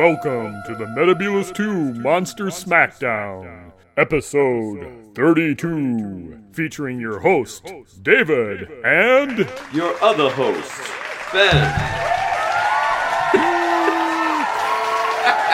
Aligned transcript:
Welcome 0.00 0.62
to 0.64 0.74
the 0.74 0.86
Metabolus 0.86 1.54
2 1.54 1.92
Monster 2.00 2.46
Smackdown, 2.46 3.70
episode 3.98 5.14
32, 5.14 6.38
featuring 6.52 6.98
your 6.98 7.18
host, 7.18 7.70
David, 8.00 8.70
and. 8.82 9.46
Your 9.74 10.02
other 10.02 10.30
host, 10.30 10.72
Ben. 11.34 11.54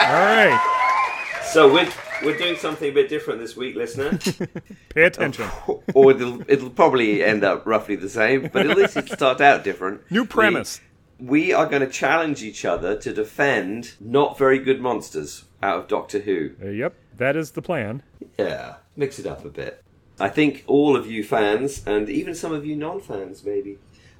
All 0.07 0.13
right, 0.13 1.41
So 1.43 1.73
we're, 1.73 1.91
we're 2.23 2.37
doing 2.37 2.55
something 2.55 2.89
a 2.89 2.93
bit 2.93 3.09
different 3.09 3.41
this 3.41 3.57
week, 3.57 3.75
listener. 3.75 4.17
pay 4.95 5.03
attention. 5.03 5.49
or 5.93 6.11
it'll, 6.11 6.41
it'll 6.49 6.69
probably 6.69 7.21
end 7.21 7.43
up 7.43 7.65
roughly 7.65 7.97
the 7.97 8.07
same, 8.07 8.49
but 8.53 8.65
at 8.65 8.77
least 8.77 8.95
it'll 8.95 9.13
start 9.13 9.41
out 9.41 9.65
different. 9.65 10.09
New 10.09 10.23
premise. 10.23 10.79
We, 10.79 10.86
we 11.19 11.51
are 11.53 11.65
going 11.65 11.81
to 11.81 11.89
challenge 11.89 12.43
each 12.43 12.65
other 12.65 12.95
to 12.97 13.13
defend 13.13 13.93
not 13.99 14.37
very 14.37 14.59
good 14.59 14.81
monsters 14.81 15.45
out 15.61 15.79
of 15.79 15.87
Doctor 15.87 16.19
Who. 16.19 16.51
Uh, 16.61 16.69
yep, 16.69 16.95
that 17.17 17.35
is 17.35 17.51
the 17.51 17.61
plan. 17.61 18.03
Yeah, 18.37 18.75
mix 18.95 19.19
it 19.19 19.25
up 19.25 19.43
a 19.43 19.49
bit. 19.49 19.83
I 20.19 20.29
think 20.29 20.63
all 20.67 20.95
of 20.95 21.09
you 21.09 21.23
fans, 21.23 21.83
and 21.85 22.09
even 22.09 22.33
some 22.33 22.51
of 22.51 22.65
you 22.65 22.75
non-fans, 22.75 23.43
maybe, 23.43 23.77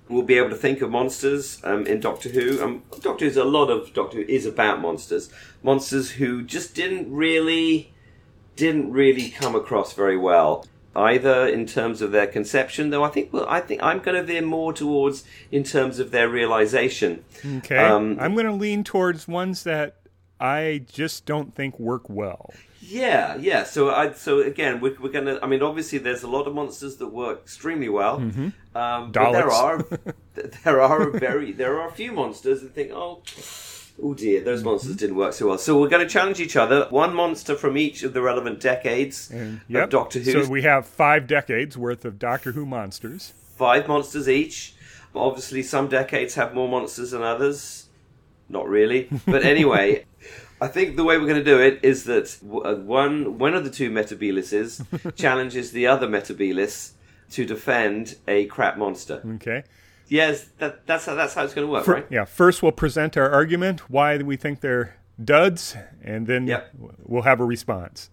will 0.09 0.23
be 0.23 0.37
able 0.37 0.49
to 0.49 0.55
think 0.55 0.81
of 0.81 0.89
monsters 0.89 1.59
um, 1.63 1.85
in 1.85 1.99
Doctor 1.99 2.29
Who. 2.29 2.61
Um, 2.61 2.83
Doctor 3.01 3.25
Who's 3.25 3.37
a 3.37 3.43
lot 3.43 3.69
of 3.69 3.93
Doctor 3.93 4.17
Who 4.17 4.23
is 4.27 4.45
about 4.45 4.81
monsters, 4.81 5.29
monsters 5.63 6.11
who 6.11 6.43
just 6.43 6.75
didn't 6.75 7.11
really, 7.11 7.93
didn't 8.55 8.91
really 8.91 9.29
come 9.29 9.55
across 9.55 9.93
very 9.93 10.17
well. 10.17 10.65
Either 10.97 11.47
in 11.47 11.65
terms 11.67 12.01
of 12.01 12.11
their 12.11 12.25
conception, 12.27 12.89
though 12.89 13.03
I 13.03 13.09
think 13.09 13.31
well, 13.31 13.45
I 13.47 13.59
think 13.61 13.83
I'm 13.83 13.99
going 13.99 14.17
to 14.17 14.23
veer 14.23 14.41
more 14.41 14.73
towards 14.73 15.23
in 15.51 15.63
terms 15.63 15.99
of 15.99 16.09
their 16.11 16.27
realization. 16.27 17.23
Okay, 17.57 17.77
Um, 17.77 18.17
I'm 18.19 18.33
going 18.33 18.47
to 18.47 18.51
lean 18.51 18.83
towards 18.83 19.27
ones 19.27 19.63
that 19.63 19.97
I 20.39 20.83
just 20.91 21.25
don't 21.25 21.53
think 21.53 21.79
work 21.79 22.09
well. 22.09 22.51
Yeah, 22.81 23.35
yeah. 23.35 23.63
So, 23.63 23.89
I 23.89 24.13
so 24.13 24.39
again, 24.39 24.79
we're, 24.79 24.95
we're 24.99 25.11
gonna. 25.11 25.39
I 25.43 25.47
mean, 25.47 25.61
obviously, 25.61 25.97
there's 25.99 26.23
a 26.23 26.27
lot 26.27 26.47
of 26.47 26.55
monsters 26.55 26.95
that 26.97 27.07
work 27.07 27.41
extremely 27.41 27.89
well. 27.89 28.17
Um, 28.73 29.11
but 29.11 29.31
there 29.33 29.51
are 29.51 29.85
there 30.63 30.81
are 30.81 31.09
very 31.11 31.51
there 31.51 31.79
are 31.79 31.89
a 31.89 31.91
few 31.91 32.11
monsters 32.13 32.61
that 32.61 32.73
think, 32.73 32.91
oh, 32.93 33.21
oh 34.01 34.13
dear, 34.13 34.41
those 34.41 34.63
monsters 34.63 34.95
didn't 34.95 35.15
work 35.15 35.33
so 35.33 35.47
well. 35.47 35.57
So 35.57 35.79
we're 35.79 35.89
going 35.89 36.05
to 36.05 36.11
challenge 36.11 36.39
each 36.39 36.55
other. 36.55 36.87
One 36.89 37.13
monster 37.13 37.55
from 37.55 37.77
each 37.77 38.03
of 38.03 38.13
the 38.13 38.21
relevant 38.21 38.59
decades 38.59 39.31
Yep. 39.33 39.83
of 39.83 39.89
Doctor 39.89 40.19
Who. 40.19 40.43
So 40.43 40.49
we 40.49 40.61
have 40.63 40.85
five 40.85 41.27
decades 41.27 41.77
worth 41.77 42.05
of 42.05 42.19
Doctor 42.19 42.51
Who 42.53 42.65
monsters. 42.65 43.33
five 43.55 43.87
monsters 43.87 44.27
each. 44.29 44.73
Obviously, 45.15 45.63
some 45.63 45.87
decades 45.87 46.35
have 46.35 46.53
more 46.53 46.69
monsters 46.69 47.11
than 47.11 47.23
others. 47.23 47.87
Not 48.49 48.67
really, 48.69 49.09
but 49.25 49.43
anyway, 49.43 50.05
I 50.61 50.67
think 50.67 50.95
the 50.95 51.03
way 51.03 51.17
we're 51.17 51.25
going 51.27 51.43
to 51.43 51.43
do 51.43 51.59
it 51.59 51.79
is 51.83 52.03
that 52.05 52.37
uh, 52.43 52.75
one 52.75 53.37
one 53.39 53.53
of 53.55 53.63
the 53.63 53.69
two 53.71 53.89
Metabeluses 53.91 55.15
challenges 55.15 55.71
the 55.71 55.87
other 55.87 56.07
Metabolus 56.07 56.91
to 57.31 57.45
defend 57.45 58.15
a 58.27 58.45
crap 58.45 58.77
monster. 58.77 59.21
Okay. 59.35 59.63
Yes, 60.07 60.45
that, 60.59 60.85
that's 60.87 61.05
how 61.05 61.15
that's 61.15 61.33
how 61.33 61.43
it's 61.43 61.53
going 61.53 61.67
to 61.67 61.71
work, 61.71 61.85
Fir- 61.85 61.93
right? 61.93 62.05
Yeah, 62.09 62.25
first 62.25 62.61
we'll 62.63 62.71
present 62.71 63.17
our 63.17 63.29
argument, 63.29 63.89
why 63.89 64.17
we 64.17 64.37
think 64.37 64.61
they're 64.61 64.95
duds, 65.23 65.75
and 66.03 66.27
then 66.27 66.47
Yep. 66.47 66.71
we'll 67.05 67.23
have 67.23 67.39
a 67.39 67.45
response. 67.45 68.09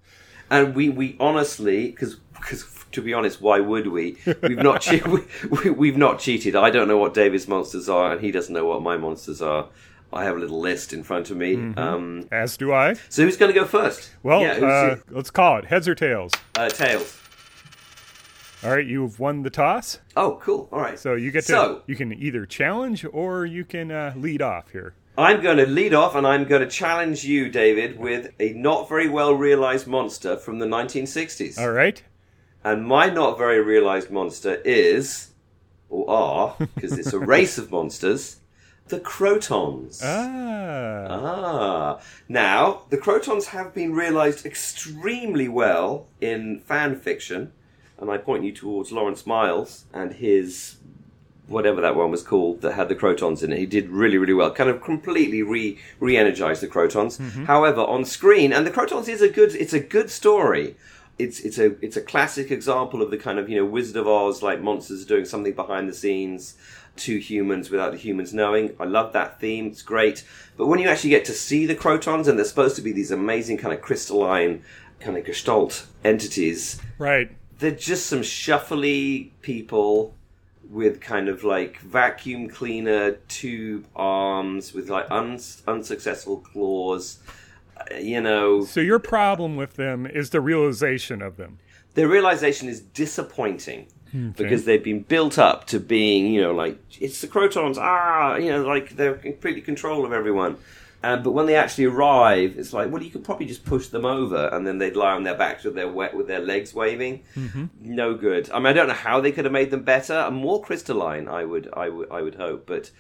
And 0.50 0.74
we 0.74 0.88
we 0.90 1.16
honestly 1.20 1.90
because. 1.90 2.16
because 2.34 2.64
To 2.94 3.02
be 3.02 3.12
honest, 3.12 3.40
why 3.42 3.58
would 3.58 3.88
we? 3.88 4.16
We've 4.42 4.62
not 4.62 4.80
che- 4.80 5.02
we, 5.64 5.70
we've 5.70 5.96
not 5.96 6.20
cheated. 6.20 6.54
I 6.54 6.70
don't 6.70 6.86
know 6.86 6.96
what 6.98 7.12
David's 7.12 7.48
monsters 7.48 7.88
are, 7.88 8.12
and 8.12 8.20
he 8.20 8.30
doesn't 8.30 8.54
know 8.54 8.66
what 8.66 8.82
my 8.82 8.96
monsters 8.96 9.42
are. 9.42 9.66
I 10.12 10.22
have 10.22 10.36
a 10.36 10.38
little 10.38 10.60
list 10.60 10.92
in 10.92 11.02
front 11.02 11.28
of 11.28 11.36
me. 11.36 11.56
Um, 11.76 12.28
As 12.30 12.56
do 12.56 12.72
I. 12.72 12.94
So 13.08 13.24
who's 13.24 13.36
going 13.36 13.52
to 13.52 13.58
go 13.60 13.66
first? 13.66 14.12
Well, 14.22 14.42
yeah, 14.42 14.64
uh, 14.64 14.96
let's 15.10 15.30
call 15.32 15.56
it 15.58 15.64
heads 15.64 15.88
or 15.88 15.96
tails. 15.96 16.30
uh, 16.56 16.68
tails. 16.68 17.18
All 18.64 18.70
right, 18.70 18.86
you've 18.86 19.20
won 19.20 19.42
the 19.42 19.50
toss, 19.50 19.98
Oh, 20.16 20.38
cool. 20.42 20.68
All 20.72 20.80
right. 20.80 20.98
so 20.98 21.14
you 21.14 21.30
get 21.30 21.42
to 21.46 21.52
So- 21.52 21.82
you 21.86 21.96
can 21.96 22.12
either 22.12 22.46
challenge 22.46 23.04
or 23.12 23.44
you 23.44 23.64
can 23.64 23.90
uh, 23.90 24.14
lead 24.16 24.40
off 24.42 24.70
here. 24.70 24.94
I'm 25.16 25.40
going 25.42 25.58
to 25.58 25.66
lead 25.66 25.94
off, 25.94 26.16
and 26.16 26.26
I'm 26.26 26.44
going 26.44 26.62
to 26.62 26.68
challenge 26.68 27.24
you, 27.24 27.48
David, 27.48 27.98
with 28.00 28.32
a 28.40 28.52
not 28.54 28.88
very 28.88 29.08
well 29.08 29.32
realized 29.34 29.86
monster 29.86 30.36
from 30.36 30.58
the 30.58 30.66
1960s. 30.66 31.56
All 31.58 31.70
right. 31.70 32.02
And 32.64 32.84
my 32.84 33.10
not 33.10 33.38
very 33.38 33.62
realized 33.62 34.10
monster 34.10 34.54
is, 34.64 35.28
or 35.88 36.10
are, 36.10 36.56
because 36.74 36.98
it's 36.98 37.12
a 37.12 37.20
race 37.20 37.58
of 37.58 37.70
monsters, 37.70 38.40
the 38.88 38.98
Krotons. 38.98 40.00
Ah. 40.02 41.06
Ah. 41.10 42.00
Now, 42.28 42.82
the 42.90 42.98
Krotons 42.98 43.46
have 43.46 43.72
been 43.72 43.92
realized 43.94 44.44
extremely 44.44 45.46
well 45.48 46.06
in 46.20 46.58
fan 46.60 46.96
fiction, 46.96 47.52
and 48.04 48.12
I 48.12 48.18
point 48.18 48.44
you 48.44 48.52
towards 48.52 48.92
Lawrence 48.92 49.26
Miles 49.26 49.86
and 49.92 50.12
his 50.12 50.76
whatever 51.46 51.80
that 51.80 51.96
one 51.96 52.10
was 52.10 52.22
called 52.22 52.60
that 52.62 52.72
had 52.72 52.88
the 52.88 52.94
Krotons 52.94 53.42
in 53.42 53.52
it. 53.52 53.58
He 53.58 53.66
did 53.66 53.88
really, 53.88 54.18
really 54.18 54.32
well. 54.32 54.50
Kind 54.50 54.70
of 54.70 54.82
completely 54.82 55.42
re 55.42 55.78
re-energized 56.00 56.62
the 56.62 56.68
Krotons. 56.68 57.18
Mm-hmm. 57.18 57.46
However, 57.46 57.80
on 57.80 58.04
screen, 58.04 58.52
and 58.52 58.66
the 58.66 58.70
Krotons 58.70 59.08
is 59.08 59.22
a 59.22 59.28
good 59.28 59.54
it's 59.54 59.72
a 59.72 59.80
good 59.80 60.10
story. 60.10 60.76
It's 61.18 61.40
it's 61.40 61.58
a 61.58 61.76
it's 61.84 61.96
a 61.96 62.02
classic 62.02 62.50
example 62.50 63.00
of 63.00 63.10
the 63.10 63.16
kind 63.18 63.38
of, 63.38 63.48
you 63.48 63.56
know, 63.56 63.64
Wizard 63.64 63.96
of 63.96 64.06
Oz 64.06 64.42
like 64.42 64.60
monsters 64.60 65.06
doing 65.06 65.24
something 65.24 65.54
behind 65.54 65.88
the 65.88 65.94
scenes 65.94 66.56
to 66.96 67.18
humans 67.18 67.70
without 67.70 67.92
the 67.92 67.98
humans 67.98 68.32
knowing. 68.34 68.74
I 68.78 68.84
love 68.84 69.12
that 69.14 69.40
theme. 69.40 69.66
It's 69.68 69.82
great. 69.82 70.24
But 70.56 70.66
when 70.66 70.78
you 70.78 70.88
actually 70.88 71.10
get 71.10 71.24
to 71.24 71.32
see 71.32 71.66
the 71.66 71.74
Krotons 71.74 72.28
and 72.28 72.38
they're 72.38 72.44
supposed 72.44 72.76
to 72.76 72.82
be 72.82 72.92
these 72.92 73.10
amazing 73.10 73.58
kind 73.58 73.74
of 73.74 73.80
crystalline 73.80 74.62
kind 75.00 75.16
of 75.16 75.24
gestalt 75.24 75.86
entities, 76.04 76.80
Right. 76.98 77.30
They're 77.64 77.70
just 77.70 78.04
some 78.04 78.20
shuffly 78.20 79.30
people 79.40 80.14
with 80.68 81.00
kind 81.00 81.30
of 81.30 81.44
like 81.44 81.78
vacuum 81.80 82.46
cleaner 82.50 83.12
tube 83.28 83.86
arms 83.96 84.74
with 84.74 84.90
like 84.90 85.06
uns- 85.10 85.62
unsuccessful 85.66 86.36
claws. 86.52 87.20
Uh, 87.74 87.94
You 87.96 88.20
know, 88.20 88.64
So 88.66 88.80
your 88.82 88.98
problem 88.98 89.56
with 89.56 89.76
them 89.76 90.04
is 90.06 90.28
the 90.28 90.42
realization 90.42 91.22
of 91.22 91.38
them. 91.38 91.58
their 91.94 92.06
realization 92.06 92.68
is 92.68 92.80
disappointing 92.80 93.86
because 94.36 94.64
they've 94.66 94.84
been 94.84 95.00
built 95.00 95.38
up 95.38 95.66
to 95.68 95.80
being, 95.80 96.26
you 96.34 96.42
know, 96.42 96.52
like 96.54 96.76
it's 97.00 97.20
the 97.22 97.26
Krotons, 97.28 97.78
ah, 97.78 98.36
you 98.36 98.50
know, 98.50 98.62
like 98.66 98.90
they're 98.96 99.14
completely 99.14 99.62
control 99.62 100.04
of 100.04 100.12
everyone. 100.12 100.56
Um, 101.04 101.22
but 101.22 101.32
when 101.32 101.44
they 101.46 101.54
actually 101.56 101.84
arrive, 101.84 102.56
it's 102.58 102.72
like, 102.72 102.90
well, 102.90 103.02
you 103.02 103.10
could 103.10 103.24
probably 103.24 103.44
just 103.46 103.64
push 103.64 103.88
them 103.88 104.06
over, 104.06 104.48
and 104.52 104.66
then 104.66 104.78
they'd 104.78 104.96
lie 104.96 105.12
on 105.12 105.22
their 105.22 105.34
backs 105.34 105.62
with 105.64 105.74
their 105.74 105.88
wet 105.88 106.14
with 106.16 106.26
their 106.26 106.40
legs 106.40 106.72
waving. 106.72 107.22
No 107.78 108.14
good. 108.14 108.50
I 108.50 108.58
mean, 108.58 108.68
I 108.68 108.72
don't 108.72 108.88
know 108.88 108.94
how 108.94 109.20
they 109.20 109.30
could 109.30 109.44
have 109.44 109.52
made 109.52 109.70
them 109.70 109.82
better 109.82 110.14
and 110.14 110.34
more 110.36 110.62
crystalline. 110.62 111.28
I 111.28 111.44
would, 111.44 111.68
I 111.74 111.90
would, 111.90 112.10
I 112.10 112.22
would 112.22 112.36
hope. 112.36 112.66
But 112.66 112.90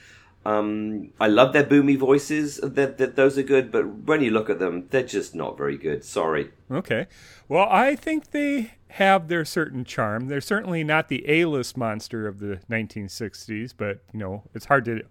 um, 0.44 1.10
I 1.18 1.28
love 1.28 1.52
their 1.52 1.64
boomy 1.64 1.96
voices. 1.96 2.58
That 2.62 2.98
that 2.98 3.16
those 3.16 3.38
are 3.38 3.42
good. 3.42 3.72
But 3.72 3.86
when 3.86 4.22
you 4.22 4.30
look 4.30 4.50
at 4.50 4.58
them, 4.58 4.86
they're 4.90 5.02
just 5.02 5.34
not 5.34 5.56
very 5.56 5.78
good. 5.78 6.04
Sorry. 6.04 6.50
Okay. 6.70 7.06
Well, 7.48 7.66
I 7.70 7.96
think 7.96 8.30
they 8.30 8.72
have 8.88 9.28
their 9.28 9.44
certain 9.44 9.84
charm. 9.84 10.28
They're 10.28 10.40
certainly 10.40 10.84
not 10.84 11.08
the 11.08 11.28
A-list 11.28 11.76
monster 11.76 12.28
of 12.28 12.38
the 12.38 12.60
1960s, 12.70 13.74
but 13.76 14.04
you 14.12 14.20
know, 14.20 14.44
it's 14.54 14.66
hard 14.66 14.84
to 14.84 15.02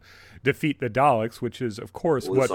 defeat 0.43 0.79
the 0.79 0.89
Daleks, 0.89 1.41
which 1.41 1.61
is 1.61 1.79
of 1.79 1.93
course 1.93 2.29
what 2.29 2.49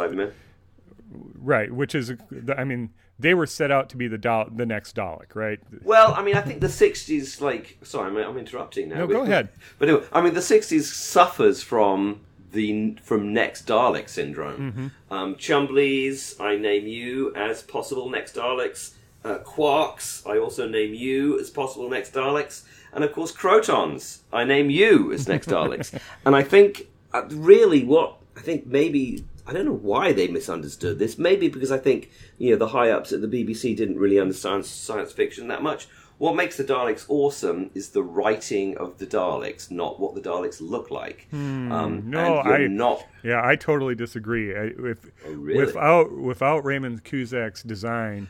right, 1.37 1.73
which 1.73 1.95
is 1.95 2.13
I 2.57 2.65
mean, 2.65 2.91
they 3.19 3.35
were 3.35 3.47
set 3.47 3.71
out 3.71 3.89
to 3.91 3.97
be 3.97 4.07
the 4.09 4.19
Dal- 4.19 4.51
the 4.55 4.67
next 4.67 4.95
Dalek, 4.95 5.35
right? 5.35 5.59
Well, 5.83 6.15
I 6.15 6.23
mean, 6.23 6.37
I 6.37 6.41
think 6.41 6.61
the 6.61 6.69
'60s, 6.69 7.41
like, 7.41 7.79
sorry, 7.83 8.09
I'm, 8.09 8.17
I'm 8.17 8.39
interrupting 8.39 8.89
now. 8.89 8.99
No, 8.99 9.07
go 9.07 9.23
ahead. 9.23 9.49
But 9.79 9.89
anyway, 9.89 10.07
I 10.13 10.21
mean, 10.21 10.35
the 10.35 10.41
'60s 10.41 10.83
suffers 10.83 11.63
from 11.63 12.21
the 12.53 12.97
from 13.03 13.33
next 13.33 13.67
Dalek 13.67 14.09
syndrome. 14.09 14.73
Mm-hmm. 14.73 15.15
Um, 15.15 15.35
Chumblies, 15.37 16.41
I 16.41 16.57
name 16.57 16.87
you 16.87 17.35
as 17.35 17.63
possible 17.63 18.09
next 18.09 18.35
Daleks. 18.35 18.95
Uh, 19.25 19.39
Quarks, 19.39 20.27
I 20.27 20.39
also 20.39 20.69
name 20.69 20.95
you 20.95 21.39
as 21.41 21.51
possible 21.51 21.91
next 21.91 22.15
Daleks, 22.15 22.63
and 22.93 23.03
of 23.05 23.13
course 23.13 23.33
Krotons, 23.33 24.21
I 24.33 24.45
name 24.45 24.71
you 24.71 25.13
as 25.13 25.29
next 25.29 25.49
Daleks. 25.49 25.99
and 26.25 26.37
I 26.37 26.43
think 26.43 26.89
uh, 27.13 27.27
really 27.31 27.85
what 27.85 28.17
I 28.37 28.41
think 28.41 28.67
maybe 28.67 29.25
I 29.47 29.53
don't 29.53 29.65
know 29.65 29.73
why 29.73 30.13
they 30.13 30.29
misunderstood 30.29 30.99
this. 30.99 31.19
Maybe 31.19 31.49
because 31.49 31.73
I 31.73 31.79
think 31.79 32.11
you 32.39 32.51
know 32.51 32.57
the 32.57 32.69
high 32.69 32.91
ups 32.91 33.13
at 33.13 33.21
the 33.21 33.29
BBC 33.29 33.77
didn't 33.77 33.99
really 33.99 34.21
understand 34.21 34.67
science 34.67 35.13
fiction 35.13 35.49
that 35.49 35.63
much. 35.63 35.89
What 36.19 36.35
makes 36.35 36.57
the 36.57 36.65
Daleks 36.65 37.05
awesome 37.09 37.71
is 37.75 37.91
the 37.91 38.03
writing 38.03 38.77
of 38.77 38.99
the 38.99 39.07
Daleks, 39.07 39.71
not 39.71 40.01
what 40.01 40.15
the 40.17 40.21
Daleks 40.21 40.61
look 40.61 40.91
like. 40.91 41.29
um, 41.33 41.69
Hmm. 42.03 42.11
no, 42.11 42.41
and 42.41 42.47
you're 42.47 42.55
I- 42.55 42.67
not. 42.67 43.07
Yeah, 43.23 43.41
I 43.45 43.55
totally 43.57 43.95
disagree. 43.95 44.53
I, 44.55 44.73
if, 44.79 44.99
Oh, 45.27 45.33
really? 45.33 45.65
Without 45.65 46.13
without 46.13 46.65
Raymond 46.65 47.05
Cusick's 47.05 47.63
design 47.63 48.29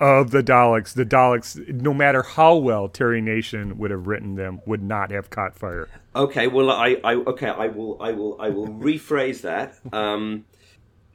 of 0.00 0.30
the 0.32 0.42
Daleks, 0.42 0.94
the 0.94 1.04
Daleks, 1.04 1.56
no 1.82 1.92
matter 1.94 2.22
how 2.22 2.56
well 2.56 2.88
Terry 2.88 3.20
Nation 3.20 3.78
would 3.78 3.90
have 3.90 4.06
written 4.06 4.34
them, 4.34 4.60
would 4.66 4.82
not 4.82 5.10
have 5.10 5.30
caught 5.30 5.54
fire. 5.56 5.88
Okay, 6.16 6.46
well, 6.46 6.70
I, 6.70 6.96
I, 7.04 7.14
okay, 7.14 7.48
I 7.48 7.66
will, 7.68 8.00
I 8.00 8.12
will, 8.12 8.36
I 8.40 8.48
will 8.48 8.68
rephrase 8.68 9.42
that. 9.42 9.74
Um, 9.92 10.44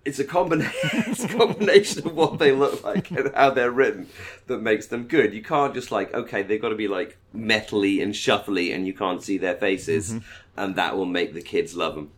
it's 0.06 0.20
a 0.20 0.24
combination 0.24 0.72
it's 0.84 1.24
a 1.24 1.28
combination 1.28 2.08
of 2.08 2.16
what 2.16 2.40
they 2.40 2.52
look 2.52 2.84
like 2.84 3.12
and 3.12 3.32
how 3.36 3.50
they're 3.52 3.72
written 3.72 4.08
that 4.48 4.62
makes 4.62 4.88
them 4.88 5.04
good. 5.08 5.34
You 5.34 5.44
can't 5.44 5.74
just 5.74 5.92
like 5.92 6.14
okay, 6.14 6.42
they've 6.44 6.62
got 6.62 6.70
to 6.70 6.76
be 6.76 6.88
like 6.88 7.18
metally 7.36 8.02
and 8.02 8.14
shuffly, 8.14 8.74
and 8.74 8.88
you 8.88 8.94
can't 8.94 9.22
see 9.24 9.38
their 9.38 9.56
faces, 9.56 10.12
Mm-hmm. 10.14 10.20
and 10.60 10.76
that 10.76 10.96
will 10.98 11.06
make 11.06 11.34
the 11.34 11.42
kids 11.42 11.76
love 11.76 11.96
them. 11.96 12.12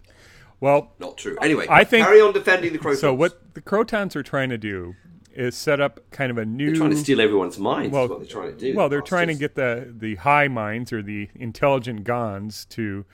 Well, 0.59 0.91
Not 0.99 1.17
true. 1.17 1.37
Anyway, 1.41 1.65
I 1.69 1.83
think- 1.83 2.05
carry 2.05 2.21
on 2.21 2.33
defending 2.33 2.71
the 2.73 2.79
Krotons. 2.79 2.97
so 2.97 3.13
what 3.13 3.53
the 3.55 3.61
Krotons 3.61 4.15
are 4.15 4.21
trying 4.23 4.49
to 4.49 4.57
do 4.59 4.95
is 5.33 5.55
set 5.55 5.79
up 5.79 6.01
kind 6.11 6.29
of 6.29 6.37
a 6.37 6.45
new 6.45 6.67
They're 6.67 6.75
trying 6.75 6.89
to 6.91 6.97
steal 6.97 7.19
everyone's 7.21 7.57
minds. 7.57 7.91
well, 7.93 8.03
is 8.03 8.09
what 8.11 8.19
they're 8.19 8.27
trying 8.27 8.51
to 8.51 8.57
do. 8.57 8.75
Well, 8.75 8.89
they're 8.89 9.01
trying 9.01 9.27
to 9.27 9.33
get 9.33 9.55
the 9.55 9.91
the 9.97 10.15
high 10.15 10.47
minds 10.49 10.91
or 10.93 11.01
the 11.01 11.29
intelligent 11.35 12.03
Gonds 12.03 12.65
to 12.65 13.05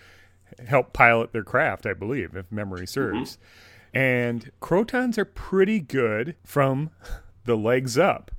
help 0.68 0.92
pilot 0.94 1.32
their 1.32 1.44
craft, 1.44 1.86
I 1.86 1.94
believe, 1.94 2.36
if 2.36 2.52
memory 2.52 2.88
serves. 2.88 3.38
And 3.94 4.52
Krotons 4.62 5.18
are 5.18 5.26
pretty 5.26 5.80
good 5.80 6.36
from 6.44 6.92
the 7.46 7.56
legs 7.56 7.98
up. 7.98 8.32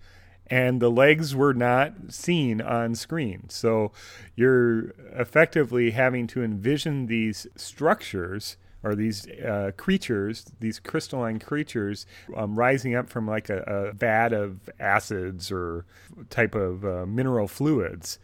And 0.50 0.80
the 0.80 0.90
legs 0.90 1.34
were 1.34 1.52
not 1.52 1.92
seen 2.10 2.60
on 2.60 2.94
screen. 2.94 3.50
So 3.50 3.92
you're 4.34 4.90
effectively 5.12 5.90
having 5.90 6.26
to 6.28 6.42
envision 6.42 7.06
these 7.06 7.46
structures 7.54 8.56
or 8.82 8.94
these 8.94 9.28
uh, 9.28 9.72
creatures, 9.76 10.46
these 10.60 10.78
crystalline 10.78 11.38
creatures, 11.38 12.06
um, 12.36 12.58
rising 12.58 12.94
up 12.94 13.10
from 13.10 13.26
like 13.26 13.50
a, 13.50 13.58
a 13.62 13.92
vat 13.92 14.32
of 14.32 14.70
acids 14.78 15.50
or 15.50 15.84
type 16.30 16.54
of 16.54 16.84
uh, 16.84 17.04
mineral 17.04 17.48
fluids. 17.48 18.18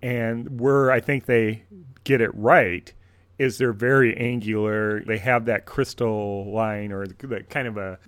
And 0.00 0.60
where 0.60 0.90
I 0.90 1.00
think 1.00 1.26
they 1.26 1.64
get 2.04 2.20
it 2.20 2.34
right 2.34 2.92
is 3.38 3.58
they're 3.58 3.72
very 3.72 4.16
angular. 4.16 5.00
They 5.04 5.18
have 5.18 5.44
that 5.44 5.64
crystal 5.64 6.52
line 6.52 6.90
or 6.92 7.06
that 7.06 7.50
kind 7.50 7.68
of 7.68 7.76
a, 7.76 7.98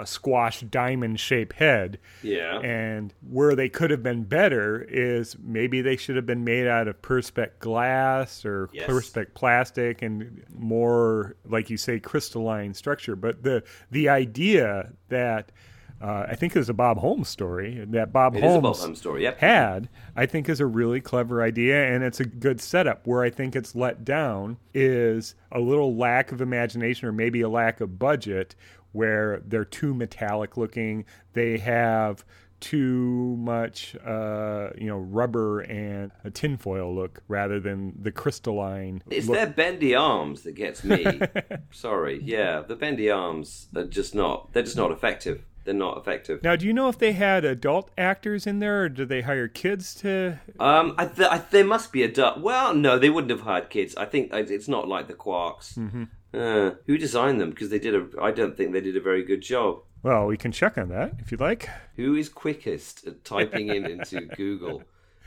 a 0.00 0.06
squash 0.06 0.60
diamond 0.62 1.20
shaped 1.20 1.52
head. 1.54 1.98
Yeah. 2.22 2.58
And 2.58 3.14
where 3.28 3.54
they 3.54 3.68
could 3.68 3.90
have 3.90 4.02
been 4.02 4.24
better 4.24 4.82
is 4.90 5.36
maybe 5.40 5.80
they 5.80 5.96
should 5.96 6.16
have 6.16 6.26
been 6.26 6.42
made 6.44 6.66
out 6.66 6.88
of 6.88 7.00
perspex 7.02 7.50
glass 7.60 8.44
or 8.44 8.68
Yes. 8.72 8.88
perspex 8.90 9.32
plastic 9.34 10.02
and 10.02 10.42
more, 10.58 11.36
like 11.48 11.70
you 11.70 11.76
say, 11.76 12.00
crystalline 12.00 12.74
structure. 12.74 13.14
But 13.16 13.42
the 13.42 13.62
the 13.90 14.08
idea 14.08 14.92
that 15.08 15.52
uh, 16.00 16.26
I 16.28 16.34
think 16.34 16.56
it 16.56 16.58
was 16.58 16.70
a 16.70 16.74
Bob 16.74 16.98
Holmes 16.98 17.28
story 17.28 17.84
that 17.90 18.12
Bob 18.12 18.34
It 18.34 18.42
Holmes 18.42 18.62
Bob 18.62 18.76
Holmes 18.76 18.98
story. 18.98 19.22
Yep. 19.22 19.38
had, 19.38 19.88
I 20.16 20.24
think 20.26 20.48
is 20.48 20.60
a 20.60 20.66
really 20.66 21.00
clever 21.00 21.42
idea 21.42 21.92
and 21.92 22.02
it's 22.02 22.20
a 22.20 22.24
good 22.24 22.60
setup. 22.60 23.06
Where 23.06 23.22
I 23.22 23.28
think 23.30 23.54
it's 23.54 23.74
let 23.74 24.04
down 24.04 24.56
is 24.72 25.34
a 25.52 25.60
little 25.60 25.94
lack 25.94 26.32
of 26.32 26.40
imagination 26.40 27.06
or 27.06 27.12
maybe 27.12 27.42
a 27.42 27.48
lack 27.48 27.80
of 27.80 27.98
budget 27.98 28.54
where 28.92 29.42
they're 29.46 29.64
too 29.64 29.92
metallic 29.94 30.56
looking. 30.56 31.04
They 31.34 31.58
have 31.58 32.24
too 32.60 33.36
much 33.38 33.96
uh, 34.04 34.68
you 34.76 34.86
know 34.86 34.98
rubber 34.98 35.60
and 35.60 36.12
a 36.24 36.30
tinfoil 36.30 36.94
look 36.94 37.22
rather 37.26 37.58
than 37.58 37.94
the 38.00 38.12
crystalline 38.12 39.02
It's 39.10 39.26
look. 39.26 39.36
their 39.36 39.46
bendy 39.46 39.94
arms 39.94 40.42
that 40.42 40.52
gets 40.52 40.84
me. 40.84 41.20
Sorry, 41.70 42.20
yeah, 42.22 42.60
the 42.60 42.76
bendy 42.76 43.10
arms 43.10 43.68
are 43.74 43.84
just 43.84 44.14
not. 44.14 44.52
They're 44.52 44.62
just 44.62 44.76
not 44.76 44.92
effective. 44.92 45.44
They're 45.70 45.78
not 45.78 45.98
effective. 45.98 46.42
now, 46.42 46.56
do 46.56 46.66
you 46.66 46.72
know 46.72 46.88
if 46.88 46.98
they 46.98 47.12
had 47.12 47.44
adult 47.44 47.92
actors 47.96 48.44
in 48.44 48.58
there, 48.58 48.82
or 48.82 48.88
did 48.88 49.08
they 49.08 49.20
hire 49.20 49.46
kids 49.46 49.94
to? 49.96 50.40
Um, 50.58 50.96
I 50.98 51.06
th- 51.06 51.28
I, 51.30 51.38
there 51.52 51.64
must 51.64 51.92
be 51.92 52.02
a 52.02 52.08
du- 52.10 52.34
well, 52.38 52.74
no, 52.74 52.98
they 52.98 53.08
wouldn't 53.08 53.30
have 53.30 53.42
hired 53.42 53.70
kids. 53.70 53.94
I 53.94 54.04
think 54.06 54.30
it's 54.32 54.66
not 54.66 54.88
like 54.88 55.06
the 55.06 55.14
Quarks. 55.14 55.78
Mm-hmm. 55.78 56.04
Uh, 56.34 56.72
who 56.88 56.98
designed 56.98 57.40
them? 57.40 57.50
Because 57.50 57.70
they 57.70 57.78
did 57.78 57.94
a. 57.94 58.04
I 58.20 58.32
don't 58.32 58.56
think 58.56 58.72
they 58.72 58.80
did 58.80 58.96
a 58.96 59.00
very 59.00 59.22
good 59.22 59.42
job. 59.42 59.82
Well, 60.02 60.26
we 60.26 60.36
can 60.36 60.50
check 60.50 60.76
on 60.76 60.88
that 60.88 61.12
if 61.20 61.30
you'd 61.30 61.40
like. 61.40 61.68
Who 61.94 62.16
is 62.16 62.28
quickest 62.28 63.06
at 63.06 63.24
typing 63.24 63.68
in 63.68 63.86
into 63.86 64.20
Google? 64.36 64.82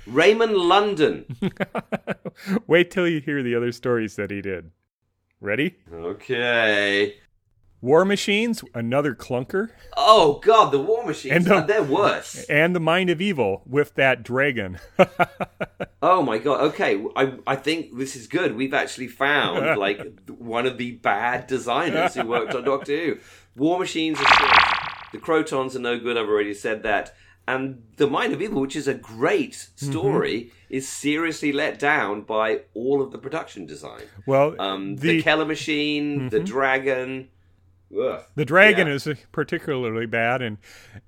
Raymond 0.05 0.57
London. 0.57 1.25
Wait 2.67 2.91
till 2.91 3.07
you 3.07 3.21
hear 3.21 3.41
the 3.41 3.55
other 3.55 3.71
stories 3.71 4.17
that 4.17 4.29
he 4.29 4.41
did. 4.41 4.71
Ready? 5.39 5.77
Okay. 5.93 7.15
War 7.83 8.05
Machines, 8.05 8.63
another 8.73 9.13
clunker, 9.13 9.69
Oh 9.97 10.39
God, 10.41 10.71
the 10.71 10.79
War 10.79 11.05
Machines. 11.05 11.35
And 11.35 11.45
the- 11.45 11.61
they're 11.61 11.83
worse. 11.83 12.45
and 12.45 12.73
The 12.73 12.79
Mind 12.79 13.09
of 13.09 13.19
Evil 13.21 13.61
with 13.67 13.93
that 13.95 14.23
dragon. 14.23 14.79
Oh 16.05 16.21
my 16.21 16.37
god. 16.37 16.59
Okay, 16.71 17.01
I 17.15 17.33
I 17.47 17.55
think 17.55 17.97
this 17.97 18.17
is 18.17 18.27
good. 18.27 18.55
We've 18.57 18.73
actually 18.73 19.07
found 19.07 19.77
like 19.85 20.01
one 20.29 20.65
of 20.65 20.77
the 20.77 20.91
bad 20.91 21.47
designers 21.47 22.13
who 22.13 22.25
worked 22.27 22.53
on 22.53 22.65
Doctor 22.65 22.97
Who. 22.97 23.17
War 23.55 23.79
Machines 23.79 24.19
are 24.19 24.25
shit. 24.25 24.59
The 25.13 25.19
Krotons 25.19 25.75
are 25.77 25.79
no 25.79 25.97
good. 25.97 26.17
I've 26.17 26.27
already 26.27 26.53
said 26.53 26.83
that. 26.83 27.15
And 27.47 27.83
the 27.97 28.07
Mind 28.07 28.33
of 28.33 28.41
Evil, 28.41 28.61
which 28.61 28.75
is 28.75 28.87
a 28.87 28.93
great 28.93 29.53
story, 29.75 30.51
is 30.69 30.87
seriously 30.89 31.51
let 31.53 31.79
down 31.79 32.21
by 32.23 32.61
all 32.73 33.01
of 33.01 33.11
the 33.11 33.17
production 33.17 33.65
design. 33.65 34.01
well, 34.25 34.55
Um, 34.59 34.95
the, 34.97 35.01
the, 35.01 35.09
Mm-hmm. 35.17 35.23
Keller 35.23 35.45
Machine, 35.45 36.29
the 36.29 36.39
Dragon. 36.41 37.29
Ugh. 37.99 38.23
the 38.35 38.45
dragon 38.45 38.87
yeah. 38.87 38.93
is 38.93 39.07
particularly 39.31 40.05
bad, 40.05 40.41
and 40.41 40.57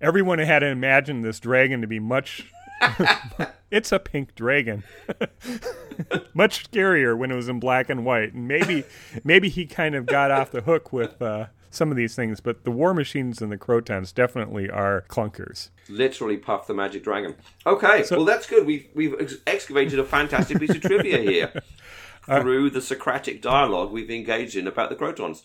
everyone 0.02 0.40
had 0.40 0.64
imagined 0.64 1.24
this 1.24 1.40
dragon 1.40 1.82
to 1.82 1.88
be 1.88 2.00
much. 2.00 2.52
it's 3.72 3.92
a 3.92 4.00
pink 4.00 4.36
dragon. 4.36 4.84
much 6.34 6.70
scarier 6.70 7.18
when 7.18 7.32
it 7.32 7.36
was 7.36 7.48
in 7.48 7.60
black 7.60 7.90
and 7.90 8.06
white, 8.06 8.34
and 8.34 8.48
maybe 8.48 8.84
maybe 9.24 9.50
he 9.50 9.66
kind 9.66 9.96
of 9.96 10.06
got 10.06 10.32
off 10.32 10.52
the 10.52 10.62
hook 10.62 10.92
with 10.92 11.22
uh, 11.22 11.48
some 11.76 11.92
of 11.92 11.98
these 11.98 12.16
things. 12.16 12.40
But 12.40 12.64
the 12.64 12.72
War 12.72 12.94
Machines 12.94 13.42
and 13.42 13.52
the 13.52 13.58
Krotons 13.58 14.14
definitely 14.14 14.70
are 14.70 15.06
clunkers. 15.08 15.70
literally 15.90 16.38
Puff 16.38 16.68
the 16.68 16.74
Magic 16.74 17.04
Dragon. 17.04 17.36
Okay, 17.66 18.04
well 18.12 18.26
that's 18.26 18.48
good. 18.48 18.66
We've 18.66 18.88
we've 18.94 19.16
ex- 19.20 19.38
excavated 19.46 20.00
a 20.00 20.04
fantastic 20.04 20.60
piece 20.60 20.72
of 20.72 20.82
trivia 20.82 21.18
here 21.20 21.62
through 22.26 22.72
the 22.72 22.82
Socratic 22.82 23.42
dialogue 23.42 23.92
we've 23.92 24.10
engaged 24.10 24.56
in 24.56 24.68
about 24.68 24.90
the 24.90 24.96
Krotons. 24.96 25.44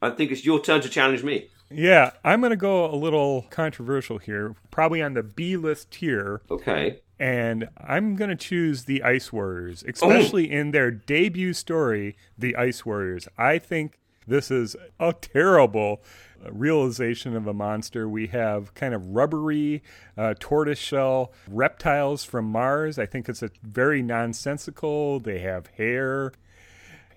I 0.00 0.10
think 0.10 0.30
it's 0.30 0.44
your 0.44 0.60
turn 0.60 0.80
to 0.82 0.88
challenge 0.88 1.22
me. 1.22 1.48
Yeah, 1.70 2.12
I'm 2.24 2.40
going 2.40 2.50
to 2.50 2.56
go 2.56 2.86
a 2.86 2.96
little 2.96 3.46
controversial 3.50 4.18
here, 4.18 4.54
probably 4.70 5.02
on 5.02 5.14
the 5.14 5.22
B 5.22 5.56
list 5.56 5.90
tier, 5.90 6.40
Okay. 6.50 7.00
and 7.18 7.68
I'm 7.76 8.16
going 8.16 8.30
to 8.30 8.36
choose 8.36 8.84
the 8.84 9.02
Ice 9.02 9.32
Warriors, 9.32 9.84
especially 9.86 10.50
in 10.50 10.70
their 10.70 10.90
debut 10.90 11.52
story, 11.52 12.16
The 12.38 12.56
Ice 12.56 12.86
Warriors. 12.86 13.28
I 13.36 13.58
think 13.58 13.98
this 14.26 14.50
is 14.50 14.76
a 14.98 15.12
terrible 15.12 16.00
realization 16.50 17.36
of 17.36 17.46
a 17.46 17.52
monster. 17.52 18.08
We 18.08 18.28
have 18.28 18.72
kind 18.74 18.94
of 18.94 19.02
rubbery 19.08 19.82
uh, 20.16 20.34
tortoiseshell 20.38 21.32
reptiles 21.50 22.24
from 22.24 22.46
Mars. 22.46 22.98
I 22.98 23.04
think 23.06 23.28
it's 23.28 23.42
a 23.42 23.50
very 23.62 24.00
nonsensical. 24.02 25.20
They 25.20 25.40
have 25.40 25.66
hair. 25.76 26.32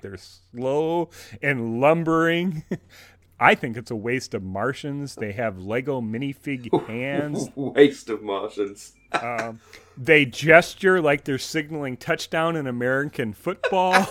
They're 0.01 0.17
slow 0.17 1.09
and 1.41 1.79
lumbering. 1.79 2.63
I 3.39 3.55
think 3.55 3.75
it's 3.75 3.89
a 3.89 3.95
waste 3.95 4.35
of 4.35 4.43
Martians. 4.43 5.15
They 5.15 5.31
have 5.31 5.57
Lego 5.57 5.99
minifig 5.99 6.69
hands. 6.87 7.49
Waste 7.55 8.09
of 8.09 8.21
Martians. 8.21 8.93
They 9.97 10.25
gesture 10.25 11.01
like 11.01 11.25
they're 11.25 11.37
signaling 11.37 11.97
touchdown 11.97 12.55
in 12.55 12.65
American 12.65 13.33
football. 13.33 14.07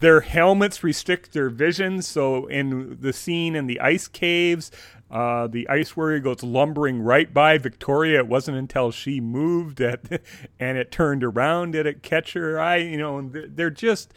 their 0.00 0.20
helmets 0.20 0.82
restrict 0.82 1.32
their 1.32 1.48
vision. 1.48 2.02
So, 2.02 2.46
in 2.46 2.98
the 3.00 3.12
scene 3.12 3.54
in 3.54 3.66
the 3.68 3.78
ice 3.80 4.08
caves, 4.08 4.72
uh, 5.10 5.46
the 5.46 5.68
ice 5.68 5.96
warrior 5.96 6.18
goes 6.18 6.42
lumbering 6.42 7.00
right 7.00 7.32
by 7.32 7.56
Victoria. 7.56 8.18
It 8.18 8.26
wasn't 8.26 8.58
until 8.58 8.90
she 8.90 9.20
moved 9.20 9.78
that, 9.78 10.20
and 10.58 10.76
it 10.76 10.90
turned 10.90 11.22
around 11.22 11.70
did 11.70 11.86
it 11.86 12.02
catch 12.02 12.32
her 12.32 12.60
eye. 12.60 12.78
You 12.78 12.98
know, 12.98 13.30
they're 13.32 13.70
just 13.70 14.12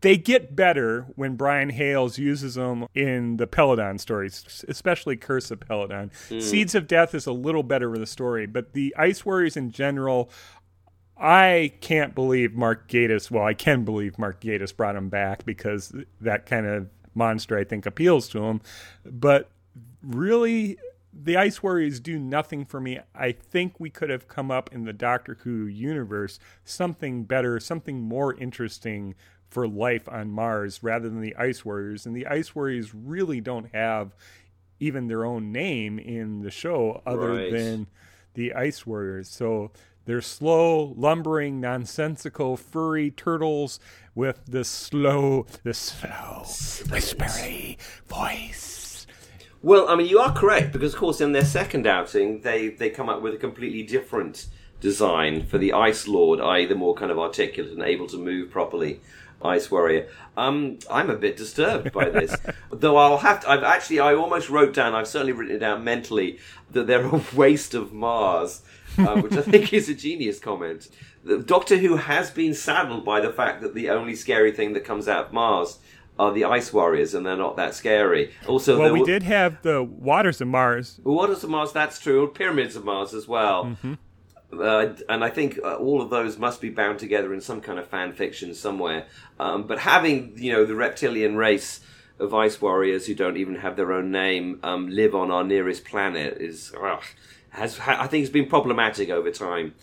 they 0.00 0.16
get 0.16 0.54
better 0.54 1.06
when 1.16 1.36
Brian 1.36 1.70
Hayles 1.70 2.18
uses 2.18 2.54
them 2.54 2.86
in 2.94 3.36
the 3.36 3.46
Peladon 3.46 3.98
stories, 3.98 4.64
especially 4.68 5.16
Curse 5.16 5.50
of 5.50 5.60
Peladon. 5.60 6.10
Hmm. 6.28 6.40
Seeds 6.40 6.74
of 6.74 6.86
Death 6.86 7.14
is 7.14 7.26
a 7.26 7.32
little 7.32 7.62
better 7.62 7.90
with 7.90 8.00
the 8.00 8.06
story, 8.06 8.46
but 8.46 8.72
the 8.72 8.94
Ice 8.98 9.24
Warriors 9.24 9.56
in 9.56 9.70
general, 9.70 10.30
I 11.16 11.72
can't 11.80 12.14
believe 12.14 12.54
Mark 12.54 12.88
Gatiss. 12.88 13.30
Well, 13.30 13.44
I 13.44 13.54
can 13.54 13.84
believe 13.84 14.18
Mark 14.18 14.40
Gatiss 14.40 14.76
brought 14.76 14.96
him 14.96 15.08
back 15.08 15.44
because 15.44 15.92
that 16.20 16.46
kind 16.46 16.66
of 16.66 16.88
monster 17.14 17.58
I 17.58 17.64
think 17.64 17.86
appeals 17.86 18.28
to 18.28 18.44
him. 18.44 18.60
But 19.04 19.50
really, 20.02 20.78
the 21.12 21.36
Ice 21.36 21.62
Warriors 21.62 21.98
do 22.00 22.18
nothing 22.18 22.64
for 22.64 22.80
me. 22.80 23.00
I 23.14 23.32
think 23.32 23.80
we 23.80 23.90
could 23.90 24.10
have 24.10 24.28
come 24.28 24.50
up 24.50 24.72
in 24.72 24.84
the 24.84 24.92
Doctor 24.92 25.38
Who 25.42 25.66
universe 25.66 26.38
something 26.64 27.24
better, 27.24 27.58
something 27.58 28.00
more 28.00 28.34
interesting 28.34 29.14
for 29.48 29.66
life 29.66 30.08
on 30.08 30.30
Mars 30.30 30.80
rather 30.82 31.08
than 31.08 31.20
the 31.22 31.34
Ice 31.36 31.64
Warriors. 31.64 32.06
And 32.06 32.14
the 32.14 32.26
Ice 32.26 32.54
Warriors 32.54 32.94
really 32.94 33.40
don't 33.40 33.72
have 33.74 34.14
even 34.80 35.08
their 35.08 35.24
own 35.24 35.50
name 35.52 35.98
in 35.98 36.42
the 36.42 36.50
show 36.50 37.02
other 37.06 37.32
Right. 37.32 37.50
than 37.52 37.86
the 38.34 38.52
Ice 38.54 38.86
Warriors. 38.86 39.28
So 39.28 39.70
They're 40.04 40.22
slow, 40.22 40.94
lumbering, 40.96 41.60
nonsensical, 41.60 42.56
furry 42.56 43.10
turtles 43.10 43.78
with 44.14 44.40
the 44.46 44.64
slow, 44.64 45.44
the 45.64 45.74
slow, 45.74 46.44
whispery 46.90 47.76
voice. 48.06 49.06
Well, 49.62 49.86
I 49.86 49.96
mean, 49.96 50.06
you 50.06 50.18
are 50.20 50.32
correct 50.32 50.72
because, 50.72 50.94
of 50.94 50.98
course, 51.00 51.20
in 51.20 51.32
their 51.32 51.44
second 51.44 51.86
outing, 51.86 52.40
they 52.40 52.68
they 52.68 52.88
come 52.88 53.10
up 53.10 53.20
with 53.20 53.34
a 53.34 53.36
completely 53.36 53.82
different 53.82 54.46
design 54.80 55.44
for 55.44 55.58
the 55.58 55.72
Ice 55.74 56.08
Lord, 56.08 56.40
i.e., 56.40 56.64
the 56.64 56.74
more 56.74 56.94
kind 56.94 57.10
of 57.10 57.18
articulate 57.18 57.72
and 57.72 57.82
able 57.82 58.06
to 58.06 58.16
move 58.16 58.50
properly. 58.50 59.00
Ice 59.42 59.70
Warrior. 59.70 60.08
Um, 60.36 60.78
I'm 60.90 61.10
a 61.10 61.16
bit 61.16 61.36
disturbed 61.36 61.92
by 61.92 62.08
this, 62.08 62.34
though 62.70 62.96
I'll 62.96 63.18
have 63.18 63.40
to. 63.40 63.50
I've 63.50 63.62
actually, 63.62 64.00
I 64.00 64.14
almost 64.14 64.48
wrote 64.50 64.74
down. 64.74 64.94
I've 64.94 65.08
certainly 65.08 65.32
written 65.32 65.56
it 65.56 65.60
down 65.60 65.84
mentally 65.84 66.38
that 66.70 66.86
they're 66.86 67.04
a 67.06 67.22
waste 67.34 67.74
of 67.74 67.92
Mars, 67.92 68.62
uh, 68.98 69.20
which 69.20 69.32
I 69.34 69.42
think 69.42 69.72
is 69.72 69.88
a 69.88 69.94
genius 69.94 70.38
comment. 70.38 70.88
The 71.24 71.38
Doctor 71.38 71.76
Who 71.76 71.96
has 71.96 72.30
been 72.30 72.54
saddled 72.54 73.04
by 73.04 73.20
the 73.20 73.32
fact 73.32 73.60
that 73.62 73.74
the 73.74 73.90
only 73.90 74.14
scary 74.14 74.52
thing 74.52 74.72
that 74.74 74.84
comes 74.84 75.08
out 75.08 75.26
of 75.26 75.32
Mars 75.32 75.78
are 76.18 76.32
the 76.32 76.44
Ice 76.44 76.72
Warriors, 76.72 77.14
and 77.14 77.24
they're 77.24 77.36
not 77.36 77.56
that 77.56 77.74
scary. 77.74 78.32
Also, 78.48 78.76
Well, 78.78 78.92
we 78.92 79.00
were- 79.00 79.06
did 79.06 79.22
have 79.22 79.62
the 79.62 79.82
waters 79.84 80.40
of 80.40 80.48
Mars. 80.48 81.00
Waters 81.04 81.44
of 81.44 81.50
Mars, 81.50 81.70
that's 81.72 82.00
true. 82.00 82.26
Pyramids 82.28 82.74
of 82.74 82.84
Mars 82.84 83.14
as 83.14 83.28
well. 83.28 83.76
Uh, 84.52 84.94
and 85.08 85.22
I 85.22 85.28
think 85.28 85.58
uh, 85.62 85.76
all 85.76 86.00
of 86.00 86.10
those 86.10 86.38
must 86.38 86.60
be 86.60 86.70
bound 86.70 86.98
together 86.98 87.34
in 87.34 87.40
some 87.40 87.60
kind 87.60 87.78
of 87.78 87.86
fan 87.86 88.12
fiction 88.12 88.54
somewhere. 88.54 89.06
Um, 89.38 89.64
but 89.64 89.80
having, 89.80 90.32
you 90.36 90.52
know, 90.52 90.64
the 90.64 90.74
reptilian 90.74 91.36
race 91.36 91.80
of 92.18 92.34
ice 92.34 92.60
warriors 92.60 93.06
who 93.06 93.14
don't 93.14 93.36
even 93.36 93.56
have 93.56 93.76
their 93.76 93.92
own 93.92 94.10
name 94.10 94.58
um, 94.62 94.88
live 94.88 95.14
on 95.14 95.30
our 95.30 95.44
nearest 95.44 95.84
planet 95.84 96.38
is, 96.40 96.72
has, 97.50 97.78
ha- 97.78 97.98
I 98.00 98.06
think 98.06 98.22
it's 98.22 98.32
been 98.32 98.48
problematic 98.48 99.10
over 99.10 99.30
time. 99.30 99.74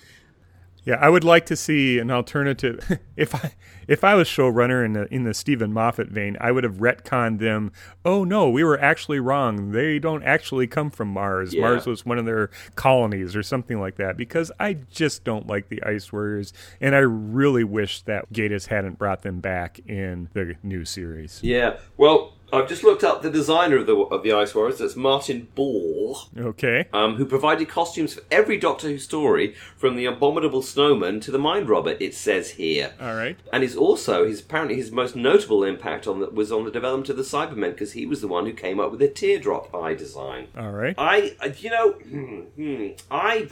Yeah, 0.85 0.97
I 1.01 1.09
would 1.09 1.23
like 1.23 1.47
to 1.47 1.55
see 1.55 1.97
an 1.97 2.11
alternative. 2.11 2.99
if 3.17 3.33
I 3.33 3.53
if 3.87 4.03
I 4.03 4.13
was 4.13 4.27
showrunner 4.27 4.85
in 4.85 4.93
the 4.93 5.11
in 5.13 5.23
the 5.23 5.33
Steven 5.33 5.73
Moffat 5.73 6.09
vein, 6.09 6.37
I 6.39 6.51
would 6.51 6.63
have 6.63 6.75
retconned 6.75 7.39
them. 7.39 7.71
Oh 8.05 8.23
no, 8.23 8.49
we 8.49 8.63
were 8.63 8.79
actually 8.79 9.19
wrong. 9.19 9.71
They 9.71 9.97
don't 9.97 10.23
actually 10.23 10.67
come 10.67 10.91
from 10.91 11.09
Mars. 11.09 11.53
Yeah. 11.53 11.61
Mars 11.61 11.87
was 11.87 12.05
one 12.05 12.19
of 12.19 12.25
their 12.25 12.51
colonies 12.75 13.35
or 13.35 13.41
something 13.41 13.79
like 13.79 13.95
that. 13.95 14.15
Because 14.15 14.51
I 14.59 14.73
just 14.73 15.23
don't 15.23 15.47
like 15.47 15.69
the 15.69 15.81
Ice 15.83 16.13
Warriors, 16.13 16.53
and 16.79 16.95
I 16.95 16.99
really 16.99 17.63
wish 17.63 18.03
that 18.03 18.31
Gatiss 18.31 18.67
hadn't 18.67 18.99
brought 18.99 19.23
them 19.23 19.39
back 19.39 19.79
in 19.87 20.29
the 20.33 20.55
new 20.61 20.85
series. 20.85 21.39
Yeah, 21.41 21.77
well, 21.97 22.34
I've 22.53 22.69
just 22.69 22.83
looked 22.83 23.03
up 23.03 23.21
the 23.21 23.29
designer 23.29 23.77
of 23.77 23.87
the 23.87 23.95
of 23.95 24.23
the 24.23 24.31
Ice 24.31 24.53
Warriors. 24.55 24.77
That's 24.79 24.95
Martin 24.95 25.47
Baugh. 25.55 26.27
Okay. 26.37 26.87
um, 26.93 27.15
who 27.15 27.25
provided 27.25 27.67
costumes 27.67 28.13
for 28.13 28.21
every 28.31 28.57
Doctor 28.57 28.87
Who 28.87 28.97
story, 28.99 29.55
from 29.75 29.95
the 29.95 30.05
Abominable 30.05 30.61
Snowman 30.61 31.19
to 31.21 31.31
the 31.31 31.39
Mind 31.39 31.67
Robber. 31.67 31.97
It 31.99 32.13
says 32.13 32.51
here, 32.51 32.93
All 33.01 33.15
right. 33.15 33.37
and 33.51 33.63
he's 33.63 33.75
also 33.75 34.25
his 34.27 34.39
apparently 34.41 34.75
his 34.75 34.91
most 34.91 35.15
notable 35.15 35.63
impact 35.63 36.07
on 36.07 36.33
was 36.33 36.51
on 36.51 36.63
the 36.65 36.71
development 36.71 37.09
of 37.09 37.17
the 37.17 37.23
Cybermen 37.23 37.71
because 37.71 37.93
he 37.93 38.05
was 38.05 38.21
the 38.21 38.27
one 38.27 38.45
who 38.45 38.53
came 38.53 38.79
up 38.79 38.91
with 38.91 38.99
the 38.99 39.07
teardrop 39.09 39.73
eye 39.75 39.93
design. 39.93 40.47
All 40.57 40.71
right. 40.71 40.95
I, 40.97 41.35
uh, 41.41 41.49
you 41.57 41.69
know, 41.69 41.91
hmm, 41.93 42.41
hmm, 42.55 42.87
I. 43.11 43.47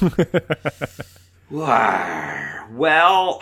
well, 2.70 3.40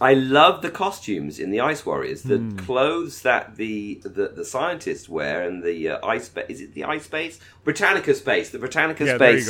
I 0.00 0.12
love 0.12 0.60
the 0.60 0.70
costumes 0.70 1.38
in 1.38 1.50
the 1.50 1.60
Ice 1.60 1.86
Warriors. 1.86 2.22
The 2.22 2.36
Hmm. 2.38 2.56
clothes 2.58 3.22
that 3.22 3.56
the, 3.56 4.00
the 4.04 4.28
the 4.28 4.44
scientists 4.44 5.08
wear 5.08 5.42
and 5.48 5.62
the 5.62 5.88
uh, 5.90 6.06
ice 6.06 6.28
ba- 6.28 6.50
is 6.50 6.60
it 6.60 6.74
the 6.74 6.84
ice 6.84 7.04
space 7.04 7.40
Britannica 7.64 8.14
space 8.14 8.50
the 8.50 8.58
Britannica 8.58 9.04
Yeah, 9.06 9.16
space 9.16 9.48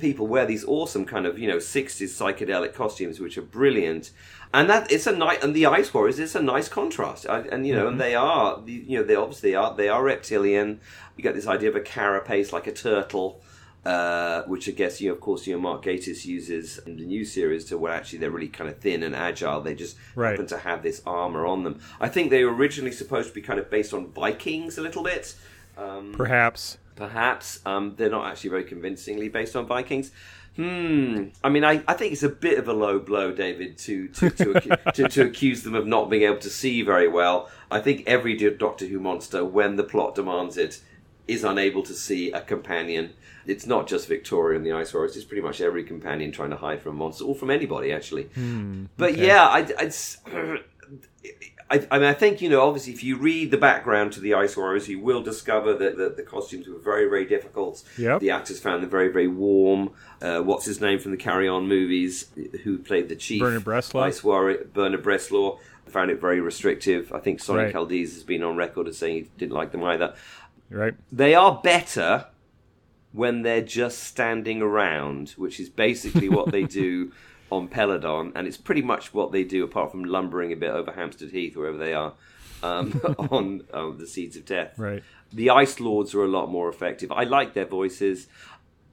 people 0.00 0.26
wear 0.26 0.44
these 0.46 0.64
awesome 0.64 1.04
kind 1.04 1.26
of 1.26 1.38
you 1.38 1.46
know 1.46 1.58
60s 1.58 2.08
psychedelic 2.20 2.74
costumes 2.74 3.20
which 3.20 3.38
are 3.38 3.42
brilliant 3.42 4.10
and 4.52 4.68
that 4.68 4.90
it's 4.90 5.06
a 5.06 5.12
night 5.12 5.44
and 5.44 5.54
the 5.54 5.66
ice 5.66 5.94
warriors 5.94 6.18
it's 6.18 6.34
a 6.34 6.42
nice 6.42 6.68
contrast 6.68 7.28
I, 7.28 7.40
and 7.52 7.64
you 7.64 7.74
know 7.76 7.82
Mm-hmm. 7.84 7.92
and 7.92 8.00
they 8.00 8.14
are 8.16 8.60
you 8.66 8.98
know 8.98 9.04
they 9.04 9.14
obviously 9.14 9.54
are 9.54 9.72
they 9.76 9.88
are 9.88 10.02
reptilian 10.02 10.80
you 11.16 11.22
get 11.22 11.36
this 11.36 11.46
idea 11.46 11.68
of 11.68 11.76
a 11.76 11.80
carapace 11.80 12.52
like 12.52 12.66
a 12.66 12.72
turtle 12.72 13.40
uh, 13.84 14.42
which 14.44 14.68
I 14.68 14.72
guess 14.72 15.00
you, 15.00 15.12
of 15.12 15.20
course, 15.20 15.46
you 15.46 15.54
know, 15.54 15.60
Mark 15.60 15.84
Gatiss 15.84 16.24
uses 16.24 16.78
in 16.86 16.96
the 16.96 17.04
new 17.04 17.24
series 17.24 17.64
to 17.66 17.78
where 17.78 17.92
actually 17.92 18.18
they're 18.20 18.30
really 18.30 18.48
kind 18.48 18.70
of 18.70 18.78
thin 18.78 19.02
and 19.02 19.14
agile. 19.14 19.60
They 19.60 19.74
just 19.74 19.96
Right. 20.14 20.30
happen 20.30 20.46
to 20.48 20.58
have 20.58 20.82
this 20.82 21.02
armor 21.06 21.44
on 21.46 21.64
them. 21.64 21.80
I 22.00 22.08
think 22.08 22.30
they 22.30 22.44
were 22.44 22.54
originally 22.54 22.92
supposed 22.92 23.28
to 23.28 23.34
be 23.34 23.42
kind 23.42 23.58
of 23.58 23.70
based 23.70 23.92
on 23.92 24.06
Vikings 24.12 24.78
a 24.78 24.82
little 24.82 25.02
bit. 25.02 25.34
Um, 25.76 26.12
Perhaps. 26.16 26.78
perhaps 26.96 27.60
um, 27.66 27.94
they're 27.96 28.08
not 28.10 28.26
actually 28.30 28.50
very 28.50 28.64
convincingly 28.64 29.28
based 29.28 29.56
on 29.56 29.66
Vikings. 29.66 30.12
Hmm. 30.56 31.24
I 31.42 31.48
mean, 31.48 31.64
I, 31.64 31.82
I 31.88 31.94
think 31.94 32.12
it's 32.12 32.22
a 32.22 32.28
bit 32.28 32.58
of 32.58 32.68
a 32.68 32.72
low 32.72 33.00
blow, 33.00 33.32
David, 33.32 33.76
to 33.78 34.06
to, 34.08 34.30
to, 34.30 34.44
acu- 34.54 34.92
to 34.94 35.08
to 35.08 35.22
accuse 35.26 35.64
them 35.64 35.74
of 35.74 35.84
not 35.84 36.08
being 36.08 36.22
able 36.22 36.38
to 36.38 36.48
see 36.50 36.82
very 36.82 37.08
well. 37.08 37.50
I 37.72 37.80
think 37.80 38.04
every 38.06 38.36
Doctor 38.50 38.86
Who 38.86 39.00
monster, 39.00 39.44
when 39.44 39.74
the 39.74 39.82
plot 39.82 40.14
demands 40.14 40.56
it, 40.56 40.80
is 41.26 41.42
unable 41.42 41.82
to 41.82 41.92
see 41.92 42.30
a 42.30 42.40
companion. 42.40 43.14
It's 43.46 43.66
not 43.66 43.86
just 43.86 44.08
Victoria 44.08 44.56
and 44.56 44.66
the 44.66 44.72
Ice 44.72 44.92
Warriors; 44.94 45.16
it's 45.16 45.24
pretty 45.24 45.42
much 45.42 45.60
every 45.60 45.84
companion 45.84 46.32
trying 46.32 46.50
to 46.50 46.56
hide 46.56 46.80
from 46.82 46.92
a 46.92 46.98
monster, 46.98 47.24
or 47.24 47.34
from 47.34 47.50
anybody, 47.50 47.92
actually. 47.92 48.28
but 48.96 49.16
yeah, 49.16 49.46
I, 49.46 49.60
it's. 49.80 50.18
I, 51.70 51.86
I 51.90 51.98
mean, 51.98 52.08
I 52.08 52.12
think 52.14 52.42
you 52.42 52.48
know. 52.50 52.60
Obviously, 52.66 52.92
if 52.92 53.02
you 53.02 53.16
read 53.16 53.50
the 53.50 53.56
background 53.56 54.12
to 54.12 54.20
the 54.20 54.34
Ice 54.34 54.56
Warriors, 54.56 54.88
you 54.88 55.00
will 55.00 55.22
discover 55.22 55.74
that 55.74 55.96
the, 55.96 56.10
the 56.10 56.22
costumes 56.22 56.68
were 56.68 56.78
very, 56.78 57.08
very 57.08 57.24
difficult. 57.24 57.82
Yep. 57.96 58.20
The 58.20 58.30
actors 58.30 58.60
found 58.60 58.82
them 58.82 58.90
very, 58.90 59.08
very 59.08 59.28
warm. 59.28 59.90
Uh, 60.20 60.40
what's 60.40 60.66
his 60.66 60.80
name 60.80 60.98
from 60.98 61.10
the 61.12 61.16
Carry 61.16 61.48
On 61.48 61.66
movies? 61.66 62.26
Who 62.64 62.78
played 62.78 63.08
the 63.08 63.16
chief? 63.16 63.40
Bernard 63.40 63.64
Bresslaw? 63.64 64.02
Ice 64.02 64.22
Warrior. 64.22 64.64
Bernard 64.74 65.02
Bresslaw 65.02 65.58
found 65.86 66.10
it 66.10 66.20
very 66.20 66.40
restrictive. 66.40 67.12
I 67.12 67.18
think 67.20 67.40
Sonny 67.40 67.64
Right. 67.64 67.74
Caldinez 67.74 68.12
has 68.12 68.24
been 68.24 68.42
on 68.42 68.56
record 68.56 68.86
as 68.86 68.98
saying 68.98 69.14
he 69.14 69.30
didn't 69.38 69.52
like 69.52 69.72
them 69.72 69.84
either. 69.84 70.14
Right. 70.70 70.94
They 71.12 71.34
are 71.34 71.60
better 71.62 72.26
when 73.14 73.42
they're 73.42 73.62
just 73.62 74.00
standing 74.02 74.60
around, 74.60 75.30
which 75.36 75.60
is 75.60 75.70
basically 75.70 76.28
what 76.28 76.50
they 76.50 76.64
do 76.64 77.12
on 77.50 77.68
Peladon, 77.68 78.32
and 78.34 78.46
it's 78.48 78.56
pretty 78.56 78.82
much 78.82 79.14
what 79.14 79.30
they 79.30 79.44
do, 79.44 79.62
apart 79.62 79.92
from 79.92 80.04
lumbering 80.04 80.52
a 80.52 80.56
bit 80.56 80.70
over 80.70 80.90
Hampstead 80.92 81.30
Heath, 81.30 81.56
wherever 81.56 81.78
they 81.78 81.94
are, 81.94 82.12
um, 82.64 83.00
on 83.30 83.62
um, 83.72 83.96
the 83.98 84.06
Seeds 84.06 84.36
of 84.36 84.44
Death. 84.44 84.76
Right. 84.76 85.04
The 85.32 85.50
Ice 85.50 85.78
Lords 85.78 86.12
are 86.14 86.24
a 86.24 86.28
lot 86.28 86.50
more 86.50 86.68
effective. 86.68 87.12
I 87.12 87.22
like 87.22 87.54
their 87.54 87.66
voices. 87.66 88.26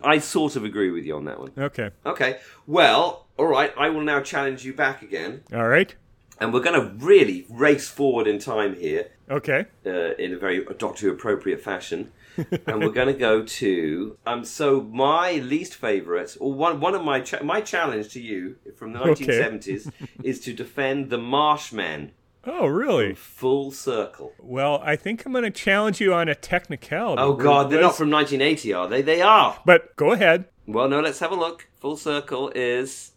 I 0.04 0.20
sort 0.20 0.56
of 0.56 0.64
agree 0.64 0.92
with 0.92 1.04
you 1.04 1.16
on 1.16 1.26
that 1.26 1.40
one. 1.40 1.52
Okay. 1.58 1.90
Okay, 2.06 2.40
well, 2.68 3.26
all 3.38 3.48
right. 3.48 3.74
I 3.76 3.90
will 3.90 4.02
now 4.02 4.22
challenge 4.22 4.64
you 4.66 4.74
back 4.74 5.02
again, 5.02 5.42
All 5.52 5.68
right. 5.68 5.96
and 6.40 6.54
we're 6.54 6.62
going 6.62 6.80
to 6.80 6.94
really 7.04 7.48
race 7.50 7.88
forward 7.90 8.28
in 8.28 8.38
time 8.38 8.76
here 8.76 9.10
Okay. 9.30 9.66
uh, 9.86 10.14
in 10.16 10.34
a 10.34 10.38
very 10.38 10.64
Doctor 10.78 11.08
Who 11.08 11.12
appropriate 11.14 11.62
fashion. 11.62 12.12
And 12.68 12.80
we're 12.82 12.90
going 12.92 13.08
to 13.08 13.14
go 13.14 13.44
to 13.44 14.18
um. 14.26 14.44
So 14.46 14.82
my 14.82 15.34
least 15.34 15.76
favourite, 15.76 16.36
or 16.40 16.54
one 16.54 16.80
one 16.80 16.96
of 16.96 17.04
my 17.04 17.22
cha- 17.22 17.44
my 17.44 17.62
challenge 17.62 18.10
to 18.14 18.22
you 18.22 18.56
from 18.78 18.94
the 18.94 19.02
Okay. 19.02 19.26
1970s 19.26 19.92
is 20.24 20.40
to 20.42 20.54
defend 20.54 21.10
the 21.10 21.18
Marshmen 21.18 22.12
Oh, 22.44 22.66
really? 22.66 23.14
full 23.14 23.70
circle. 23.72 24.34
Well, 24.40 24.82
I 24.84 24.96
think 24.96 25.26
I'm 25.26 25.32
going 25.32 25.44
to 25.44 25.52
challenge 25.52 26.02
you 26.02 26.14
on 26.14 26.28
a 26.28 26.34
technicality. 26.34 27.22
Oh 27.22 27.34
God, 27.34 27.70
they're 27.70 27.82
not 27.82 27.96
from 27.96 28.10
1980, 28.10 28.74
are 28.74 28.88
they? 28.88 29.02
They 29.04 29.22
are. 29.22 29.60
But 29.66 29.96
go 29.96 30.12
ahead. 30.12 30.46
Well, 30.66 30.90
no. 30.90 31.02
Let's 31.02 31.20
have 31.20 31.32
a 31.32 31.36
look. 31.36 31.68
Full 31.80 31.98
circle 31.98 32.50
is. 32.56 33.12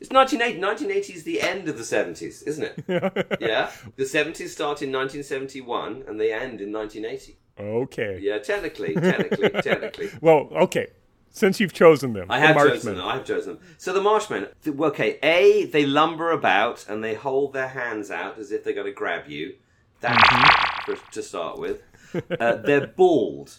It's 0.00 0.10
1980. 0.10 0.60
1980 0.64 1.12
is 1.12 1.24
the 1.24 1.40
end 1.42 1.68
of 1.68 1.76
the 1.78 1.82
70s, 1.82 2.46
isn't 2.46 2.62
it? 2.64 2.84
yeah. 3.40 3.70
The 3.96 4.04
70s 4.04 4.48
start 4.50 4.82
in 4.82 4.92
1971 4.92 6.04
and 6.06 6.20
they 6.20 6.32
end 6.32 6.60
in 6.60 6.72
1980. 6.72 7.38
Okay. 7.60 8.18
Yeah, 8.22 8.38
technically, 8.38 8.94
technically, 8.94 9.50
technically. 9.62 10.10
Well, 10.20 10.48
okay. 10.52 10.88
Since 11.32 11.60
you've 11.60 11.72
chosen 11.72 12.12
them, 12.12 12.26
I 12.28 12.40
the 12.40 12.46
have 12.48 12.56
chosen 12.56 12.96
them. 12.96 13.04
I 13.04 13.14
have 13.14 13.24
chosen 13.24 13.54
them. 13.54 13.62
So 13.78 13.92
the 13.92 14.00
Marshmen, 14.00 14.48
th- 14.64 14.76
okay, 14.76 15.18
A, 15.22 15.66
they 15.66 15.86
lumber 15.86 16.32
about 16.32 16.86
and 16.88 17.04
they 17.04 17.14
hold 17.14 17.52
their 17.52 17.68
hands 17.68 18.10
out 18.10 18.36
as 18.38 18.50
if 18.50 18.64
they're 18.64 18.74
going 18.74 18.86
to 18.86 18.92
grab 18.92 19.28
you. 19.28 19.54
That 20.00 20.82
for, 20.86 20.96
to 21.12 21.22
start 21.22 21.58
with. 21.58 21.82
Uh, 22.14 22.56
they're 22.56 22.86
bald. 22.86 23.58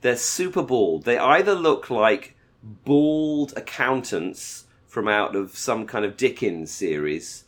They're 0.00 0.16
super 0.16 0.62
bald. 0.62 1.04
They 1.04 1.18
either 1.18 1.54
look 1.54 1.88
like 1.88 2.36
bald 2.62 3.52
accountants 3.56 4.64
from 4.86 5.08
out 5.08 5.36
of 5.36 5.56
some 5.56 5.86
kind 5.86 6.04
of 6.04 6.16
Dickens 6.16 6.70
series. 6.70 7.43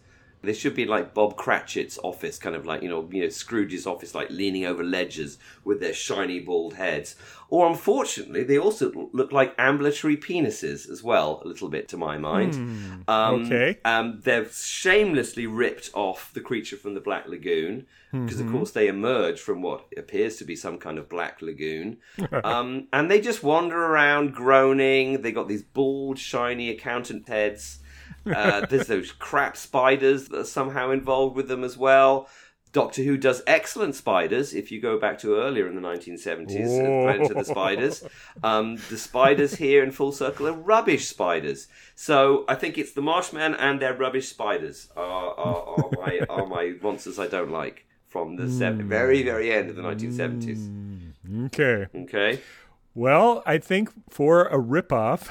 They 0.47 0.55
should 0.55 0.75
be 0.75 0.87
like 0.87 1.15
Bob 1.15 1.37
Cratchit's 1.37 1.99
office, 2.03 2.39
kind 2.39 2.57
of 2.57 2.65
like 2.65 2.83
you 2.83 2.89
know, 2.89 3.09
you 3.11 3.23
know 3.23 3.29
Scrooge's 3.29 3.87
office, 3.87 4.15
like 4.15 4.31
leaning 4.31 4.65
over 4.65 4.83
ledgers 4.83 5.39
with 5.65 5.81
their 5.81 5.93
shiny 5.93 6.41
bald 6.41 6.75
heads. 6.75 7.17
Or 7.49 7.69
unfortunately, 7.69 8.43
they 8.43 8.59
also 8.59 9.11
look 9.13 9.31
like 9.31 9.55
ambulatory 9.59 10.17
penises 10.17 10.91
as 10.91 11.03
well, 11.03 11.43
a 11.45 11.49
little 11.49 11.69
bit 11.69 11.89
to 11.89 11.97
my 11.97 12.19
mind. 12.19 13.05
um, 13.09 13.45
okay. 13.45 13.79
Um, 13.85 14.21
they've 14.25 14.53
shamelessly 14.53 15.47
ripped 15.47 15.91
off 15.95 16.33
the 16.33 16.41
creature 16.41 16.77
from 16.77 16.95
the 16.95 17.01
Black 17.01 17.29
Lagoon 17.29 17.87
because, 18.25 18.41
of 18.41 18.51
course, 18.51 18.71
they 18.71 18.89
emerge 18.89 19.41
from 19.41 19.63
what 19.63 19.87
appears 19.97 20.37
to 20.37 20.45
be 20.45 20.57
some 20.57 20.79
kind 20.79 20.99
of 20.99 21.09
black 21.09 21.43
lagoon, 21.43 21.99
um, 22.45 22.89
and 22.93 23.11
they 23.11 23.21
just 23.21 23.43
wander 23.43 23.77
around 23.77 24.33
groaning. 24.35 25.23
They 25.23 25.33
got 25.33 25.49
these 25.49 25.63
bald, 25.63 26.19
shiny 26.19 26.71
accountant 26.71 27.29
heads. 27.29 27.81
Uh, 28.27 28.67
there's 28.67 28.87
those 28.87 29.13
crap 29.13 29.57
spiders 29.57 30.29
that 30.29 30.41
are 30.41 30.45
somehow 30.45 30.91
involved 30.91 31.37
with 31.37 31.49
them 31.49 31.65
as 31.65 31.77
well. 31.77 32.29
Doctor 32.73 33.03
Who 33.03 33.17
does 33.17 33.43
excellent 33.47 33.95
spiders. 33.95 34.53
If 34.53 34.71
you 34.71 34.83
go 34.83 34.99
back 34.99 35.19
to 35.21 35.37
earlier 35.37 35.67
in 35.67 35.75
the 35.75 35.81
1970s, 35.81 36.51
uh, 36.79 37.05
Planet 37.05 37.31
of 37.31 37.37
the 37.39 37.45
Spiders, 37.45 38.05
um, 38.43 38.77
the 38.91 38.99
spiders 38.99 39.55
here 39.55 39.83
in 39.83 39.93
Full 39.93 40.13
Circle 40.13 40.47
are 40.49 40.53
rubbish 40.53 41.09
spiders. 41.09 41.69
So 41.95 42.45
I 42.49 42.55
think 42.55 42.77
it's 42.77 42.93
the 42.93 43.01
Marshmen 43.01 43.55
and 43.59 43.81
their 43.81 43.95
rubbish 43.95 44.29
spiders 44.29 44.89
are, 44.95 45.31
are, 45.39 45.63
are 45.69 45.91
my 45.93 46.21
are 46.29 46.47
my 46.47 46.75
monsters 46.83 47.19
I 47.19 47.29
don't 47.29 47.51
like 47.51 47.87
from 48.09 48.37
the 48.37 48.51
se- 48.51 48.83
very 48.83 49.23
very 49.23 49.53
end 49.53 49.71
of 49.71 49.77
the 49.77 49.83
1970s. 49.83 50.69
Okay. 51.47 51.87
Okay. 51.95 52.41
Well, 52.97 53.43
I 53.45 53.59
think 53.59 53.91
for 54.09 54.47
a 54.47 54.57
ripoff 54.57 55.29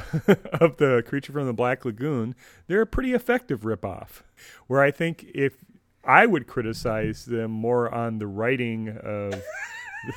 of 0.62 0.78
the 0.78 1.04
creature 1.08 1.34
from 1.34 1.48
the 1.48 1.54
Black 1.54 1.84
Lagoon, 1.84 2.36
they're 2.68 2.82
a 2.82 2.86
pretty 2.86 3.14
effective 3.14 3.62
ripoff. 3.62 4.22
Where 4.68 4.84
I 4.84 4.92
think 4.92 5.26
if 5.34 5.66
I 6.04 6.28
would 6.28 6.46
criticize 6.46 7.26
them 7.26 7.50
more 7.50 7.92
on 7.92 8.20
the 8.20 8.28
writing 8.28 8.96
of, 9.04 9.42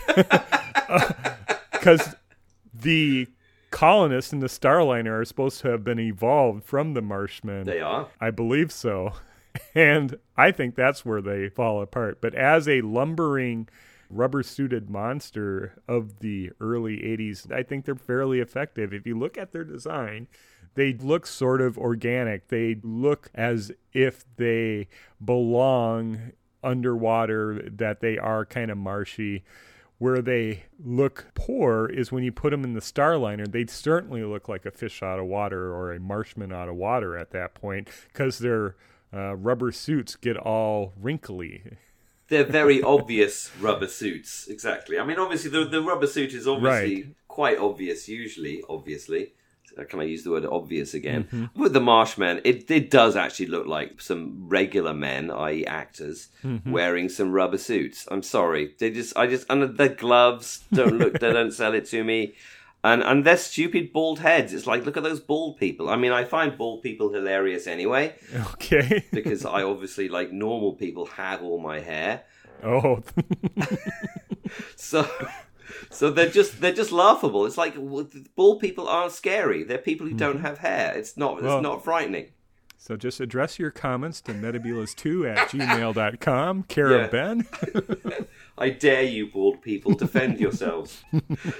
because 1.72 2.14
the 2.74 3.28
colonists 3.70 4.34
in 4.34 4.40
the 4.40 4.48
Starliner 4.48 5.20
are 5.20 5.24
supposed 5.24 5.62
to 5.62 5.70
have 5.70 5.82
been 5.82 5.98
evolved 5.98 6.64
from 6.64 6.92
the 6.92 7.00
Marshmen. 7.00 7.64
They 7.64 7.80
are. 7.80 8.08
I 8.20 8.30
believe 8.30 8.70
so. 8.70 9.14
And 9.74 10.18
I 10.36 10.52
think 10.52 10.76
that's 10.76 11.04
where 11.04 11.20
they 11.20 11.48
fall 11.48 11.82
apart. 11.82 12.20
But 12.20 12.32
as 12.34 12.68
a 12.68 12.80
lumbering, 12.82 13.68
rubber 14.10 14.42
suited 14.42 14.90
monster 14.90 15.80
of 15.86 16.20
the 16.20 16.50
early 16.60 16.96
80s, 16.98 17.52
I 17.52 17.62
think 17.62 17.84
they're 17.84 17.94
fairly 17.94 18.40
effective. 18.40 18.92
If 18.92 19.06
you 19.06 19.18
look 19.18 19.36
at 19.36 19.52
their 19.52 19.64
design, 19.64 20.28
they 20.74 20.92
look 20.92 21.26
sort 21.26 21.60
of 21.60 21.76
organic. 21.76 22.48
They 22.48 22.76
look 22.82 23.30
as 23.34 23.72
if 23.92 24.24
they 24.36 24.88
belong 25.24 26.32
underwater, 26.62 27.68
that 27.70 28.00
they 28.00 28.18
are 28.18 28.44
kind 28.44 28.70
of 28.70 28.78
marshy. 28.78 29.44
Where 29.98 30.22
they 30.22 30.66
look 30.78 31.26
poor 31.34 31.86
is 31.86 32.12
when 32.12 32.22
you 32.22 32.30
put 32.30 32.50
them 32.50 32.62
in 32.62 32.74
the 32.74 32.80
Starliner. 32.80 33.50
They 33.50 33.66
certainly 33.66 34.22
look 34.22 34.48
like 34.48 34.64
a 34.64 34.70
fish 34.70 35.02
out 35.02 35.18
of 35.18 35.26
water 35.26 35.74
or 35.74 35.92
a 35.92 35.98
marshman 35.98 36.52
out 36.52 36.68
of 36.68 36.76
water 36.76 37.16
at 37.16 37.32
that 37.32 37.54
point 37.54 37.88
because 38.06 38.38
their 38.38 38.76
uh, 39.12 39.34
rubber 39.34 39.72
suits 39.72 40.14
get 40.14 40.36
all 40.36 40.92
wrinkly. 40.96 41.64
They're 42.28 42.44
very 42.44 42.82
obvious 42.82 43.50
rubber 43.60 43.88
suits. 43.88 44.46
Exactly. 44.48 44.98
I 44.98 45.04
mean, 45.04 45.18
obviously, 45.18 45.50
the, 45.50 45.64
the 45.64 45.82
rubber 45.82 46.06
suit 46.06 46.34
is 46.34 46.46
obviously 46.46 46.94
Right. 47.02 47.06
quite 47.26 47.58
obvious, 47.58 48.08
usually, 48.08 48.62
obviously. 48.68 49.32
Uh, 49.78 49.84
Can 49.84 50.00
I 50.00 50.04
use 50.04 50.24
the 50.24 50.30
word 50.30 50.44
obvious 50.46 50.92
again? 50.94 51.50
With 51.54 51.72
the 51.72 51.80
Marshmen, 51.80 52.40
it, 52.44 52.70
it 52.70 52.90
does 52.90 53.16
actually 53.16 53.46
look 53.46 53.66
like 53.66 54.00
some 54.00 54.48
regular 54.48 54.92
men, 54.94 55.30
i.e., 55.30 55.66
actors, 55.66 56.28
wearing 56.66 57.08
some 57.08 57.32
rubber 57.32 57.58
suits. 57.58 58.06
I'm 58.10 58.22
sorry, 58.22 58.74
they 58.78 58.90
just, 58.90 59.16
I 59.16 59.26
just, 59.26 59.46
and 59.50 59.76
the 59.76 59.88
gloves 59.88 60.64
don't 60.72 60.98
look, 60.98 61.18
they 61.20 61.32
don't 61.32 61.52
sell 61.52 61.74
it 61.74 61.84
to 61.86 62.02
me, 62.02 62.34
and 62.84 63.02
and 63.02 63.24
their 63.24 63.36
stupid 63.36 63.92
bald 63.92 64.20
heads. 64.20 64.52
It's 64.52 64.66
like, 64.66 64.84
look 64.84 64.96
at 64.96 65.02
those 65.02 65.20
bald 65.20 65.58
people. 65.58 65.88
I 65.88 65.96
mean, 65.96 66.12
I 66.12 66.24
find 66.24 66.56
bald 66.56 66.82
people 66.82 67.12
hilarious 67.12 67.66
anyway 67.66 68.14
Okay. 68.52 69.04
because 69.12 69.44
I 69.44 69.62
obviously, 69.62 70.08
like 70.08 70.32
normal 70.32 70.74
people, 70.74 71.06
have 71.06 71.42
all 71.42 71.58
my 71.60 71.80
hair. 71.80 72.24
oh, 72.62 73.02
So, 74.76 75.08
so 75.90 76.10
they're 76.10 76.30
just 76.30 76.60
they're 76.60 76.72
just 76.72 76.92
laughable. 76.92 77.46
It's 77.46 77.58
like 77.58 77.74
bald 78.36 78.60
people 78.60 78.88
aren't 78.88 79.12
scary. 79.12 79.62
They're 79.64 79.78
people 79.78 80.06
who 80.06 80.14
don't 80.14 80.36
mm-hmm. 80.36 80.46
have 80.46 80.58
hair. 80.58 80.94
It's 80.96 81.16
not 81.16 81.42
Well- 81.42 81.56
it's 81.58 81.62
not 81.62 81.84
frightening. 81.84 82.28
So 82.80 82.96
just 82.96 83.20
address 83.20 83.58
your 83.58 83.70
comments 83.72 84.20
to 84.22 84.32
metabulas2 84.32 85.36
at 85.36 85.48
gmail.com. 85.50 86.62
Care 86.64 86.90
Yeah. 86.92 87.04
of 87.04 87.10
Ben. 87.10 87.46
I 88.58 88.70
dare 88.70 89.02
you, 89.02 89.26
bald 89.26 89.60
people, 89.62 89.94
defend 89.94 90.40
yourselves. 90.40 91.02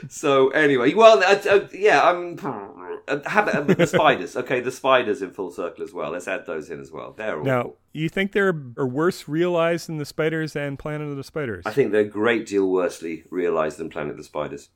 so 0.09 0.49
anyway, 0.51 0.95
well, 0.95 1.23
uh, 1.23 1.39
uh, 1.51 1.69
yeah, 1.73 2.03
I'm. 2.03 2.39
Uh, 2.43 3.21
about 3.25 3.55
uh, 3.55 3.61
the 3.75 3.87
spiders? 3.87 4.37
Okay, 4.37 4.61
the 4.61 4.73
spiders 4.73 5.23
in 5.23 5.31
full 5.31 5.51
circle 5.51 5.83
as 5.85 5.93
well. 5.93 6.11
Let's 6.11 6.29
add 6.29 6.47
those 6.47 6.71
in 6.71 6.81
as 6.81 6.91
well. 6.91 7.13
They're 7.17 7.35
awful. 7.41 7.45
Now, 7.45 7.73
you 7.93 8.09
think 8.09 8.33
they're 8.33 8.55
are 8.77 8.87
worse 8.87 9.29
realized 9.29 9.89
than 9.89 9.99
the 9.99 10.05
spiders 10.05 10.55
and 10.57 10.79
Planet 10.79 11.09
of 11.09 11.17
the 11.17 11.25
Spiders? 11.25 11.65
I 11.67 11.71
think 11.73 11.93
they're 11.93 12.01
a 12.03 12.05
great 12.05 12.47
deal 12.47 12.69
worsely 12.69 13.25
realised 13.31 13.79
than 13.79 13.89
Planet 13.91 14.13
of 14.13 14.17
the 14.19 14.25
Spiders. 14.25 14.71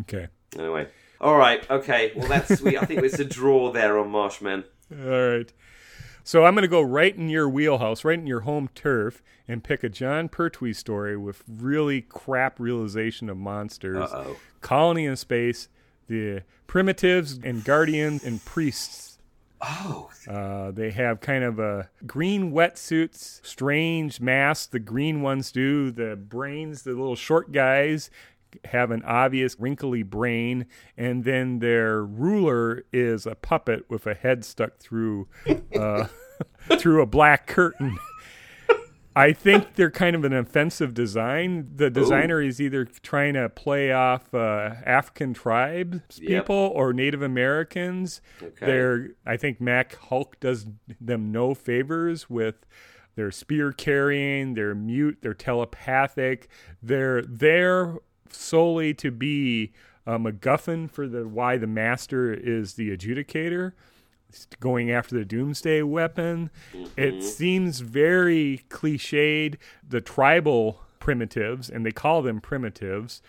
Okay. 0.00 0.28
Anyway, 0.58 0.88
all 1.20 1.36
right, 1.36 1.68
okay. 1.68 2.12
Well, 2.14 2.28
that's 2.28 2.58
sweet. 2.60 2.78
I 2.80 2.84
think 2.84 3.02
it's 3.02 3.18
a 3.18 3.24
draw 3.24 3.72
there 3.72 3.98
on 3.98 4.08
Marshmen. 4.10 4.64
All 4.92 5.28
right. 5.28 5.52
So 6.26 6.46
I'm 6.46 6.54
going 6.54 6.62
to 6.62 6.68
go 6.68 6.80
right 6.80 7.14
in 7.14 7.28
your 7.28 7.48
wheelhouse, 7.48 8.02
right 8.02 8.18
in 8.18 8.26
your 8.26 8.40
home 8.40 8.70
turf, 8.74 9.22
and 9.46 9.62
pick 9.62 9.84
a 9.84 9.90
Jon 9.90 10.28
Pertwee 10.30 10.72
story 10.72 11.18
with 11.18 11.42
really 11.46 12.00
crap 12.00 12.58
realization 12.58 13.28
of 13.28 13.36
monsters. 13.36 14.10
Uh-oh. 14.10 14.36
Colony 14.62 15.04
in 15.04 15.16
space, 15.16 15.68
the 16.08 16.40
primitives 16.66 17.38
and 17.44 17.62
guardians 17.62 18.24
and 18.24 18.42
priests. 18.44 19.18
Oh, 19.60 20.10
Uh, 20.28 20.70
they 20.70 20.90
have 20.90 21.20
kind 21.20 21.44
of 21.44 21.58
a 21.58 21.88
green 22.06 22.52
wetsuits, 22.52 23.44
strange 23.46 24.20
masks. 24.20 24.66
The 24.66 24.78
green 24.78 25.20
ones 25.22 25.52
do. 25.52 25.90
The 25.90 26.16
brains, 26.16 26.82
the 26.82 26.90
little 26.92 27.16
short 27.16 27.52
guys, 27.52 28.10
have 28.66 28.90
an 28.90 29.02
obvious 29.04 29.56
wrinkly 29.58 30.02
brain, 30.02 30.66
and 30.96 31.24
then 31.24 31.58
their 31.58 32.04
ruler 32.04 32.84
is 32.92 33.26
a 33.26 33.34
puppet 33.34 33.84
with 33.88 34.06
a 34.06 34.14
head 34.14 34.44
stuck 34.44 34.78
through 34.78 35.28
uh, 35.78 36.06
through 36.78 37.02
a 37.02 37.06
black 37.06 37.46
curtain. 37.46 37.98
I 39.16 39.32
think 39.32 39.74
they're 39.74 39.92
kind 39.92 40.16
of 40.16 40.24
an 40.24 40.32
offensive 40.32 40.92
design. 40.92 41.68
The 41.76 41.88
designer 41.88 42.42
is 42.42 42.60
either 42.60 42.84
trying 42.84 43.34
to 43.34 43.48
play 43.48 43.92
off 43.92 44.34
uh, 44.34 44.72
African 44.84 45.34
tribes 45.34 46.18
Yep. 46.20 46.42
people 46.42 46.72
or 46.74 46.92
Native 46.92 47.22
Americans. 47.22 48.20
Okay. 48.42 48.66
They're, 48.66 49.10
I 49.24 49.36
think 49.36 49.60
Mac 49.60 49.96
Hulke 50.08 50.40
does 50.40 50.66
them 51.00 51.30
no 51.30 51.54
favors 51.54 52.28
with 52.28 52.56
their 53.14 53.30
spear 53.30 53.70
carrying. 53.70 54.54
They're 54.54 54.74
mute. 54.74 55.18
They're 55.22 55.32
telepathic. 55.32 56.48
They're 56.82 57.22
there 57.22 57.94
solely 58.30 58.94
to 58.94 59.10
be 59.10 59.72
a 60.06 60.18
MacGuffin 60.18 60.90
for 60.90 61.08
the 61.08 61.26
why 61.26 61.56
the 61.56 61.66
master 61.66 62.32
is 62.32 62.74
the 62.74 62.96
adjudicator 62.96 63.72
going 64.60 64.90
after 64.90 65.16
the 65.16 65.24
doomsday 65.24 65.82
weapon. 65.82 66.50
It 66.96 67.22
seems 67.22 67.80
very 67.80 68.64
cliched. 68.68 69.56
The 69.88 70.00
tribal 70.00 70.80
primitives, 70.98 71.70
and 71.70 71.86
they 71.86 71.92
call 71.92 72.22
them 72.22 72.40
primitives, 72.40 73.22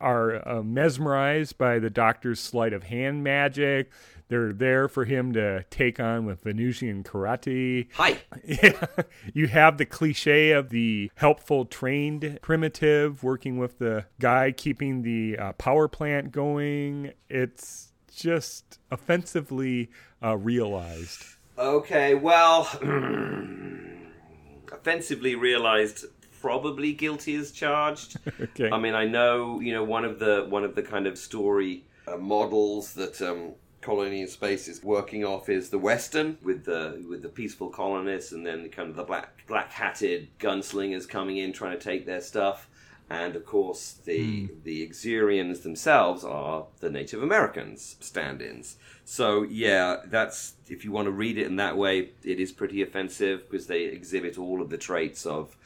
are 0.00 0.46
uh, 0.46 0.62
mesmerized 0.62 1.56
by 1.56 1.78
the 1.78 1.90
doctor's 1.90 2.40
sleight 2.40 2.72
of 2.72 2.84
hand 2.84 3.22
magic. 3.22 3.90
They're 4.32 4.54
there 4.54 4.88
for 4.88 5.04
him 5.04 5.34
to 5.34 5.62
take 5.68 6.00
on 6.00 6.24
with 6.24 6.44
Venusian 6.44 7.04
karate. 7.04 7.88
hi. 7.92 8.16
Yeah. 8.42 8.86
you 9.34 9.46
have 9.48 9.76
the 9.76 9.84
cliche 9.84 10.52
of 10.52 10.70
the 10.70 11.10
helpful 11.16 11.66
trained 11.66 12.38
primitive 12.40 13.22
working 13.22 13.58
with 13.58 13.78
the 13.78 14.06
guy 14.18 14.50
keeping 14.50 15.02
the 15.02 15.36
uh, 15.36 15.52
power 15.52 15.86
plant 15.86 16.32
going. 16.32 17.12
It's 17.28 17.92
just 18.10 18.78
offensively 18.90 19.90
uh, 20.24 20.38
realized. 20.38 21.26
Okay, 21.58 22.14
well, 22.14 22.70
offensively 24.72 25.34
realised, 25.34 26.06
probably 26.40 26.94
guilty 26.94 27.34
as 27.34 27.50
charged. 27.50 28.16
Okay. 28.40 28.70
I 28.70 28.78
mean, 28.78 28.94
I 28.94 29.04
know 29.04 29.60
you 29.60 29.74
know 29.74 29.84
one 29.84 30.06
of 30.06 30.18
the 30.18 30.46
one 30.48 30.64
of 30.64 30.74
the 30.74 30.82
kind 30.82 31.06
of 31.06 31.18
story 31.18 31.84
uh, 32.08 32.16
models 32.16 32.94
that 32.94 33.20
um, 33.20 33.52
Colony 33.82 34.22
in 34.22 34.28
Space 34.28 34.68
is 34.68 34.82
working 34.82 35.24
off 35.24 35.48
is 35.48 35.68
the 35.68 35.78
Western 35.78 36.38
with 36.42 36.64
the 36.64 37.04
with 37.08 37.20
the 37.22 37.28
peaceful 37.28 37.68
colonists, 37.68 38.32
and 38.32 38.46
then 38.46 38.68
kind 38.70 38.88
of 38.88 38.96
the 38.96 39.04
black 39.04 39.46
black 39.46 39.70
hatted 39.72 40.28
gunslingers 40.38 41.08
coming 41.08 41.36
in 41.36 41.52
trying 41.52 41.76
to 41.78 41.84
take 41.84 42.06
their 42.06 42.20
stuff. 42.22 42.68
and 43.10 43.36
of 43.36 43.44
course 43.44 43.98
the 44.04 44.48
the 44.64 44.88
Xurians 44.88 45.62
themselves 45.62 46.24
are 46.24 46.66
the 46.80 46.90
Native 46.90 47.22
Americans 47.22 47.96
stand-ins. 48.00 48.76
So 49.04 49.42
yeah, 49.42 49.96
that's 50.06 50.54
if 50.68 50.84
you 50.84 50.92
want 50.92 51.06
to 51.06 51.12
read 51.12 51.36
it 51.36 51.46
in 51.46 51.56
that 51.56 51.76
way, 51.76 52.12
it 52.22 52.40
is 52.40 52.52
pretty 52.52 52.80
offensive 52.82 53.50
because 53.50 53.66
they 53.66 53.82
exhibit 53.84 54.38
all 54.38 54.62
of 54.62 54.70
the 54.70 54.78
traits 54.78 55.26
of 55.26 55.56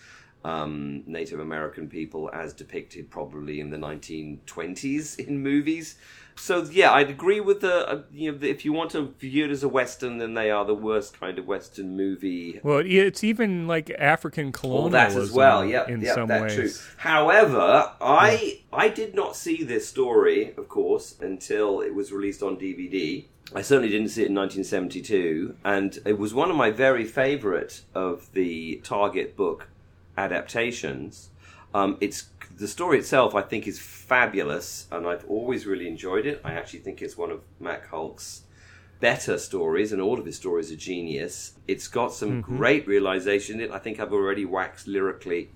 um, 0.45 1.03
Native 1.07 1.41
American 1.41 1.89
people 1.89 2.31
as 2.33 2.53
depicted 2.53 3.11
probably 3.11 3.61
in 3.61 3.71
the 3.71 3.77
1920s 3.77 5.19
in 5.19 5.43
movies. 5.43 5.97
So 6.39 6.65
yeah, 6.71 6.93
I'd 6.93 7.09
agree 7.09 7.41
with 7.41 7.61
the 7.61 7.89
uh, 7.89 8.03
you 8.13 8.31
know 8.31 8.39
if 8.43 8.65
you 8.65 8.73
want 8.73 8.91
to 8.93 9.15
view 9.19 9.47
it 9.47 9.51
as 9.51 9.63
a 9.63 9.69
western, 9.69 10.19
then 10.19 10.35
they 10.35 10.51
are 10.51 10.65
the 10.65 10.75
worst 10.75 11.19
kind 11.19 11.39
of 11.39 11.47
western 11.47 11.97
movie. 11.97 12.61
Well, 12.63 12.83
it's 12.85 13.25
even 13.25 13.67
like 13.67 13.91
African 13.99 14.47
All 14.47 14.53
colonialism 14.53 15.19
that 15.19 15.23
as 15.23 15.33
well, 15.33 15.65
yeah, 15.65 15.89
in 15.89 16.03
yeah, 16.03 16.15
some 16.15 16.29
that's 16.29 16.57
ways. 16.57 16.79
true. 16.79 16.87
However, 16.99 17.93
I 18.01 18.61
I 18.73 18.89
did 18.89 19.15
not 19.15 19.35
see 19.35 19.65
this 19.65 19.89
story, 19.89 20.55
of 20.57 20.69
course, 20.69 21.17
until 21.21 21.81
it 21.81 21.95
was 21.95 22.13
released 22.13 22.43
on 22.43 22.57
DVD. 22.57 23.25
I 23.55 23.63
certainly 23.63 23.91
didn't 23.91 24.09
see 24.09 24.23
it 24.23 24.29
in 24.29 24.35
1972, 24.35 25.57
and 25.65 25.99
it 26.05 26.19
was 26.19 26.35
one 26.35 26.51
of 26.51 26.57
my 26.57 26.71
very 26.71 27.05
favourite 27.05 27.81
of 27.95 28.31
the 28.33 28.81
Target 28.85 29.37
book 29.37 29.69
adaptations. 30.19 31.31
Um, 31.73 31.97
it's 32.01 32.23
the 32.57 32.69
story 32.69 32.99
itself, 32.99 33.35
I 33.35 33.43
think, 33.43 33.67
is 33.67 33.79
fabulous, 33.79 34.87
and 34.91 35.07
I've 35.07 35.25
always 35.29 35.67
really 35.67 35.89
enjoyed 35.89 36.27
it. 36.27 36.41
I 36.45 36.53
actually 36.53 36.81
think 36.81 37.03
it's 37.03 37.17
one 37.17 37.31
of 37.31 37.41
Mac 37.61 37.89
Hulke's 37.89 38.43
better 39.01 39.37
stories, 39.39 39.93
and 39.93 40.01
all 40.01 40.19
of 40.19 40.25
his 40.25 40.37
stories 40.37 40.73
are 40.73 40.77
genius. 40.77 41.55
It's 41.69 41.87
got 41.89 42.13
some 42.15 42.41
great 42.41 42.87
realization 42.87 43.57
in 43.61 43.67
it. 43.67 43.71
I 43.71 43.79
think 43.79 44.01
I've 44.01 44.13
already 44.13 44.45
waxed 44.45 44.87
lyrically 44.89 45.51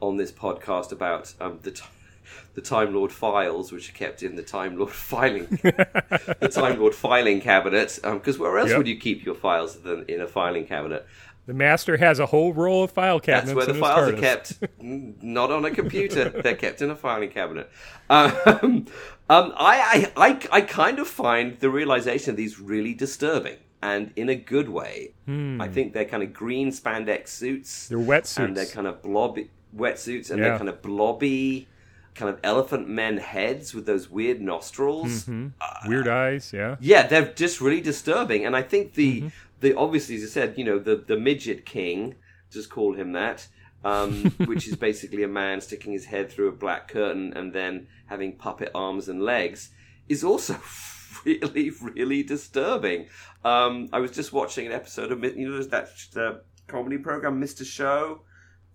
on 0.00 0.16
this 0.16 0.32
podcast 0.32 0.92
about 0.92 1.34
um, 1.40 1.58
the. 1.62 1.72
T- 1.72 1.82
the 2.54 2.60
Time 2.60 2.92
Lord 2.92 3.12
files, 3.12 3.70
which 3.70 3.88
are 3.88 3.92
kept 3.92 4.20
in 4.22 4.34
the 4.34 4.42
Time 4.42 4.76
Lord 4.76 4.90
filing, 5.10 5.46
the 5.62 6.50
Time 6.52 6.80
Lord 6.80 6.92
filing 6.92 7.40
cabinet. 7.40 8.00
Because 8.02 8.36
where 8.36 8.58
else 8.58 8.70
Yep. 8.70 8.78
would 8.78 8.88
you 8.88 8.96
keep 8.98 9.24
your 9.24 9.36
files 9.36 9.76
than 9.82 10.04
in 10.08 10.20
a 10.20 10.26
filing 10.26 10.66
cabinet? 10.66 11.06
The 11.46 11.54
master 11.54 11.96
has 11.98 12.18
a 12.18 12.26
whole 12.26 12.52
roll 12.52 12.82
of 12.84 12.90
file 12.90 13.20
cabinets. 13.20 13.54
That's 13.54 13.56
where 13.56 13.66
the 13.74 13.80
files 13.80 14.08
are 14.10 14.16
kept, 14.16 14.58
not 14.80 15.50
on 15.52 15.64
a 15.64 15.70
computer. 15.70 16.28
They're 16.42 16.56
kept 16.56 16.82
in 16.82 16.90
a 16.90 16.96
filing 16.96 17.30
cabinet. 17.30 17.70
Um, 18.10 18.26
um, 19.30 19.54
I, 19.56 20.10
I, 20.16 20.28
I, 20.28 20.40
I 20.50 20.60
kind 20.62 20.98
of 20.98 21.06
find 21.08 21.58
the 21.60 21.70
realization 21.70 22.30
of 22.30 22.36
these 22.36 22.58
really 22.58 22.94
disturbing, 22.94 23.58
and 23.80 24.10
in 24.16 24.28
a 24.28 24.34
good 24.34 24.68
way. 24.68 25.14
I 25.28 25.68
think 25.68 25.92
they're 25.92 26.04
kind 26.04 26.22
of 26.22 26.32
green 26.32 26.70
spandex 26.70 27.28
suits. 27.28 27.88
Hmm. 27.88 27.94
They're 27.94 28.06
wetsuits. 28.06 28.44
and 28.44 28.56
they're 28.56 28.66
kind 28.66 28.86
of 28.88 29.02
blobby 29.02 29.50
wetsuits, 29.76 30.30
and 30.30 30.38
Yeah. 30.40 30.48
they're 30.48 30.58
kind 30.58 30.68
of 30.68 30.82
blobby, 30.82 31.68
kind 32.14 32.28
of 32.28 32.40
elephant 32.42 32.88
men 32.88 33.18
heads 33.18 33.74
with 33.74 33.86
those 33.86 34.08
weird 34.10 34.40
nostrils. 34.40 35.24
Mm-hmm. 35.26 35.88
Weird 35.88 36.08
eyes, 36.08 36.52
yeah. 36.52 36.76
Yeah, 36.80 37.06
they're 37.06 37.32
just 37.34 37.60
really 37.60 37.80
disturbing, 37.80 38.44
and 38.46 38.56
I 38.56 38.62
think 38.62 38.94
the 38.94 39.20
Mm-hmm. 39.20 39.28
The 39.60 39.74
obviously, 39.74 40.16
as 40.16 40.24
I 40.24 40.26
said, 40.26 40.58
you 40.58 40.64
know, 40.64 40.78
the 40.78 40.96
the 40.96 41.18
midget 41.18 41.64
king, 41.64 42.16
just 42.50 42.70
call 42.70 42.94
him 42.94 43.12
that, 43.12 43.48
um, 43.84 44.24
which 44.46 44.66
is 44.68 44.76
basically 44.76 45.22
a 45.22 45.28
man 45.28 45.60
sticking 45.60 45.92
his 45.92 46.06
head 46.06 46.30
through 46.30 46.48
a 46.48 46.52
black 46.52 46.88
curtain 46.88 47.32
and 47.34 47.52
then 47.52 47.88
having 48.06 48.36
puppet 48.36 48.70
arms 48.74 49.08
and 49.08 49.22
legs, 49.22 49.70
is 50.08 50.22
also 50.24 50.58
really 51.24 51.70
really 51.70 52.22
disturbing. 52.22 53.08
Um, 53.44 53.88
I 53.92 54.00
was 54.00 54.10
just 54.10 54.32
watching 54.32 54.66
an 54.66 54.72
episode 54.72 55.12
of 55.12 55.22
you 55.22 55.48
know 55.48 55.62
that 55.62 55.88
uh, 56.16 56.38
comedy 56.66 56.98
program 56.98 57.40
Mr. 57.40 57.64
Show. 57.64 58.22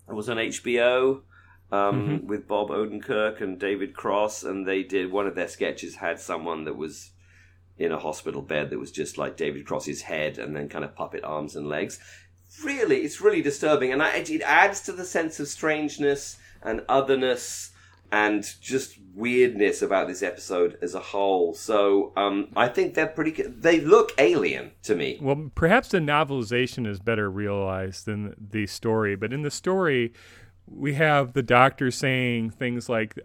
It 0.09 0.13
was 0.13 0.29
on 0.29 0.37
HBO 0.37 1.21
um, 1.71 2.27
with 2.27 2.47
Bob 2.47 2.69
Odenkirk 2.69 3.39
and 3.41 3.59
David 3.59 3.95
Cross, 3.95 4.43
and 4.43 4.67
they 4.67 4.83
did 4.83 5.11
one 5.11 5.27
of 5.27 5.35
their 5.35 5.47
sketches 5.47 5.95
had 5.95 6.19
someone 6.19 6.65
that 6.65 6.75
was 6.75 7.11
in 7.77 7.91
a 7.91 7.99
hospital 7.99 8.41
bed 8.41 8.69
that 8.69 8.79
was 8.79 8.91
just 8.91 9.17
like 9.17 9.37
David 9.37 9.65
Cross's 9.65 10.03
head 10.03 10.37
and 10.37 10.55
then 10.55 10.69
kind 10.69 10.85
of 10.85 10.95
puppet 10.95 11.23
arms 11.23 11.55
and 11.55 11.67
legs. 11.67 11.99
Really, 12.63 12.97
it's 12.97 13.21
really 13.21 13.41
disturbing, 13.41 13.93
and 13.93 14.01
it 14.01 14.41
adds 14.41 14.81
to 14.81 14.91
the 14.91 15.05
sense 15.05 15.39
of 15.39 15.47
strangeness 15.47 16.37
and 16.61 16.83
otherness 16.89 17.71
and 18.11 18.45
just 18.59 18.97
weirdness 19.15 19.81
about 19.81 20.07
this 20.07 20.21
episode 20.21 20.77
as 20.81 20.93
a 20.93 20.99
whole. 20.99 21.53
So 21.53 22.11
um, 22.17 22.49
I 22.55 22.67
think 22.67 22.93
they're 22.93 23.07
pretty. 23.07 23.41
They 23.43 23.79
look 23.79 24.11
alien 24.17 24.71
to 24.83 24.95
me. 24.95 25.17
Well, 25.21 25.49
perhaps 25.55 25.89
the 25.89 25.99
novelization 25.99 26.85
is 26.85 26.99
better 26.99 27.31
realized 27.31 28.05
than 28.05 28.35
the 28.37 28.67
story. 28.67 29.15
But 29.15 29.31
in 29.31 29.43
the 29.43 29.51
story, 29.51 30.13
we 30.67 30.95
have 30.95 31.33
the 31.33 31.43
doctor 31.43 31.89
saying 31.89 32.51
things 32.51 32.89
like 32.89 33.17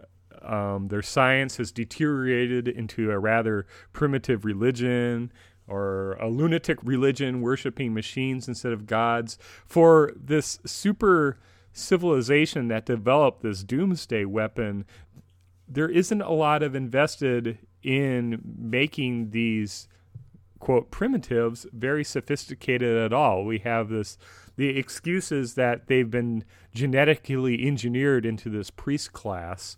um, 0.42 0.88
their 0.88 1.02
science 1.02 1.56
has 1.56 1.72
deteriorated 1.72 2.68
into 2.68 3.10
a 3.10 3.18
rather 3.18 3.66
primitive 3.92 4.44
religion 4.44 5.32
or 5.68 6.12
a 6.14 6.28
lunatic 6.28 6.78
religion 6.82 7.40
worshiping 7.40 7.92
machines 7.92 8.48
instead 8.48 8.72
of 8.72 8.86
gods. 8.86 9.38
For 9.66 10.12
this 10.16 10.58
super 10.64 11.38
civilization 11.72 12.68
that 12.68 12.86
developed 12.86 13.42
this 13.42 13.62
doomsday 13.62 14.24
weapon, 14.24 14.84
there 15.68 15.88
isn't 15.88 16.22
a 16.22 16.32
lot 16.32 16.62
of 16.62 16.74
invested 16.74 17.58
in 17.82 18.40
making 18.58 19.30
these 19.30 19.88
quote 20.58 20.90
primitives 20.90 21.66
very 21.72 22.02
sophisticated 22.04 22.96
at 22.96 23.12
all. 23.12 23.44
We 23.44 23.58
have 23.60 23.88
this 23.88 24.16
the 24.56 24.78
excuses 24.78 25.54
that 25.54 25.86
they've 25.86 26.10
been 26.10 26.42
genetically 26.74 27.66
engineered 27.66 28.24
into 28.24 28.48
this 28.48 28.70
priest 28.70 29.12
class 29.12 29.76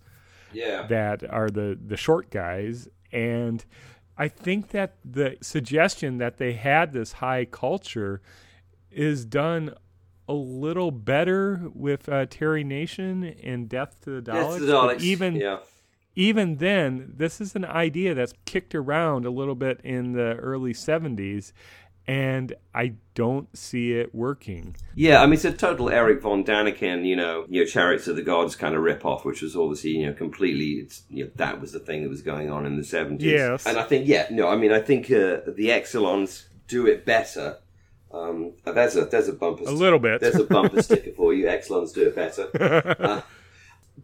Yeah. 0.51 0.87
that 0.87 1.29
are 1.29 1.49
the 1.49 1.77
the 1.79 1.97
short 1.97 2.29
guys 2.31 2.87
and 3.11 3.63
I 4.19 4.27
think 4.27 4.69
that 4.69 4.97
the 5.05 5.37
suggestion 5.41 6.17
that 6.17 6.37
they 6.37 6.51
had 6.53 6.91
this 6.91 7.13
high 7.13 7.45
culture 7.45 8.21
is 8.91 9.23
done 9.23 9.73
a 10.27 10.33
little 10.33 10.91
better 10.91 11.69
with 11.73 12.09
uh, 12.09 12.25
Terry 12.25 12.65
Nation 12.65 13.23
and 13.41 13.69
Death 13.69 14.01
to 14.03 14.21
the 14.21 14.31
Daleks. 14.31 14.59
Daleks. 14.59 15.01
even 15.01 15.35
yeah. 15.37 15.59
even 16.15 16.57
then, 16.57 17.13
this 17.15 17.39
is 17.39 17.55
an 17.55 17.63
idea 17.63 18.13
that's 18.13 18.33
kicked 18.43 18.75
around 18.75 19.25
a 19.25 19.31
little 19.31 19.55
bit 19.55 19.79
in 19.85 20.11
the 20.11 20.35
early 20.35 20.73
70s, 20.73 21.53
and 22.09 22.53
I 22.73 22.93
don't 23.13 23.55
see 23.55 23.93
it 23.93 24.15
working. 24.15 24.75
Yeah, 24.95 25.21
I 25.21 25.25
mean 25.27 25.33
it's 25.33 25.45
a 25.45 25.51
total 25.53 25.89
Erich 25.91 26.21
von 26.23 26.43
Däniken, 26.43 27.05
you 27.05 27.15
know, 27.15 27.45
you 27.47 27.61
know, 27.61 27.67
Chariots 27.69 28.07
of 28.07 28.15
the 28.15 28.23
Gods 28.23 28.55
kind 28.55 28.73
of 28.73 28.81
rip 28.81 29.05
off, 29.05 29.25
which 29.25 29.43
was 29.43 29.55
obviously 29.55 29.91
you 29.91 30.07
know 30.07 30.13
completely. 30.13 30.81
It's, 30.83 31.03
you 31.11 31.25
know, 31.25 31.31
that 31.35 31.61
was 31.61 31.71
the 31.71 31.79
thing 31.79 32.01
that 32.01 32.09
was 32.09 32.23
going 32.23 32.49
on 32.49 32.65
in 32.65 32.77
the 32.77 32.83
seventies. 32.83 33.31
Yes. 33.31 33.65
and 33.67 33.77
I 33.77 33.83
think 33.83 34.07
yeah, 34.07 34.25
no, 34.31 34.47
I 34.47 34.55
mean 34.57 34.71
I 34.71 34.79
think 34.81 35.05
uh, 35.11 35.41
the 35.45 35.67
Exxilons 35.69 36.45
do 36.67 36.87
it 36.87 37.05
better. 37.05 37.57
Um, 38.11 38.53
there's 38.65 38.95
a 38.95 39.05
there's 39.05 39.27
a 39.27 39.33
bumper 39.33 39.65
A 39.67 39.71
little 39.71 39.99
bit. 39.99 40.19
there's 40.19 40.35
a 40.35 40.43
bumper 40.45 40.81
sticker 40.87 41.11
for 41.11 41.31
you. 41.31 41.45
Exxilons 41.45 41.93
do 41.93 42.07
it 42.07 42.15
better. 42.15 42.49
Uh, 42.99 43.21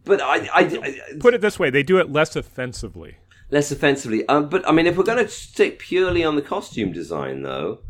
but 0.04 0.20
I, 0.22 0.36
I, 0.54 0.60
I 0.60 1.00
Put 1.18 1.34
it 1.34 1.40
this 1.40 1.58
way 1.58 1.70
they 1.70 1.82
do 1.82 1.98
it 1.98 2.12
less 2.12 2.36
offensively. 2.36 3.16
less 3.50 3.72
offensively. 3.72 4.28
Um, 4.28 4.48
but 4.48 4.68
I 4.68 4.70
mean, 4.72 4.86
if 4.86 4.96
we're 4.96 5.04
going 5.12 5.24
to 5.24 5.28
stick 5.28 5.78
purely 5.80 6.22
on 6.22 6.36
the 6.36 6.42
costume 6.42 6.92
design, 6.92 7.42
though, 7.42 7.80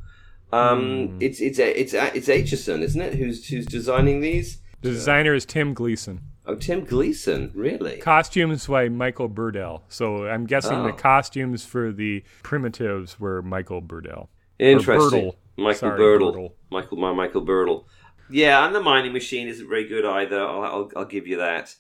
um, 0.53 1.17
it's 1.21 1.41
it's 1.41 1.59
it's 1.59 1.93
it's 1.95 2.29
Aitchison, 2.29 2.83
isn't 2.83 3.01
it? 3.01 3.15
Who's 3.15 3.47
who's 3.49 3.67
designing 3.67 4.21
these? 4.21 4.59
The 4.83 4.91
designer 4.91 5.35
is 5.35 5.45
Tim 5.45 5.75
Gleeson. 5.75 6.21
Oh, 6.49 6.55
Tim 6.55 6.85
Gleeson, 6.85 7.51
really? 7.55 7.97
Costumes 7.99 8.67
by 8.69 8.89
Michael 8.89 9.29
Burdle. 9.29 9.83
So 9.89 10.27
I'm 10.29 10.47
guessing 10.47 10.85
the 10.85 10.91
Oh. 10.93 10.97
costumes 10.97 11.65
for 11.65 11.91
the 11.91 12.23
primitives 12.45 13.19
were 13.19 13.43
Michael 13.43 13.81
Burdle. 13.81 14.29
Interesting. 14.61 15.11
Birdle. 15.11 15.37
Michael 15.57 15.75
Sorry, 15.79 15.97
Birdle. 15.99 16.33
Birdle. 16.33 16.55
Michael, 16.71 16.99
my 16.99 17.13
Michael 17.13 17.41
Birdle. 17.41 17.89
Yeah, 18.31 18.65
and 18.65 18.75
the 18.75 18.81
mining 18.81 19.13
machine 19.13 19.49
isn't 19.49 19.69
very 19.69 19.89
good 19.89 20.05
either. 20.05 20.41
I'll, 20.41 20.63
I'll, 20.63 20.91
I'll 20.97 21.05
give 21.05 21.27
you 21.27 21.37
that. 21.39 21.75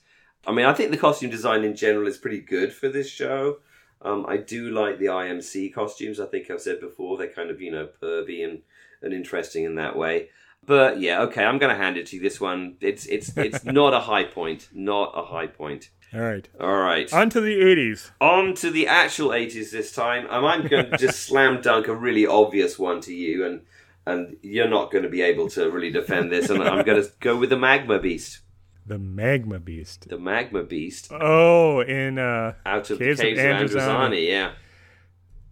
I 0.46 0.52
mean, 0.52 0.64
I 0.66 0.72
think 0.72 0.90
the 0.90 0.96
costume 0.96 1.30
design 1.30 1.62
in 1.64 1.76
general 1.76 2.06
is 2.08 2.18
pretty 2.18 2.40
good 2.40 2.72
for 2.72 2.88
this 2.88 3.08
show. 3.08 3.58
Um, 4.02 4.26
I 4.28 4.36
do 4.36 4.70
like 4.70 4.98
the 4.98 5.06
IMC 5.06 5.72
costumes. 5.74 6.20
I 6.20 6.26
think 6.26 6.50
I've 6.50 6.60
said 6.60 6.80
before 6.80 7.16
they're 7.16 7.28
kind 7.28 7.50
of 7.50 7.60
you 7.60 7.70
know 7.72 7.88
pervy 8.02 8.44
and, 8.44 8.60
and 9.02 9.12
interesting 9.12 9.64
in 9.64 9.74
that 9.76 9.96
way. 9.96 10.28
But 10.64 11.00
yeah, 11.00 11.22
okay, 11.22 11.44
I'm 11.44 11.58
going 11.58 11.74
to 11.74 11.80
hand 11.82 11.96
it 11.96 12.06
to 12.06 12.16
you. 12.16 12.22
This 12.22 12.40
one, 12.40 12.76
it's 12.80 13.06
it's 13.06 13.36
it's 13.36 13.64
not 13.80 13.94
a 13.94 14.00
high 14.00 14.24
point, 14.24 14.68
not 14.72 15.12
a 15.16 15.22
high 15.22 15.46
point. 15.46 15.90
All 16.14 16.20
right. 16.20 16.48
All 16.60 16.76
right, 16.76 17.12
On 17.12 17.28
to 17.30 17.40
the 17.40 17.60
80s. 17.60 18.10
on 18.20 18.54
to 18.54 18.70
the 18.70 18.86
actual 18.86 19.30
80s 19.30 19.72
this 19.72 19.92
time. 19.92 20.26
Um, 20.30 20.44
I'm 20.44 20.66
going 20.66 20.90
to 20.90 20.96
just 20.96 21.20
slam 21.26 21.60
dunk 21.60 21.88
a 21.88 21.94
really 21.94 22.26
obvious 22.26 22.78
one 22.78 23.00
to 23.02 23.14
you, 23.14 23.44
and 23.44 23.62
and 24.06 24.36
you're 24.42 24.68
not 24.68 24.92
going 24.92 25.02
to 25.02 25.10
be 25.10 25.20
able 25.22 25.48
to 25.50 25.68
really 25.70 25.90
defend 25.90 26.30
this. 26.30 26.48
And 26.48 26.62
I'm 26.62 26.84
going 26.84 27.02
to 27.02 27.10
go 27.20 27.36
with 27.36 27.50
the 27.50 27.56
Magma 27.58 27.98
Beast. 27.98 28.38
The 28.86 28.98
Magma 28.98 29.58
Beast. 29.58 30.08
The 30.08 30.18
Magma 30.18 30.62
Beast 30.62 31.08
Oh, 31.10 31.80
in 31.80 32.18
uh 32.18 32.54
out 32.64 32.88
of 32.90 32.98
Caves 32.98 33.18
the 33.18 33.34
Caves 33.34 33.74
of 33.74 33.80
Androzani. 33.80 34.10
Androzani. 34.20 34.28
Yeah, 34.28 34.52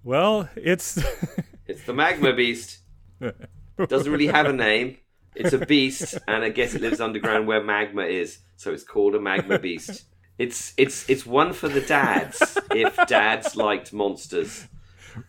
well, 0.03 0.49
it's 0.57 1.03
it's 1.67 1.83
the 1.85 1.95
Magma 1.95 2.33
Beast. 2.33 2.79
Doesn't 3.89 4.13
really 4.13 4.29
have 4.29 4.47
a 4.47 4.53
name. 4.53 4.99
It's 5.35 5.53
a 5.53 5.59
beast, 5.59 6.17
and 6.29 6.45
I 6.45 6.51
guess 6.51 6.75
it 6.75 6.81
lives 6.81 7.01
underground 7.01 7.49
where 7.49 7.61
magma 7.63 8.03
is, 8.03 8.39
so 8.57 8.73
it's 8.73 8.85
called 8.85 9.17
a 9.17 9.21
Magma 9.21 9.59
Beast. 9.59 10.05
It's 10.39 10.75
it's 10.77 11.09
it's 11.11 11.27
one 11.27 11.53
for 11.53 11.69
the 11.69 11.81
dads 11.81 12.57
if 12.71 12.97
dads 13.09 13.57
liked 13.57 13.93
monsters. 13.93 14.69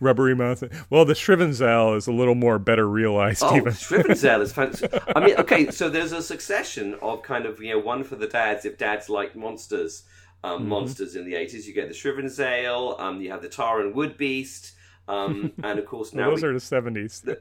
Rubbery 0.00 0.34
mouth. 0.34 0.62
Well, 0.90 1.04
the 1.04 1.14
Shrivenzale 1.14 1.96
is 1.96 2.06
a 2.06 2.12
little 2.12 2.34
more 2.34 2.58
better 2.58 2.88
realized. 2.88 3.42
Oh, 3.44 3.56
even. 3.56 3.72
Shrivenzale 3.72 4.40
is 4.42 4.52
fantastic. 4.52 5.02
I 5.16 5.24
mean, 5.24 5.36
okay, 5.36 5.70
so 5.70 5.88
there's 5.88 6.12
a 6.12 6.22
succession 6.22 6.94
of 7.02 7.22
kind 7.22 7.46
of 7.46 7.60
you 7.62 7.70
know 7.74 7.78
one 7.80 8.04
for 8.04 8.16
the 8.16 8.26
dads 8.26 8.64
if 8.64 8.78
dads 8.78 9.08
like 9.08 9.34
monsters. 9.36 10.02
Um, 10.44 10.60
Mm-hmm. 10.60 10.68
Monsters 10.68 11.16
in 11.16 11.24
the 11.24 11.32
80s. 11.32 11.64
You 11.64 11.72
get 11.74 11.88
the 11.88 11.94
Shrivenzale, 11.94 13.00
um, 13.00 13.20
you 13.20 13.30
have 13.32 13.42
the 13.42 13.48
Taran 13.48 13.94
Wood 13.94 14.16
Beast, 14.16 14.72
um, 15.08 15.50
and 15.64 15.78
of 15.78 15.86
course 15.86 16.12
now 16.12 16.30
Those 16.30 16.42
we- 16.42 16.48
are 16.48 16.52
the 16.52 16.60
seventies. 16.60 17.24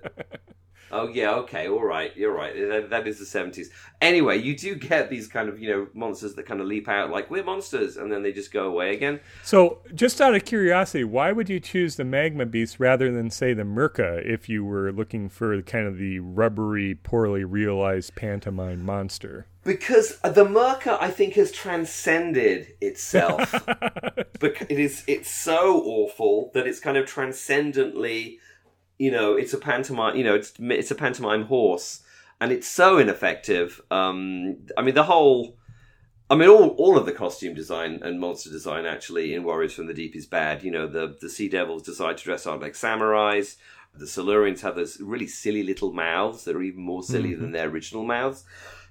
Oh 0.98 1.10
yeah, 1.10 1.32
okay, 1.32 1.68
all 1.68 1.84
right, 1.84 2.16
you're 2.16 2.34
right. 2.34 2.56
That, 2.56 2.90
that 2.90 3.06
is 3.06 3.20
the 3.20 3.26
seventies. 3.26 3.70
Anyway, 4.02 4.38
you 4.38 4.56
do 4.56 4.76
get 4.76 5.10
these 5.10 5.28
kind 5.28 5.50
of 5.50 5.60
you 5.60 5.70
know 5.70 5.88
monsters 5.94 6.36
that 6.36 6.46
kind 6.46 6.62
of 6.62 6.68
leap 6.68 6.88
out 6.88 7.10
like 7.10 7.30
we're 7.30 7.44
monsters, 7.44 7.98
and 7.98 8.10
then 8.10 8.24
they 8.24 8.32
just 8.32 8.54
go 8.54 8.68
away 8.68 8.94
again. 8.94 9.20
So, 9.44 9.80
just 9.94 10.22
out 10.22 10.36
of 10.36 10.46
curiosity, 10.46 11.04
why 11.04 11.34
would 11.34 11.50
you 11.50 11.60
choose 11.60 11.98
the 11.98 12.06
magma 12.06 12.46
beast 12.46 12.80
rather 12.80 13.12
than 13.12 13.30
say 13.30 13.54
the 13.54 13.64
Myrka 13.64 14.26
if 14.26 14.48
you 14.48 14.64
were 14.64 14.94
looking 14.94 15.28
for 15.28 15.62
kind 15.64 15.86
of 15.86 15.98
the 15.98 16.20
rubbery, 16.20 16.96
poorly 16.96 17.44
realized 17.44 18.16
pantomime 18.16 18.86
monster? 18.86 19.48
Because 19.66 20.20
the 20.20 20.46
Myrka, 20.46 20.98
I 21.02 21.10
think, 21.10 21.34
has 21.34 21.52
transcended 21.52 22.68
itself. 22.80 23.52
because 24.40 24.68
it 24.70 24.80
is, 24.80 25.04
it's 25.08 25.30
so 25.30 25.82
awful 25.84 26.52
that 26.54 26.68
it's 26.68 26.80
kind 26.80 26.98
of 26.98 27.08
transcendently, 27.08 28.40
you 28.98 29.12
know, 29.12 29.36
it's 29.36 29.54
a 29.54 29.58
pantomime. 29.58 30.16
You 30.16 30.24
know, 30.24 30.36
it's 30.36 30.54
it's 30.60 30.92
a 30.92 30.96
pantomime 30.96 31.46
horse, 31.46 32.02
and 32.40 32.52
it's 32.52 32.68
so 32.68 32.98
ineffective. 32.98 33.82
Um, 33.92 34.58
I 34.78 34.82
mean, 34.82 34.96
the 34.96 35.04
whole. 35.04 35.58
I 36.28 36.34
mean, 36.34 36.50
all, 36.50 36.70
all 36.70 36.98
of 36.98 37.06
the 37.06 37.12
costume 37.12 37.54
design 37.54 38.00
and 38.02 38.20
monster 38.20 38.50
design 38.50 38.88
actually 38.88 39.36
in 39.36 39.44
Warriors 39.44 39.74
from 39.76 39.86
the 39.86 39.94
Deep 39.94 40.16
is 40.16 40.26
bad. 40.26 40.64
You 40.64 40.72
know, 40.72 40.88
the, 40.88 41.16
the 41.22 41.30
Sea 41.30 41.48
Devils 41.48 41.84
decide 41.84 42.18
to 42.18 42.24
dress 42.24 42.48
up 42.48 42.62
like 42.62 42.74
samurais. 42.74 43.58
The 43.94 44.06
Silurians 44.06 44.62
have 44.62 44.76
those 44.76 45.00
really 45.00 45.28
silly 45.28 45.62
little 45.62 45.94
mouths 45.94 46.44
that 46.46 46.56
are 46.56 46.64
even 46.64 46.82
more 46.82 47.04
silly 47.04 47.36
than 47.36 47.52
their 47.52 47.70
original 47.70 48.04
mouths. 48.04 48.44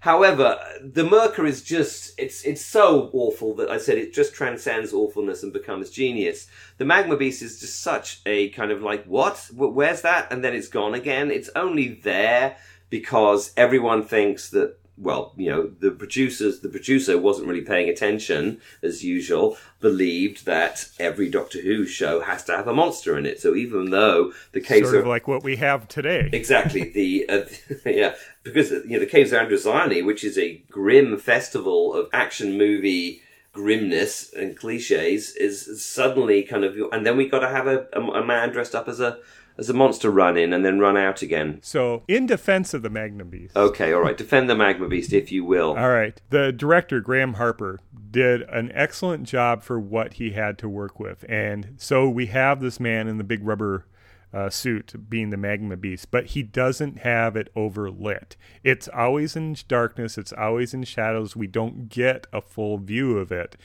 However, 0.05 0.61
the 0.83 1.03
Myrka 1.03 1.49
is 1.49 1.63
just, 1.63 2.13
it's, 2.19 2.43
it's 2.43 2.63
so 2.63 3.09
awful 3.15 3.55
that 3.55 3.71
I 3.71 3.79
said 3.79 3.97
it 3.97 4.13
just 4.13 4.35
transcends 4.35 4.93
awfulness 4.93 5.43
and 5.43 5.51
becomes 5.51 5.89
genius. 5.89 6.47
The 6.77 6.85
Magma 6.85 7.17
Beast 7.17 7.41
is 7.41 7.59
just 7.59 7.81
such 7.81 8.21
a 8.27 8.51
kind 8.51 8.71
of 8.71 8.83
like, 8.83 9.07
what? 9.07 9.49
Where's 9.55 10.03
that? 10.03 10.31
And 10.31 10.45
then 10.45 10.53
it's 10.55 10.69
gone 10.69 10.93
again. 10.93 11.31
It's 11.31 11.49
only 11.57 11.95
there 12.05 12.59
because 12.91 13.55
everyone 13.57 14.03
thinks 14.03 14.51
that 14.51 14.77
well, 14.97 15.33
you 15.37 15.51
know, 15.51 15.71
the 15.81 15.91
producers, 15.91 16.61
the 16.61 16.69
producer 16.69 17.19
wasn't 17.19 17.49
really 17.49 17.63
paying 17.63 17.89
attention 17.89 18.61
as 18.83 19.03
usual, 19.03 19.57
believed 19.81 20.47
that 20.47 20.89
every 21.01 21.29
Doctor 21.29 21.61
Who 21.61 21.85
show 21.85 22.21
has 22.21 22.45
to 22.45 22.57
have 22.57 22.69
a 22.69 22.75
monster 22.75 23.19
in 23.19 23.27
it. 23.27 23.41
So 23.41 23.55
even 23.57 23.91
though 23.91 24.33
the 24.53 24.61
caves 24.61 24.89
Sort 24.89 24.97
are 24.97 25.01
of 25.01 25.07
like 25.07 25.27
what 25.27 25.43
we 25.43 25.57
have 25.57 25.89
today. 25.89 26.31
exactly 26.33 26.91
the 26.91 27.29
uh, 27.29 27.45
yeah 27.91 28.15
because 28.45 28.71
you 28.71 28.91
know 28.91 29.01
the 29.01 29.07
caves 29.07 29.33
of 29.33 29.41
Androzani, 29.41 30.05
which 30.05 30.23
is 30.23 30.39
a 30.39 30.63
grim 30.71 31.19
festival 31.19 31.95
of 31.95 32.09
action 32.13 32.57
movie 32.57 33.21
grimness 33.53 34.33
and 34.33 34.57
cliches, 34.57 35.35
is 35.37 35.85
suddenly 35.85 36.43
kind 36.45 36.65
of 36.65 36.77
and 36.93 37.05
then 37.05 37.17
we 37.17 37.29
got 37.29 37.41
to 37.41 37.49
have 37.49 37.67
a, 37.67 37.87
a, 37.93 38.01
a 38.01 38.25
man 38.25 38.51
dressed 38.51 38.75
up 38.75 38.89
as 38.89 39.01
a 39.01 39.19
as 39.57 39.71
a 39.71 39.75
monster 39.75 40.11
run 40.11 40.37
in 40.37 40.53
and 40.53 40.65
then 40.65 40.79
run 40.79 40.97
out 40.97 41.23
again. 41.23 41.59
So, 41.63 42.03
in 42.09 42.27
defense 42.27 42.75
of 42.75 42.83
the 42.83 42.91
Magma 42.91 43.25
Beast, 43.25 43.57
Okay, 43.57 43.93
all 43.93 44.03
right, 44.03 44.17
defend 44.17 44.51
the 44.51 44.57
magma 44.57 44.89
beast 44.89 45.13
if 45.13 45.31
you 45.31 45.45
will. 45.45 45.77
All 45.77 45.91
right. 45.91 46.21
The 46.31 46.53
director, 46.53 47.01
Graham 47.01 47.35
Harper, 47.35 47.81
did 48.11 48.43
an 48.43 48.71
excellent 48.75 49.25
job 49.25 49.63
for 49.63 49.79
what 49.79 50.15
he 50.15 50.31
had 50.31 50.59
to 50.59 50.69
work 50.69 50.99
with. 50.99 51.25
And 51.29 51.75
so 51.77 52.09
we 52.09 52.27
have 52.27 52.61
this 52.61 52.79
man 52.81 53.09
in 53.09 53.19
the 53.19 53.25
big 53.25 53.45
rubber 53.45 53.87
uh, 54.33 54.51
suit 54.51 55.09
being 55.09 55.31
the 55.31 55.37
magma 55.37 55.77
beast, 55.77 56.11
but 56.11 56.27
he 56.27 56.43
doesn't 56.43 56.99
have 56.99 57.37
it 57.37 57.55
overlit. 57.55 58.35
It's 58.65 58.89
always 58.89 59.37
in 59.37 59.57
darkness, 59.69 60.19
it's 60.19 60.33
always 60.33 60.75
in 60.75 60.83
shadows. 60.83 61.37
We 61.37 61.47
don't 61.47 61.89
get 61.89 62.27
a 62.33 62.41
full 62.41 62.79
view 62.79 63.19
of 63.19 63.31
it. 63.31 63.57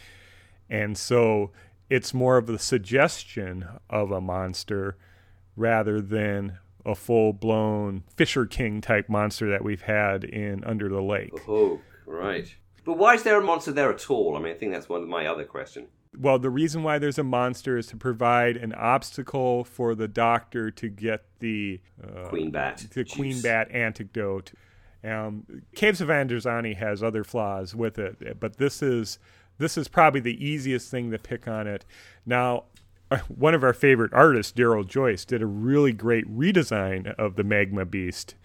And 0.70 0.96
so 0.96 1.52
it's 1.90 2.14
more 2.14 2.38
of 2.38 2.50
a 2.50 2.60
suggestion 2.60 3.68
of 3.90 4.12
a 4.12 4.22
monster 4.22 4.96
rather 5.60 6.02
than 6.02 6.58
a 6.86 6.96
full 6.96 7.34
blown 7.34 8.04
Fisher 8.16 8.46
King 8.46 8.82
type 8.82 9.10
monster 9.10 9.50
that 9.50 9.64
we've 9.64 9.82
had 9.82 10.24
in 10.24 10.64
Under 10.64 10.90
the 10.90 11.02
Lake. 11.02 11.34
Oh, 11.48 11.80
right. 12.06 12.54
But 12.86 12.98
why 12.98 13.16
is 13.16 13.24
there 13.24 13.40
a 13.40 13.44
monster 13.44 13.72
there 13.72 13.92
at 13.92 14.10
all? 14.10 14.36
I 14.36 14.40
mean, 14.40 14.54
I 14.54 14.58
think 14.58 14.72
that's 14.72 14.90
one 14.90 15.04
of 15.04 15.08
my 15.08 15.28
other 15.28 15.44
question. 15.44 15.88
Well, 16.18 16.40
the 16.40 16.50
reason 16.50 16.82
why 16.82 16.98
there's 16.98 17.20
a 17.20 17.24
monster 17.24 17.78
is 17.78 17.86
to 17.88 17.98
provide 17.98 18.58
an 18.58 18.74
obstacle 18.74 19.64
for 19.64 19.94
the 19.94 20.08
doctor 20.08 20.72
to 20.72 20.90
get 20.90 21.26
the 21.40 21.82
uh, 22.04 22.30
Queen 22.30 22.50
Bat. 22.50 22.88
the. 22.92 23.06
Queen 23.06 23.40
Bat 23.42 23.70
antidote. 23.72 24.54
Um, 25.04 25.46
Caves 25.76 26.02
of 26.02 26.08
Androzani 26.08 26.76
has 26.76 27.04
other 27.04 27.24
flaws 27.24 27.76
with 27.76 28.00
it, 28.00 28.40
but 28.40 28.58
this 28.58 28.82
is 28.82 29.20
this 29.60 29.78
is 29.78 29.88
probably 29.88 30.20
the 30.20 30.44
easiest 30.44 30.90
thing 30.90 31.12
to 31.12 31.20
pick 31.20 31.48
on 31.48 31.68
it. 31.68 31.86
Now, 32.26 32.64
one 33.28 33.54
of 33.54 33.64
our 33.64 33.74
favorite 33.74 34.14
artists, 34.14 34.52
Daryl 34.52 34.86
Joyce, 34.86 35.26
did 35.26 35.42
a 35.42 35.48
really 35.48 35.94
great 35.94 36.26
redesign 36.28 37.14
of 37.16 37.36
the 37.36 37.44
Magma 37.44 37.86
Beast, 37.86 38.36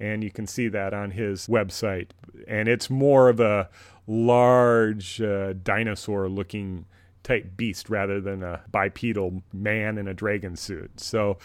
and 0.00 0.24
you 0.24 0.30
can 0.30 0.46
see 0.46 0.68
that 0.68 0.94
on 0.94 1.12
his 1.12 1.46
website. 1.46 2.10
And 2.48 2.68
it's 2.68 2.90
more 2.90 3.28
of 3.28 3.40
a 3.40 3.68
large 4.06 5.20
uh, 5.20 5.54
dinosaur-looking 5.62 6.86
type 7.22 7.56
beast 7.56 7.88
rather 7.88 8.20
than 8.20 8.42
a 8.42 8.62
bipedal 8.70 9.42
man 9.52 9.96
in 9.96 10.06
a 10.06 10.14
dragon 10.14 10.56
suit. 10.56 11.00
So 11.00 11.38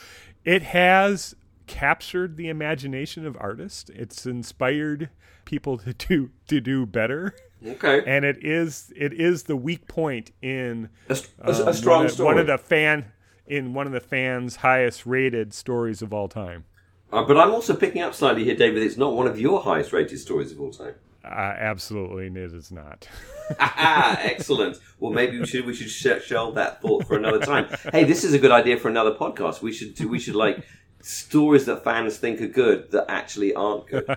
it 0.44 0.63
has 0.63 1.36
captured 1.68 2.36
the 2.36 2.50
imagination 2.50 3.26
of 3.26 3.38
artists. 3.39 3.89
It's 3.94 4.26
inspired 4.26 5.10
people 5.46 5.78
to 5.80 5.94
do 5.94 6.32
to 6.48 6.60
do 6.60 6.86
better. 6.86 7.34
Okay. 7.65 8.02
And 8.06 8.24
it 8.24 8.38
is 8.43 8.93
it 8.95 9.13
is 9.13 9.43
the 9.43 9.56
weak 9.56 9.88
point 9.88 10.32
in 10.41 10.89
A, 11.10 11.17
a, 11.41 11.62
um, 11.62 11.67
a 11.67 11.74
strong 11.74 11.98
one 11.98 12.06
of, 12.06 12.12
story. 12.12 12.26
one 12.26 12.38
of 12.38 12.48
the 12.48 12.58
fan 12.58 13.12
in 13.48 13.74
one 13.74 13.88
of 13.88 13.93
the 13.93 14.00
fans' 14.00 14.58
highest 14.58 15.06
rated 15.06 15.54
stories 15.54 16.02
of 16.02 16.13
all 16.13 16.28
time. 16.28 16.65
Uh, 17.12 17.24
but 17.24 17.38
I'm 17.38 17.52
also 17.52 17.76
picking 17.76 18.02
up 18.02 18.13
slightly 18.13 18.43
here, 18.43 18.56
David. 18.56 18.84
It's 18.84 18.98
not 18.98 19.13
one 19.13 19.28
of 19.28 19.39
your 19.39 19.62
highest 19.62 19.91
rated 19.91 20.19
stories 20.19 20.52
of 20.52 20.62
all 20.62 20.72
time. 20.72 20.93
Uh, 21.26 21.28
absolutely, 21.28 22.28
it 22.28 22.54
is 22.54 22.72
not. 22.72 23.08
ah, 23.60 24.17
excellent. 24.22 24.78
Well, 25.00 25.12
maybe 25.12 25.39
we 25.39 25.45
should 25.45 25.65
we 25.65 25.74
should 25.74 25.89
sh- 25.89 26.26
shelve 26.26 26.56
that 26.56 26.82
thought 26.82 27.06
for 27.06 27.17
another 27.17 27.39
time. 27.39 27.67
Hey, 27.91 28.04
this 28.04 28.24
is 28.24 28.34
a 28.34 28.39
good 28.39 28.52
idea 28.52 28.78
for 28.78 28.88
another 28.88 29.12
podcast. 29.12 29.62
We 29.62 29.74
should 29.74 30.00
we 30.06 30.19
should 30.19 30.36
like 30.36 30.63
stories 31.02 31.65
that 31.65 31.84
fans 31.84 32.17
think 32.17 32.41
are 32.41 32.48
good 32.48 32.91
that 32.91 33.06
actually 33.10 33.54
aren't 33.54 33.88
good. 33.88 34.06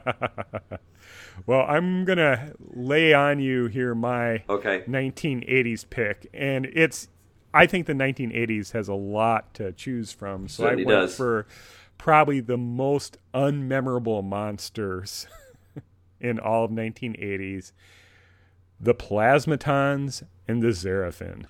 Well, 1.47 1.65
I'm 1.69 2.05
gonna 2.05 2.53
lay 2.59 3.13
on 3.13 3.41
you 3.41 3.67
here 3.67 3.95
my 3.95 4.43
Okay. 4.49 4.85
1980s 4.89 5.85
pick, 5.89 6.29
and 6.33 6.67
it's. 6.67 7.09
I 7.55 7.67
think 7.67 7.87
the 7.87 7.93
1980s 7.93 8.73
has 8.73 8.89
a 8.89 8.95
lot 8.95 9.53
to 9.55 9.73
choose 9.73 10.11
from, 10.13 10.49
so 10.49 10.63
Certainly 10.63 10.85
I 10.85 10.87
went 10.87 11.01
does. 11.09 11.17
for 11.17 11.47
probably 11.99 12.41
the 12.41 12.57
most 12.57 13.19
unmemorable 13.35 14.25
monsters 14.25 15.27
in 16.21 16.39
all 16.39 16.65
of 16.65 16.71
1980s: 16.71 17.73
the 18.81 18.95
Plasmatons 18.95 20.23
and 20.49 20.63
the 20.63 20.69
Xeraphin. 20.69 21.45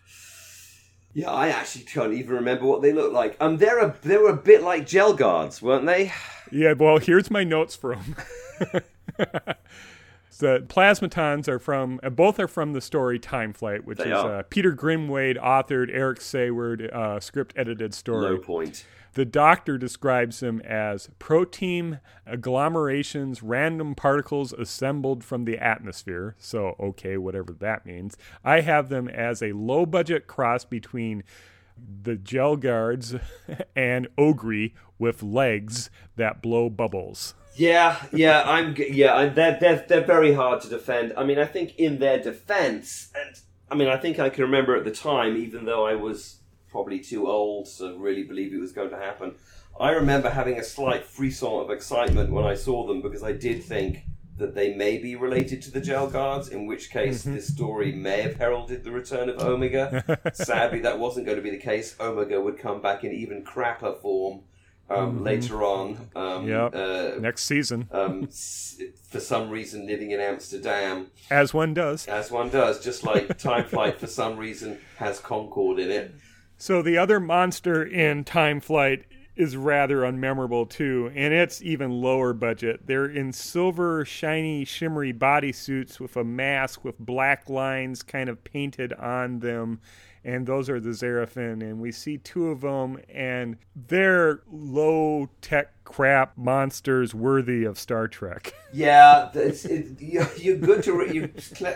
Yeah, 1.14 1.30
I 1.30 1.48
actually 1.48 1.84
can't 1.84 2.14
even 2.14 2.34
remember 2.36 2.64
what 2.66 2.80
they 2.82 2.92
look 2.92 3.12
like. 3.12 3.36
Um, 3.38 3.58
they're 3.58 3.78
a 3.78 3.94
they 4.02 4.16
were 4.16 4.30
a 4.30 4.36
bit 4.36 4.62
like 4.62 4.86
Gell 4.88 5.12
Guards, 5.12 5.60
weren't 5.62 5.86
they? 5.86 6.10
Yeah, 6.50 6.72
well, 6.72 6.98
here's 6.98 7.30
my 7.30 7.44
notes 7.44 7.76
from. 7.76 8.16
the 10.38 10.64
Plasmatons 10.68 11.48
are 11.48 11.58
from, 11.58 12.00
uh, 12.02 12.10
both 12.10 12.38
are 12.38 12.48
from 12.48 12.72
the 12.72 12.80
story 12.80 13.18
Time 13.18 13.52
Flight, 13.52 13.84
which 13.84 13.98
They 13.98 14.10
is 14.10 14.12
uh, 14.12 14.42
Peter 14.50 14.72
Grimwade 14.72 15.38
authored, 15.38 15.88
Eric 15.92 16.20
Saward 16.20 16.92
uh, 16.92 17.20
script 17.20 17.52
edited 17.56 17.94
story. 17.94 18.22
Low 18.22 18.38
point. 18.38 18.84
The 19.14 19.24
doctor 19.26 19.76
describes 19.76 20.40
them 20.40 20.60
as 20.62 21.10
protein 21.18 22.00
agglomerations, 22.26 23.40
random 23.42 23.94
particles 23.94 24.54
assembled 24.54 25.22
from 25.22 25.44
the 25.44 25.58
atmosphere. 25.58 26.34
So, 26.38 26.76
okay, 26.80 27.18
whatever 27.18 27.52
that 27.52 27.84
means. 27.84 28.16
I 28.42 28.60
have 28.60 28.88
them 28.88 29.08
as 29.08 29.42
a 29.42 29.52
low 29.52 29.84
budget 29.84 30.26
cross 30.26 30.64
between 30.64 31.24
the 32.02 32.16
Gell 32.16 32.56
Guards 32.56 33.16
and 33.76 34.08
Ogri 34.16 34.72
with 34.98 35.22
legs 35.22 35.90
that 36.16 36.40
blow 36.40 36.70
bubbles. 36.70 37.34
Yeah, 37.54 38.02
yeah, 38.12 38.42
I'm. 38.46 38.74
Yeah, 38.78 39.14
I, 39.14 39.26
they're 39.28 39.58
they're 39.60 39.84
they're 39.88 40.04
very 40.04 40.32
hard 40.34 40.60
to 40.62 40.68
defend. 40.68 41.12
I 41.16 41.24
mean, 41.24 41.38
I 41.38 41.44
think 41.44 41.76
in 41.76 41.98
their 41.98 42.18
defense, 42.18 43.10
and 43.14 43.36
I 43.70 43.74
mean, 43.74 43.88
I 43.88 43.96
think 43.96 44.18
I 44.18 44.30
can 44.30 44.44
remember 44.44 44.76
at 44.76 44.84
the 44.84 44.90
time, 44.90 45.36
even 45.36 45.64
though 45.66 45.86
I 45.86 45.94
was 45.94 46.38
probably 46.70 46.98
too 47.00 47.28
old 47.28 47.66
to 47.78 47.96
really 47.98 48.22
believe 48.22 48.54
it 48.54 48.60
was 48.60 48.72
going 48.72 48.90
to 48.90 48.96
happen. 48.96 49.34
I 49.78 49.90
remember 49.90 50.30
having 50.30 50.58
a 50.58 50.64
slight 50.64 51.04
frisson 51.04 51.48
of 51.48 51.70
excitement 51.70 52.30
when 52.30 52.44
I 52.44 52.54
saw 52.54 52.86
them 52.86 53.02
because 53.02 53.22
I 53.22 53.32
did 53.32 53.62
think 53.62 54.04
that 54.38 54.54
they 54.54 54.74
may 54.74 54.96
be 54.98 55.14
related 55.16 55.60
to 55.62 55.70
the 55.70 55.80
Gell 55.80 56.08
Guards, 56.08 56.48
in 56.48 56.66
which 56.66 56.90
case 56.90 57.22
Mm-hmm. 57.22 57.34
this 57.34 57.48
story 57.48 57.92
may 57.92 58.22
have 58.22 58.36
heralded 58.36 58.84
the 58.84 58.90
return 58.90 59.28
of 59.28 59.38
Omega. 59.40 60.20
Sadly, 60.32 60.80
that 60.80 60.98
wasn't 60.98 61.26
going 61.26 61.36
to 61.36 61.42
be 61.42 61.50
the 61.50 61.58
case. 61.58 61.94
Omega 62.00 62.40
would 62.40 62.58
come 62.58 62.80
back 62.80 63.04
in 63.04 63.12
even 63.12 63.44
crapper 63.44 63.98
form 64.00 64.40
um, 64.94 65.22
later 65.24 65.62
on. 65.62 65.96
Um, 66.14 66.46
Mm-hmm. 66.46 66.48
Yep. 66.48 66.74
uh, 66.74 67.20
Next 67.20 67.44
season, 67.44 67.88
um, 67.92 68.26
for 68.26 69.20
some 69.20 69.50
reason, 69.50 69.86
living 69.86 70.10
in 70.10 70.20
Amsterdam, 70.20 71.06
as 71.30 71.52
one 71.54 71.74
does. 71.74 72.06
as 72.06 72.30
one 72.30 72.48
does, 72.50 72.82
just 72.82 73.04
like 73.04 73.38
Time 73.38 73.64
Flight 73.64 73.98
for 74.00 74.06
some 74.06 74.36
reason 74.36 74.78
has 74.96 75.18
Concorde 75.20 75.78
in 75.78 75.90
it. 75.90 76.14
So 76.58 76.80
the 76.82 76.96
other 76.98 77.20
monster 77.20 77.82
in 77.84 78.24
Time 78.24 78.60
Flight 78.60 79.04
is 79.34 79.56
rather 79.56 79.98
unmemorable 80.02 80.68
too, 80.68 81.10
and 81.14 81.32
it's 81.32 81.62
even 81.62 81.90
lower 81.90 82.32
budget. 82.32 82.86
They're 82.86 83.06
in 83.06 83.32
silver, 83.32 84.04
shiny, 84.04 84.64
shimmery 84.64 85.12
bodysuits 85.12 85.98
with 85.98 86.16
a 86.16 86.24
mask 86.24 86.84
with 86.84 86.98
black 86.98 87.48
lines 87.48 88.02
kind 88.02 88.28
of 88.28 88.44
painted 88.44 88.92
on 88.92 89.38
them. 89.40 89.80
And 90.24 90.46
those 90.46 90.70
are 90.70 90.78
the 90.78 90.90
Xeraphin, 90.90 91.62
and 91.62 91.80
we 91.80 91.90
see 91.90 92.18
two 92.18 92.48
of 92.48 92.60
them, 92.60 92.98
and 93.08 93.56
they're 93.74 94.42
low 94.50 95.28
tech 95.40 95.72
crap 95.84 96.38
monsters 96.38 97.12
worthy 97.12 97.64
of 97.64 97.78
Star 97.78 98.08
Trek. 98.08 98.54
Yeah, 98.74 99.28
it, 99.34 100.00
you're, 100.40 100.56
good 100.56 100.82
to 100.84 100.94
re- 100.94 101.12
you're, 101.12 101.28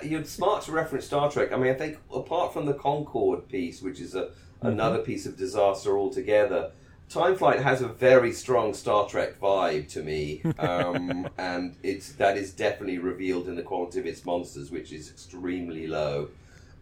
you're 0.02 0.24
smart 0.24 0.62
to 0.62 0.72
reference 0.72 1.04
Star 1.04 1.30
Trek. 1.30 1.52
I 1.52 1.56
mean, 1.56 1.70
I 1.70 1.74
think 1.74 1.98
apart 2.11 2.54
from 2.54 2.64
the 2.64 2.72
Concorde 2.72 3.50
piece, 3.50 3.82
which 3.82 4.00
is 4.00 4.14
a 4.14 4.30
another 4.62 5.00
piece 5.00 5.26
of 5.26 5.37
disaster 5.37 5.98
altogether, 5.98 6.70
Time 7.09 7.37
Flight 7.37 7.61
has 7.61 7.82
a 7.82 7.88
very 7.88 8.32
strong 8.32 8.74
Star 8.74 9.09
Trek 9.09 9.38
vibe 9.38 9.88
to 9.90 10.02
me, 10.02 10.42
um, 10.59 11.28
and 11.38 11.76
it's 11.82 12.12
that 12.14 12.37
is 12.37 12.52
definitely 12.52 12.98
revealed 12.98 13.46
in 13.46 13.54
the 13.54 13.62
quality 13.62 14.00
of 14.00 14.06
its 14.06 14.24
monsters, 14.24 14.70
which 14.70 14.92
is 14.92 15.11
extremely 15.11 15.87
low, 15.87 16.28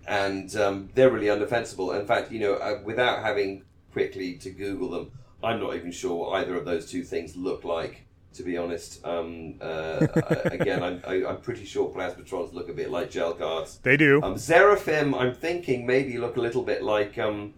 and 0.07 0.55
um, 0.57 0.89
they're 0.95 1.11
really 1.11 1.27
undefensible. 1.27 1.99
In 1.99 2.07
fact, 2.07 2.33
you 2.33 2.41
know, 2.41 2.55
uh, 2.55 2.81
without 2.85 3.23
having 3.23 3.65
quickly 3.93 4.35
to 4.37 4.51
Google 4.51 4.91
them, 4.91 5.13
I'm 5.43 5.61
not 5.61 5.75
even 5.77 5.93
sure 5.93 6.15
what 6.15 6.41
either 6.41 6.57
of 6.57 6.65
those 6.65 6.91
two 6.91 7.03
things 7.03 7.37
look 7.37 7.65
like. 7.65 8.03
To 8.35 8.43
be 8.43 8.57
honest, 8.57 9.05
um, 9.07 9.55
uh, 9.61 10.09
again, 10.47 10.83
I'm, 10.83 11.01
I, 11.07 11.25
I'm 11.25 11.41
pretty 11.41 11.65
sure 11.65 11.89
Plasmatons 11.89 12.53
look 12.53 12.69
a 12.69 12.73
bit 12.73 12.91
like 12.91 13.13
Gell 13.13 13.33
Guards. 13.33 13.79
They 13.85 13.97
do. 13.97 14.21
Um, 14.25 14.35
Xeraphin, 14.35 15.17
I'm 15.17 15.33
thinking 15.33 15.87
maybe 15.87 16.19
look 16.19 16.37
a 16.37 16.41
little 16.41 16.65
bit 16.65 16.83
like 16.83 17.17
um, 17.17 17.55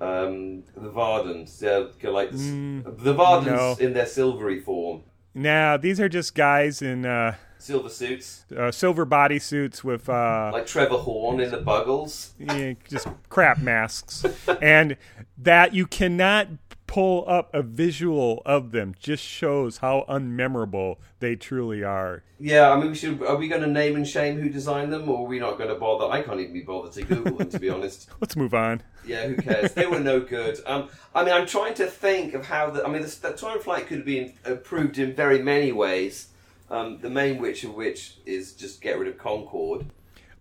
um, 0.00 0.62
the 0.76 0.88
Vardans. 0.88 1.58
They're 1.58 2.12
like 2.12 2.30
the, 2.30 2.84
the 2.86 3.12
Vardans 3.12 3.46
no. 3.46 3.76
in 3.80 3.92
their 3.92 4.06
silvery 4.06 4.60
form, 4.60 5.02
now, 5.34 5.76
these 5.76 6.00
are 6.00 6.08
just 6.08 6.34
guys 6.34 6.82
in 6.82 7.06
uh, 7.06 7.36
silver 7.60 7.88
suits, 7.88 8.44
uh, 8.56 8.70
silver 8.70 9.06
bodysuits 9.06 9.84
with 9.84 10.08
uh, 10.08 10.50
like 10.52 10.66
Trevor 10.66 10.98
Horn 10.98 11.40
in 11.40 11.50
the 11.50 11.58
Buggles. 11.58 12.32
yeah, 12.38 12.74
just 12.88 13.08
crap 13.28 13.60
masks, 13.60 14.24
and 14.62 14.96
that 15.38 15.74
you 15.74 15.86
cannot 15.86 16.48
pull 16.90 17.24
up 17.28 17.54
a 17.54 17.62
visual 17.62 18.42
of 18.44 18.72
them 18.72 18.92
just 18.98 19.22
shows 19.22 19.78
how 19.78 20.04
unmemorable 20.08 20.96
they 21.20 21.36
truly 21.36 21.84
are. 21.84 22.24
Yeah, 22.40 22.68
I 22.72 22.80
mean, 22.80 22.88
we 22.88 22.96
should. 22.96 23.22
Are 23.22 23.36
we 23.36 23.46
going 23.46 23.60
to 23.60 23.68
name 23.68 23.94
and 23.94 24.06
shame 24.06 24.40
who 24.40 24.48
designed 24.48 24.92
them, 24.92 25.08
or 25.08 25.20
are 25.20 25.28
we 25.28 25.38
not 25.38 25.56
going 25.56 25.68
to 25.68 25.76
bother? 25.76 26.10
I 26.10 26.22
can't 26.22 26.40
even 26.40 26.52
be 26.52 26.62
bothered 26.62 26.92
to 26.94 27.04
Google 27.04 27.36
them, 27.36 27.48
to 27.50 27.60
be 27.60 27.70
honest. 27.70 28.10
Let's 28.20 28.34
move 28.34 28.54
on. 28.54 28.82
Yeah, 29.06 29.28
who 29.28 29.36
cares? 29.36 29.72
they 29.72 29.86
were 29.86 30.00
no 30.00 30.18
good. 30.18 30.58
Um, 30.66 30.88
I 31.14 31.22
mean, 31.22 31.32
I'm 31.32 31.46
trying 31.46 31.74
to 31.74 31.86
think 31.86 32.34
of 32.34 32.46
how 32.46 32.70
the. 32.70 32.84
I 32.84 32.90
mean, 32.90 33.02
the, 33.02 33.16
the 33.22 33.32
time 33.34 33.60
flight 33.60 33.86
could 33.86 33.98
have 33.98 34.06
been 34.06 34.32
improved 34.44 34.98
in 34.98 35.14
very 35.14 35.40
many 35.40 35.70
ways. 35.70 36.29
Um, 36.70 36.98
the 37.00 37.10
main 37.10 37.38
which 37.38 37.64
of 37.64 37.74
which 37.74 38.18
is 38.26 38.52
just 38.52 38.80
get 38.80 38.98
rid 38.98 39.08
of 39.08 39.18
Concorde. 39.18 39.86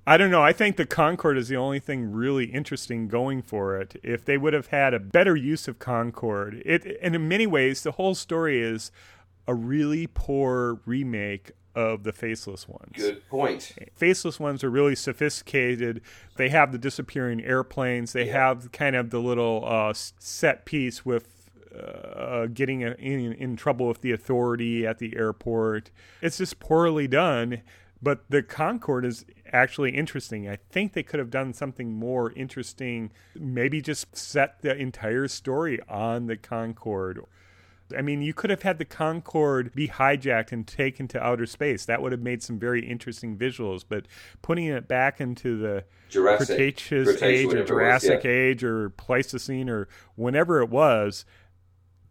I 0.06 0.18
don't 0.18 0.32
know. 0.32 0.44
I 0.44 0.54
think 0.54 0.78
the 0.78 0.86
Concorde 0.86 1.38
is 1.38 1.50
the 1.50 1.56
only 1.56 1.80
thing 1.80 2.12
really 2.12 2.46
interesting 2.46 3.08
going 3.08 3.42
for 3.42 3.80
it. 3.80 4.00
If 4.04 4.26
they 4.26 4.38
would 4.38 4.54
have 4.54 4.68
had 4.68 4.94
a 4.94 5.00
better 5.00 5.36
use 5.36 5.68
of 5.68 5.80
Concorde, 5.80 6.63
it 6.65 6.98
and 7.02 7.15
in 7.15 7.28
many 7.28 7.46
ways 7.46 7.84
the 7.84 7.92
whole 7.92 8.15
story 8.15 8.62
is 8.62 8.92
a 9.48 9.54
really 9.54 10.08
poor 10.08 10.80
remake 10.86 11.52
of 11.76 12.04
the 12.04 12.12
Faceless 12.12 12.68
ones. 12.68 12.92
Good 12.94 13.28
point. 13.30 13.74
Faceless 13.96 14.39
ones 14.39 14.63
are 14.63 14.70
really 14.70 14.96
sophisticated. 14.96 16.02
They 16.38 16.50
have 16.50 16.72
the 16.72 16.78
disappearing 16.78 17.44
airplanes. 17.44 18.13
They 18.13 18.28
have 18.28 18.72
kind 18.72 18.96
of 18.96 19.12
the 19.12 19.20
little 19.20 19.63
uh, 19.65 19.94
set 19.94 20.65
piece 20.65 21.06
with 21.06 21.38
uh, 21.77 22.47
getting 22.47 22.82
in, 22.82 23.34
in 23.34 23.55
trouble 23.55 23.88
with 23.88 24.01
the 24.01 24.12
authority 24.12 24.86
at 24.86 24.99
the 24.99 25.15
airport. 25.15 25.91
It's 26.21 26.38
just 26.38 26.60
poorly 26.60 27.08
done. 27.08 27.62
But 28.01 28.29
the 28.29 28.41
Concorde 28.41 29.05
is 29.05 29.25
actually 29.51 29.91
interesting. 29.91 30.47
I 30.47 30.58
think 30.69 30.93
they 30.93 31.03
could 31.03 31.19
have 31.19 31.29
done 31.29 31.53
something 31.53 31.91
more 31.91 32.32
interesting. 32.32 33.12
Maybe 33.36 33.82
just 33.82 34.15
set 34.15 34.62
the 34.62 34.75
entire 34.75 35.27
story 35.27 35.79
on 35.89 36.27
the 36.27 36.38
Concorde. 36.38 37.25
I 37.97 38.01
mean, 38.01 38.21
you 38.21 38.34
could 38.34 38.51
have 38.51 38.62
had 38.62 38.77
the 38.77 38.86
Concorde 38.86 39.73
be 39.73 39.88
hijacked 39.88 40.51
and 40.51 40.65
taken 40.65 41.08
to 41.10 41.21
outer 41.21 41.45
space. 41.45 41.86
That 41.86 42.01
would 42.01 42.12
have 42.12 42.21
made 42.21 42.43
some 42.43 42.60
very 42.60 42.86
interesting 42.86 43.36
visuals. 43.36 43.84
But 43.88 44.05
putting 44.41 44.65
it 44.65 44.88
back 44.88 45.19
into 45.19 45.58
the 45.58 45.84
Jurassic. 46.08 46.47
Cretaceous 46.47 47.05
Cretaceous, 47.05 47.23
age 47.23 47.53
or 47.53 47.58
it 47.58 47.62
was, 47.62 47.67
Jurassic 47.67 48.23
yeah. 48.23 48.32
age 48.32 48.63
or 48.63 48.91
Pleistocene 48.91 49.69
or 49.69 49.88
whenever 50.15 50.62
it 50.62 50.69
was, 50.69 51.25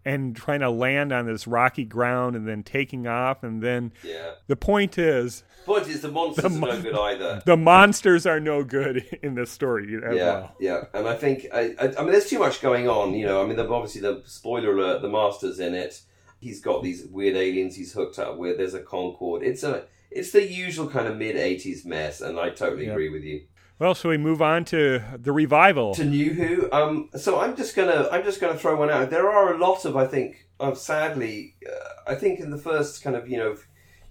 and 0.05 0.35
trying 0.37 0.61
to 0.61 0.71
land 0.71 1.13
on 1.13 1.27
this 1.27 1.47
rocky 1.47 1.85
ground 1.85 2.37
and 2.37 2.47
then 2.49 2.63
taking 2.63 3.07
off, 3.07 3.43
and 3.43 3.63
then 3.63 3.93
Yeah. 4.03 4.33
the 4.47 4.57
point 4.57 4.97
is 4.99 5.45
Point 5.67 5.87
is, 5.89 6.01
the 6.01 6.09
monsters 6.09 6.45
are 6.57 6.61
no 6.61 6.81
good 6.81 6.95
either. 6.97 7.43
the 7.45 7.57
monsters 7.57 8.25
are 8.27 8.41
no 8.41 8.65
good 8.65 9.05
in 9.23 9.35
this 9.35 9.51
story 9.51 9.91
Yeah, 9.93 10.15
well. 10.15 10.53
yeah, 10.59 10.85
and 10.95 11.07
I 11.07 11.15
think 11.15 11.47
I, 11.53 11.75
I, 11.79 11.93
I 11.99 12.03
mean, 12.03 12.13
there's 12.13 12.31
too 12.31 12.39
much 12.39 12.63
going 12.63 12.89
on. 12.89 13.13
You 13.15 13.27
know, 13.27 13.43
I 13.43 13.47
mean, 13.47 13.57
the, 13.57 13.69
obviously 13.69 14.01
the 14.01 14.23
spoiler 14.27 14.73
alert: 14.73 15.03
the 15.03 15.09
master's 15.11 15.59
in 15.61 15.75
it. 15.75 16.01
He's 16.41 16.61
got 16.61 16.83
these 16.83 17.05
weird 17.07 17.37
aliens 17.37 17.75
he's 17.77 17.93
hooked 17.93 18.19
up 18.19 18.39
with. 18.39 18.57
There's 18.59 18.73
a 18.75 18.81
Concorde 18.81 19.43
It's 19.43 19.63
a 19.63 19.85
it's 20.11 20.31
the 20.31 20.47
usual 20.51 20.89
kind 20.89 21.07
of 21.09 21.17
mid 21.19 21.37
'80s 21.37 21.85
mess, 21.85 22.21
and 22.23 22.39
I 22.41 22.49
totally 22.51 22.87
agree 22.89 23.11
with 23.11 23.25
you. 23.25 23.43
Well, 23.79 23.95
so 23.95 24.09
we 24.09 24.19
move 24.19 24.43
on 24.43 24.65
to 24.67 25.05
the 25.17 25.31
revival? 25.31 25.95
To 25.95 26.05
New 26.05 26.33
Who, 26.35 26.69
um, 26.73 27.11
so 27.17 27.39
I'm 27.39 27.55
just 27.55 27.77
gonna 27.77 28.09
I'm 28.11 28.25
just 28.25 28.41
gonna 28.41 28.59
throw 28.59 28.75
one 28.75 28.91
out. 28.91 29.11
There 29.11 29.31
are 29.31 29.55
a 29.55 29.59
lot 29.59 29.85
of 29.85 29.97
I 29.97 30.07
think 30.07 30.49
of 30.59 30.77
sadly, 30.77 31.55
uh, 31.65 32.11
I 32.11 32.17
think 32.17 32.41
in 32.41 32.51
the 32.51 32.59
first 32.59 33.05
kind 33.05 33.15
of 33.15 33.29
you 33.29 33.37
know 33.37 33.57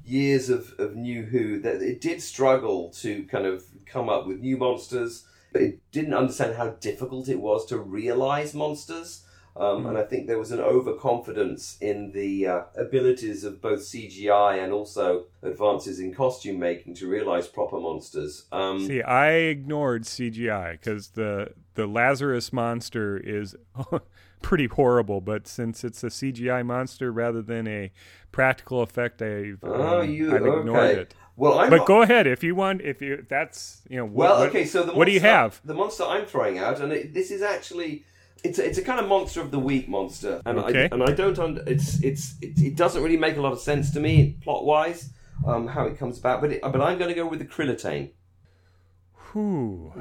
years 0.06 0.50
of, 0.50 0.74
of 0.80 0.96
New 0.96 1.24
Who 1.24 1.60
that 1.60 1.82
it 1.82 2.00
did 2.00 2.22
struggle 2.22 2.92
to 3.02 3.26
kind 3.26 3.46
of 3.46 3.66
come 3.86 4.08
up 4.08 4.26
with 4.26 4.40
new 4.40 4.56
monsters. 4.56 5.26
It 5.54 5.82
didn't 5.92 6.14
understand 6.14 6.56
how 6.56 6.70
difficult 6.70 7.28
it 7.28 7.42
was 7.42 7.66
to 7.66 7.78
realize 7.78 8.54
monsters. 8.54 9.26
Um, 9.60 9.86
And 9.86 9.98
I 9.98 10.04
think 10.04 10.28
there 10.28 10.38
was 10.40 10.52
an 10.52 10.60
overconfidence 10.60 11.78
in 11.82 12.12
the 12.12 12.48
uh, 12.48 12.62
abilities 12.76 13.44
of 13.44 13.62
both 13.62 13.80
CGI 13.82 14.64
and 14.64 14.72
also 14.74 15.26
advances 15.42 16.00
in 16.00 16.14
costume 16.14 16.60
making 16.60 16.96
to 16.96 17.08
realize 17.08 17.48
proper 17.48 17.80
monsters. 17.80 18.46
Um, 18.52 18.80
See, 18.86 19.02
I 19.02 19.32
ignored 19.32 20.04
CGI 20.04 20.74
because 20.74 21.10
the 21.10 21.54
the 21.76 21.88
Lazarus 21.88 22.52
monster 22.52 23.18
is 23.18 23.56
pretty 24.42 24.68
horrible. 24.68 25.22
But 25.22 25.48
since 25.48 25.84
it's 25.84 26.04
a 26.04 26.08
CGI 26.08 26.66
monster 26.66 27.12
rather 27.12 27.42
than 27.42 27.68
a 27.68 27.92
practical 28.32 28.82
effect, 28.82 29.22
I've, 29.22 29.60
Oh, 29.64 30.02
um, 30.02 30.10
you 30.10 30.30
I've 30.36 30.46
ignored 30.46 30.68
okay? 30.92 31.02
it. 31.02 31.16
Well, 31.36 31.60
I'm 31.60 31.70
But 31.70 31.86
go 31.86 32.02
ahead 32.02 32.26
if 32.26 32.44
you 32.44 32.56
want. 32.56 32.82
If 32.82 33.02
you 33.02 33.24
that's 33.30 33.82
you 33.90 33.98
know. 33.98 34.06
What, 34.06 34.14
Well, 34.30 34.40
what- 34.40 34.50
okay. 34.50 34.66
So 34.66 34.84
the 34.84 34.94
what 34.94 35.06
do 35.06 35.12
you 35.12 35.20
have? 35.20 35.62
The 35.66 35.74
monster 35.76 36.04
I'm 36.04 36.26
throwing 36.26 36.58
out, 36.58 36.80
and 36.82 36.92
it, 36.92 37.14
this 37.14 37.30
is 37.32 37.42
actually 37.42 38.06
it's 38.48 38.60
a, 38.60 38.66
it's 38.66 38.78
a 38.78 38.82
kind 38.84 39.00
of 39.00 39.08
monster 39.08 39.42
of 39.42 39.52
the 39.52 39.60
week 39.60 39.88
monster, 39.90 40.42
and 40.46 40.60
Okay. 40.60 40.84
I 40.84 40.94
and 40.94 41.04
I 41.04 41.12
don't 41.12 41.38
under, 41.40 41.62
it's 41.68 42.02
it's 42.04 42.36
it, 42.42 42.60
it 42.70 42.76
doesn't 42.76 43.02
really 43.04 43.18
make 43.18 43.38
a 43.38 43.42
lot 43.42 43.54
of 43.54 43.60
sense 43.60 43.92
to 43.92 44.00
me 44.00 44.38
plot 44.44 44.66
wise 44.66 45.10
um, 45.46 45.68
how 45.68 45.86
it 45.86 45.98
comes 46.00 46.18
about, 46.20 46.42
but 46.42 46.52
it, 46.54 46.62
but 46.62 46.82
I'm 46.82 46.98
going 46.98 47.10
to 47.10 47.16
go 47.22 47.28
with 47.28 47.40
the 47.40 47.46
Krillitane. 47.46 48.12
Whew. 49.32 49.94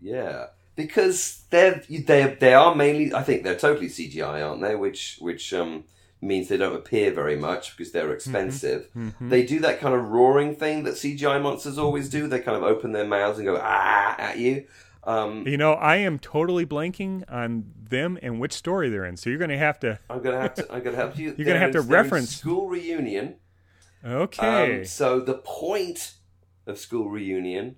Yeah, 0.00 0.46
because 0.76 1.44
they're 1.50 1.82
they 1.88 2.36
they 2.40 2.54
are 2.54 2.74
mainly 2.74 3.14
I 3.14 3.22
think 3.22 3.44
they're 3.44 3.56
totally 3.56 3.88
CGI, 3.88 4.46
aren't 4.48 4.62
they? 4.62 4.74
Which 4.74 5.18
which 5.20 5.52
um, 5.52 5.84
means 6.20 6.48
they 6.48 6.56
don't 6.56 6.74
appear 6.76 7.12
very 7.12 7.36
much 7.36 7.76
because 7.76 7.92
they're 7.92 8.12
expensive. 8.12 8.88
They 9.20 9.44
do 9.44 9.60
that 9.60 9.80
kind 9.80 9.94
of 9.94 10.08
roaring 10.08 10.54
thing 10.56 10.82
that 10.84 10.94
CGI 10.94 11.40
monsters 11.42 11.78
always 11.78 12.08
do. 12.08 12.26
They 12.26 12.40
kind 12.40 12.56
of 12.56 12.62
open 12.62 12.92
their 12.92 13.06
mouths 13.06 13.38
and 13.38 13.46
go 13.46 13.58
ah 13.60 14.14
at 14.18 14.38
you. 14.38 14.66
Um, 15.04 15.46
You 15.46 15.56
know, 15.56 15.72
I 15.72 15.96
am 15.96 16.18
totally 16.18 16.64
blanking 16.64 17.24
on 17.28 17.64
them 17.76 18.18
and 18.22 18.38
which 18.40 18.52
story 18.52 18.88
they're 18.88 19.04
in. 19.04 19.16
So 19.16 19.30
you're 19.30 19.38
going 19.38 19.50
to 19.50 19.58
have 19.58 19.80
to. 19.80 19.98
I'm 20.08 20.22
gonna 20.22 20.40
have 20.40 20.54
to. 20.54 20.72
I'm 20.72 20.82
gonna 20.82 20.96
have 20.96 21.16
to. 21.16 21.22
You're 21.36 21.56
have 21.58 21.72
to 21.72 21.80
they're 21.80 21.82
in 21.82 21.88
reference. 21.88 22.36
school 22.36 22.68
reunion. 22.68 23.36
Okay. 24.04 24.78
Um, 24.80 24.84
so 24.84 25.20
the 25.20 25.34
point 25.34 26.14
of 26.66 26.78
school 26.78 27.08
reunion 27.08 27.76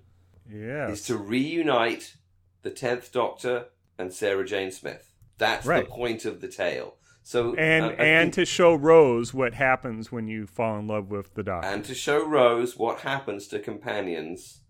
yeah. 0.51 0.87
is 0.89 1.03
to 1.05 1.17
reunite 1.17 2.15
the 2.61 2.69
Tenth 2.71 3.11
Doctor 3.11 3.65
and 3.97 4.11
Sarah 4.13 4.45
Jane 4.45 4.71
Smith. 4.71 5.11
That's 5.37 5.65
Right. 5.65 5.83
the 5.85 5.89
point 5.89 6.25
of 6.25 6.41
the 6.41 6.47
tale. 6.47 6.95
So 7.23 7.55
And 7.55 7.85
uh, 7.85 7.89
and 7.97 8.25
think- 8.33 8.33
to 8.35 8.45
show 8.45 8.73
Rose 8.75 9.33
what 9.33 9.55
happens 9.55 10.11
when 10.11 10.27
you 10.27 10.45
fall 10.47 10.77
in 10.79 10.87
love 10.87 11.09
with 11.09 11.33
the 11.33 11.43
doctor. 11.43 11.67
and 11.67 11.83
to 11.85 11.95
show 11.95 12.23
Rose 12.25 12.77
what 12.77 12.99
happens 13.01 13.47
to 13.49 13.59
companions 13.59 14.61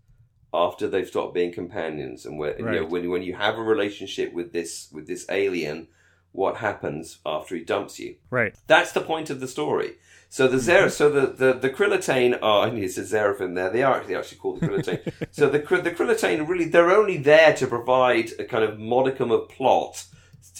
after 0.52 0.88
they've 0.88 1.08
stopped 1.08 1.34
being 1.34 1.52
companions, 1.52 2.24
and 2.24 2.38
where, 2.38 2.58
you 2.58 2.64
know, 2.64 2.84
when 2.86 3.10
when 3.10 3.22
you 3.22 3.34
have 3.34 3.58
a 3.58 3.62
relationship 3.62 4.32
with 4.32 4.52
this 4.52 4.88
with 4.92 5.06
this 5.06 5.26
alien, 5.28 5.88
what 6.32 6.56
happens 6.56 7.18
after 7.26 7.56
he 7.56 7.64
dumps 7.64 7.98
you? 7.98 8.16
right. 8.30 8.54
That's 8.66 8.92
the 8.92 9.00
point 9.00 9.30
of 9.30 9.40
the 9.40 9.48
story. 9.48 9.96
So 10.28 10.48
the 10.48 10.56
mm-hmm. 10.56 10.66
Zer- 10.66 10.90
so 10.90 11.10
the 11.10 11.26
the 11.26 11.52
the 11.54 11.70
Krillitane 11.70 12.34
are, 12.42 12.66
oh, 12.66 12.68
and 12.68 12.78
it 12.78 12.92
says 12.92 13.12
Xeraphin 13.12 13.54
there. 13.54 13.70
They 13.70 13.82
are 13.82 13.96
actually 13.96 14.16
actually 14.16 14.38
called 14.38 14.60
the 14.60 14.68
Krillitane. 14.68 15.12
so 15.30 15.48
the 15.48 15.58
the 15.58 15.90
Krillitane 15.90 16.46
really 16.48 16.66
they're 16.66 16.90
only 16.90 17.16
there 17.16 17.54
to 17.54 17.66
provide 17.66 18.30
a 18.38 18.44
kind 18.44 18.64
of 18.64 18.78
modicum 18.78 19.30
of 19.30 19.48
plot 19.48 20.04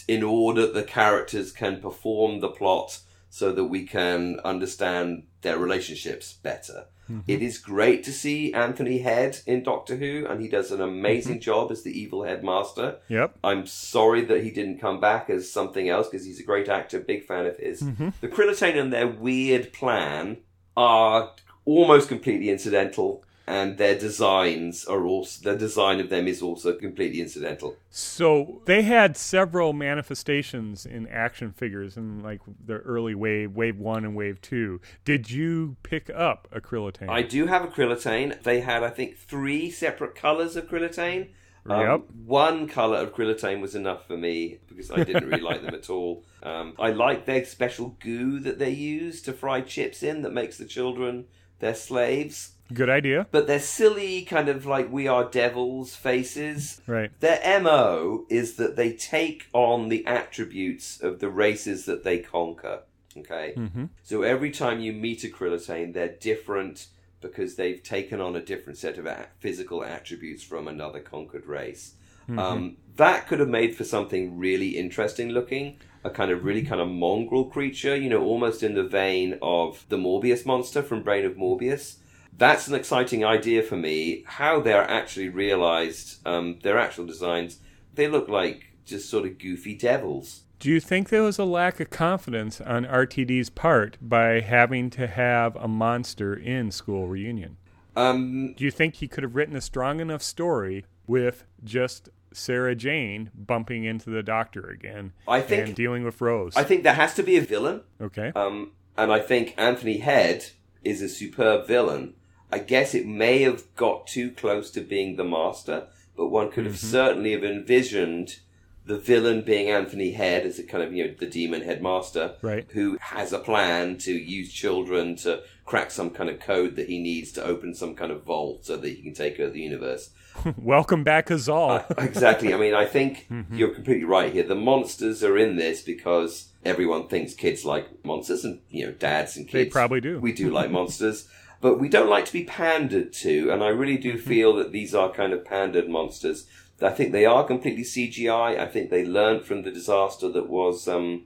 in 0.07 0.23
order 0.23 0.61
that 0.61 0.73
the 0.73 0.83
characters 0.83 1.51
can 1.51 1.81
perform 1.81 2.39
the 2.39 2.49
plot 2.49 2.99
so 3.29 3.51
that 3.51 3.65
we 3.65 3.85
can 3.85 4.39
understand 4.43 5.23
their 5.47 5.57
relationships 5.57 6.33
better. 6.33 6.87
Mm-hmm. 7.09 7.21
It 7.25 7.41
is 7.41 7.57
great 7.57 8.03
to 8.03 8.11
see 8.11 8.53
Anthony 8.53 8.99
Head 8.99 9.39
in 9.45 9.63
Doctor 9.63 9.95
Who, 9.95 10.25
and 10.29 10.41
he 10.41 10.49
does 10.49 10.71
an 10.71 10.81
amazing 10.81 11.35
mm-hmm. 11.35 11.41
job 11.41 11.71
as 11.71 11.83
the 11.83 11.97
evil 11.97 12.23
headmaster. 12.23 12.97
Yep. 13.07 13.37
I'm 13.45 13.65
sorry 13.65 14.25
that 14.25 14.43
he 14.43 14.51
didn't 14.51 14.79
come 14.79 14.99
back 14.99 15.29
as 15.29 15.49
something 15.49 15.87
else 15.87 16.09
because 16.09 16.25
he's 16.25 16.41
a 16.41 16.43
great 16.43 16.67
actor, 16.67 16.99
big 16.99 17.23
fan 17.23 17.45
of 17.45 17.57
his. 17.57 17.81
Mm-hmm. 17.81 18.09
The 18.19 18.27
Krillitane 18.27 18.77
and 18.77 18.91
their 18.91 19.07
weird 19.07 19.71
plan 19.71 20.37
are 20.75 21.31
almost 21.63 22.09
completely 22.09 22.49
incidental, 22.49 23.23
and 23.47 23.77
their 23.77 23.97
designs 23.97 24.83
are 24.85 25.05
also 25.05 25.49
the 25.49 25.57
design 25.57 26.01
of 26.01 26.09
them 26.09 26.27
is 26.27 26.41
also 26.41 26.73
completely 26.73 27.21
incidental. 27.21 27.77
So 27.89 28.61
they 28.65 28.81
had 28.81 29.15
several 29.15 29.71
manifestations 29.71 30.85
in 30.85 31.07
action 31.07 31.53
figures 31.53 31.95
in 31.95 32.21
like 32.21 32.41
the 32.65 32.75
early 32.79 33.15
wave, 33.15 33.55
wave 33.55 33.79
one 33.79 34.03
and 34.03 34.15
wave 34.15 34.41
two. 34.41 34.81
Did 35.05 35.31
you 35.31 35.77
pick 35.81 36.09
up 36.13 36.49
a 36.51 36.59
Krillitane? 36.59 37.09
I 37.09 37.21
do 37.21 37.47
have 37.47 37.63
a 37.63 37.67
Krillitane. 37.67 38.43
They 38.43 38.59
had, 38.59 38.83
I 38.83 38.89
think, 38.89 39.17
three 39.17 39.71
separate 39.71 40.15
colours 40.15 40.57
of 40.57 40.67
Krillitane. 40.67 41.29
Um, 41.69 41.81
Yep. 41.81 42.01
One 42.25 42.67
colour 42.67 42.97
of 42.97 43.13
Krillitane 43.13 43.61
was 43.61 43.75
enough 43.75 44.07
for 44.07 44.17
me 44.17 44.59
because 44.67 44.91
I 44.91 45.03
didn't 45.03 45.25
really 45.25 45.41
like 45.41 45.61
them 45.61 45.73
at 45.73 45.89
all. 45.89 46.23
Um, 46.43 46.75
I 46.79 46.91
like 46.91 47.25
their 47.25 47.43
special 47.45 47.97
goo 47.99 48.39
that 48.39 48.59
they 48.59 48.69
use 48.69 49.21
to 49.23 49.33
fry 49.33 49.61
chips 49.61 50.03
in 50.03 50.21
that 50.21 50.33
makes 50.33 50.57
the 50.57 50.65
children 50.65 51.25
their 51.59 51.75
slaves. 51.75 52.51
Good 52.73 52.89
idea. 52.89 53.27
But 53.31 53.47
they're 53.47 53.59
silly, 53.59 54.23
kind 54.23 54.49
of 54.49 54.65
like 54.65 54.91
we 54.91 55.07
are 55.07 55.23
devils 55.23 55.95
faces. 55.95 56.81
Right. 56.87 57.11
Their 57.19 57.61
MO 57.61 58.25
is 58.29 58.55
that 58.55 58.75
they 58.75 58.93
take 58.93 59.47
on 59.53 59.89
the 59.89 60.05
attributes 60.05 61.01
of 61.01 61.19
the 61.19 61.29
races 61.29 61.85
that 61.85 62.03
they 62.03 62.19
conquer. 62.19 62.81
Okay? 63.15 63.53
Mm-hmm. 63.55 63.85
So 64.03 64.21
every 64.21 64.51
time 64.51 64.79
you 64.79 64.93
meet 64.93 65.23
a 65.23 65.27
Krillitane, 65.27 65.93
they're 65.93 66.15
different 66.19 66.87
because 67.21 67.55
they've 67.55 67.81
taken 67.81 68.21
on 68.21 68.35
a 68.35 68.41
different 68.41 68.77
set 68.77 68.97
of 68.97 69.05
a- 69.05 69.29
physical 69.39 69.83
attributes 69.83 70.43
from 70.43 70.67
another 70.67 70.99
conquered 70.99 71.45
race. 71.45 71.93
Um, 72.37 72.77
that 72.97 73.27
could 73.27 73.39
have 73.39 73.47
made 73.47 73.75
for 73.75 73.83
something 73.83 74.37
really 74.37 74.77
interesting 74.77 75.29
looking. 75.29 75.77
A 76.03 76.09
kind 76.09 76.31
of 76.31 76.43
really 76.43 76.61
kind 76.61 76.81
of 76.81 76.89
mongrel 76.89 77.45
creature, 77.45 77.95
you 77.95 78.09
know, 78.09 78.23
almost 78.23 78.63
in 78.63 78.73
the 78.73 78.83
vein 78.83 79.39
of 79.41 79.85
the 79.89 79.97
Morbius 79.97 80.45
monster 80.45 80.81
from 80.81 81.03
Brain 81.03 81.25
of 81.25 81.35
Morbius. 81.35 81.97
That's 82.37 82.67
an 82.67 82.75
exciting 82.75 83.25
idea 83.25 83.63
for 83.63 83.75
me. 83.75 84.23
How 84.27 84.59
they're 84.59 84.89
actually 84.89 85.29
realized, 85.29 86.25
um, 86.27 86.59
their 86.61 86.77
actual 86.77 87.05
designs, 87.05 87.59
they 87.95 88.07
look 88.07 88.29
like 88.29 88.65
just 88.85 89.09
sort 89.09 89.25
of 89.25 89.39
goofy 89.39 89.75
devils. 89.75 90.43
Do 90.59 90.69
you 90.69 90.79
think 90.79 91.09
there 91.09 91.23
was 91.23 91.37
a 91.39 91.45
lack 91.45 91.79
of 91.79 91.89
confidence 91.89 92.61
on 92.61 92.85
RTD's 92.85 93.49
part 93.49 93.97
by 94.01 94.39
having 94.41 94.89
to 94.91 95.07
have 95.07 95.55
a 95.55 95.67
monster 95.67 96.33
in 96.33 96.71
School 96.71 97.07
Reunion? 97.07 97.57
Um, 97.95 98.53
Do 98.55 98.63
you 98.63 98.71
think 98.71 98.95
he 98.95 99.07
could 99.07 99.23
have 99.23 99.35
written 99.35 99.55
a 99.55 99.61
strong 99.61 99.99
enough 99.99 100.21
story 100.21 100.85
with 101.07 101.43
just 101.63 102.09
Sarah 102.33 102.75
Jane 102.75 103.31
bumping 103.35 103.83
into 103.85 104.09
the 104.11 104.21
doctor 104.21 104.67
again 104.69 105.13
I 105.27 105.41
think- 105.41 105.67
and 105.67 105.75
dealing 105.75 106.03
with 106.03 106.21
Rose? 106.21 106.55
I 106.55 106.63
think 106.63 106.83
there 106.83 106.93
has 106.93 107.15
to 107.15 107.23
be 107.23 107.37
a 107.37 107.41
villain. 107.41 107.81
okay. 107.99 108.31
Um, 108.35 108.71
and 108.95 109.11
I 109.11 109.19
think 109.19 109.53
Anthony 109.57 109.97
Head 109.97 110.45
is 110.83 111.01
a 111.01 111.09
superb 111.09 111.67
villain. 111.67 112.13
I 112.51 112.59
guess 112.59 112.93
it 112.95 113.05
may 113.05 113.41
have 113.41 113.63
got 113.75 114.07
too 114.07 114.31
close 114.31 114.71
to 114.71 114.81
being 114.81 115.15
the 115.15 115.23
master, 115.23 115.87
but 116.15 116.27
one 116.27 116.49
could 116.51 116.65
have 116.65 116.79
certainly 116.79 117.31
have 117.33 117.43
envisioned 117.43 118.39
the 118.85 118.97
villain 118.97 119.41
being 119.41 119.69
Anthony 119.69 120.11
Head 120.11 120.45
as 120.45 120.57
a 120.57 120.63
kind 120.63 120.81
of, 120.81 120.93
you 120.93 121.05
know, 121.05 121.13
the 121.19 121.25
demon 121.25 121.61
headmaster 121.61 122.35
Right. 122.41 122.65
who 122.69 122.97
has 123.01 123.33
a 123.33 123.39
plan 123.39 123.97
to 123.99 124.13
use 124.13 124.53
children 124.53 125.17
to 125.17 125.41
crack 125.65 125.91
some 125.91 126.09
kind 126.09 126.29
of 126.29 126.39
code 126.39 126.77
that 126.77 126.87
he 126.87 126.97
needs 126.99 127.33
to 127.33 127.43
open 127.43 127.73
some 127.75 127.95
kind 127.95 128.13
of 128.13 128.23
vault 128.23 128.65
so 128.65 128.77
that 128.77 128.87
he 128.87 129.01
can 129.01 129.13
take 129.13 129.37
over 129.41 129.51
the 129.51 129.59
universe. 129.59 130.11
Welcome 130.57 131.03
back, 131.03 131.27
Azal. 131.27 131.83
exactly. 132.01 132.53
I 132.53 132.57
mean, 132.57 132.73
I 132.73 132.85
think 132.85 133.27
Mm-hmm. 133.31 133.57
you're 133.57 133.73
completely 133.73 134.05
right 134.05 134.31
here. 134.31 134.43
The 134.43 134.55
monsters 134.55 135.21
are 135.21 135.37
in 135.37 135.57
this 135.57 135.81
because 135.81 136.47
everyone 136.63 137.09
thinks 137.09 137.33
kids 137.33 137.65
like 137.65 138.05
monsters, 138.05 138.45
and 138.45 138.61
you 138.69 138.85
know, 138.85 138.91
dads 138.93 139.35
and 139.35 139.47
They 139.47 139.63
kids. 139.65 139.73
probably 139.73 139.99
do. 139.99 140.17
We 140.21 140.31
do 140.31 140.49
like 140.49 140.71
monsters, 140.79 141.27
but 141.61 141.79
we 141.79 141.89
don't 141.89 142.09
like 142.09 142.25
to 142.25 142.33
be 142.33 142.43
pandered 142.43 143.11
to. 143.13 143.49
And 143.51 143.63
I 143.63 143.69
really 143.69 143.97
do 143.97 144.13
Mm-hmm. 144.13 144.27
feel 144.29 144.55
that 144.55 144.71
these 144.71 144.93
are 144.95 145.11
kind 145.11 145.33
of 145.33 145.43
pandered 145.45 145.89
monsters. 145.89 146.47
I 146.81 146.89
think 146.89 147.11
they 147.11 147.25
are 147.25 147.43
completely 147.43 147.83
CGI. 147.83 148.59
I 148.59 148.67
think 148.67 148.89
they 148.89 149.03
learned 149.05 149.43
from 149.45 149.63
the 149.63 149.71
disaster 149.71 150.29
that 150.29 150.47
was, 150.47 150.87
um, 150.87 151.25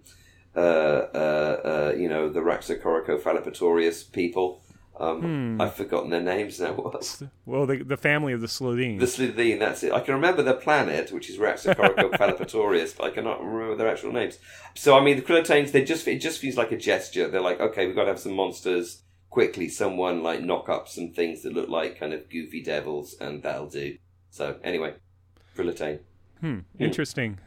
uh, 0.55 0.59
uh, 0.59 1.91
uh, 1.91 1.95
you 1.97 2.07
know, 2.09 2.29
the 2.29 2.39
Raxacoricofallapatorius 2.41 4.11
people. 4.11 4.61
Um, 4.99 5.21
Hmm. 5.55 5.61
I've 5.61 5.73
forgotten 5.73 6.09
their 6.11 6.21
names 6.21 6.59
now. 6.59 6.73
What? 6.81 7.21
well, 7.45 7.65
the, 7.65 7.77
the 7.83 7.97
family 7.97 8.33
of 8.33 8.41
the 8.41 8.47
Slitheen. 8.47 8.99
The 8.99 9.07
Slitheen, 9.07 9.57
that's 9.59 9.81
it. 9.83 9.91
I 9.91 9.99
can 10.01 10.13
remember 10.13 10.43
the 10.43 10.53
planet, 10.53 11.11
which 11.11 11.29
is 11.29 11.37
Raxacoricofallapatorius, 11.37 12.97
but 12.97 13.05
I 13.05 13.09
cannot 13.09 13.43
remember 13.43 13.75
their 13.75 13.87
actual 13.89 14.11
names. 14.11 14.37
So, 14.75 14.97
I 14.97 15.03
mean, 15.03 15.15
the 15.15 15.21
Krillitanes, 15.23 15.71
they 15.71 15.83
just, 15.83 16.07
it 16.07 16.19
just 16.19 16.39
feels 16.39 16.55
like 16.57 16.71
a 16.71 16.77
gesture. 16.77 17.27
They're 17.27 17.41
like, 17.41 17.59
okay, 17.59 17.87
we've 17.87 17.95
got 17.95 18.03
to 18.03 18.09
have 18.09 18.19
some 18.19 18.33
monsters. 18.33 19.01
Quickly, 19.31 19.67
someone, 19.69 20.21
like, 20.21 20.41
knock 20.43 20.69
up 20.69 20.87
some 20.87 21.11
things 21.13 21.41
that 21.41 21.53
look 21.53 21.69
like 21.69 21.99
kind 21.99 22.13
of 22.13 22.29
goofy 22.29 22.61
devils, 22.61 23.15
and 23.19 23.41
that'll 23.41 23.69
do. 23.69 23.97
So, 24.29 24.57
anyway, 24.63 24.93
Krillitane. 25.57 25.99
Hmm, 26.41 26.59
interesting. 26.77 27.39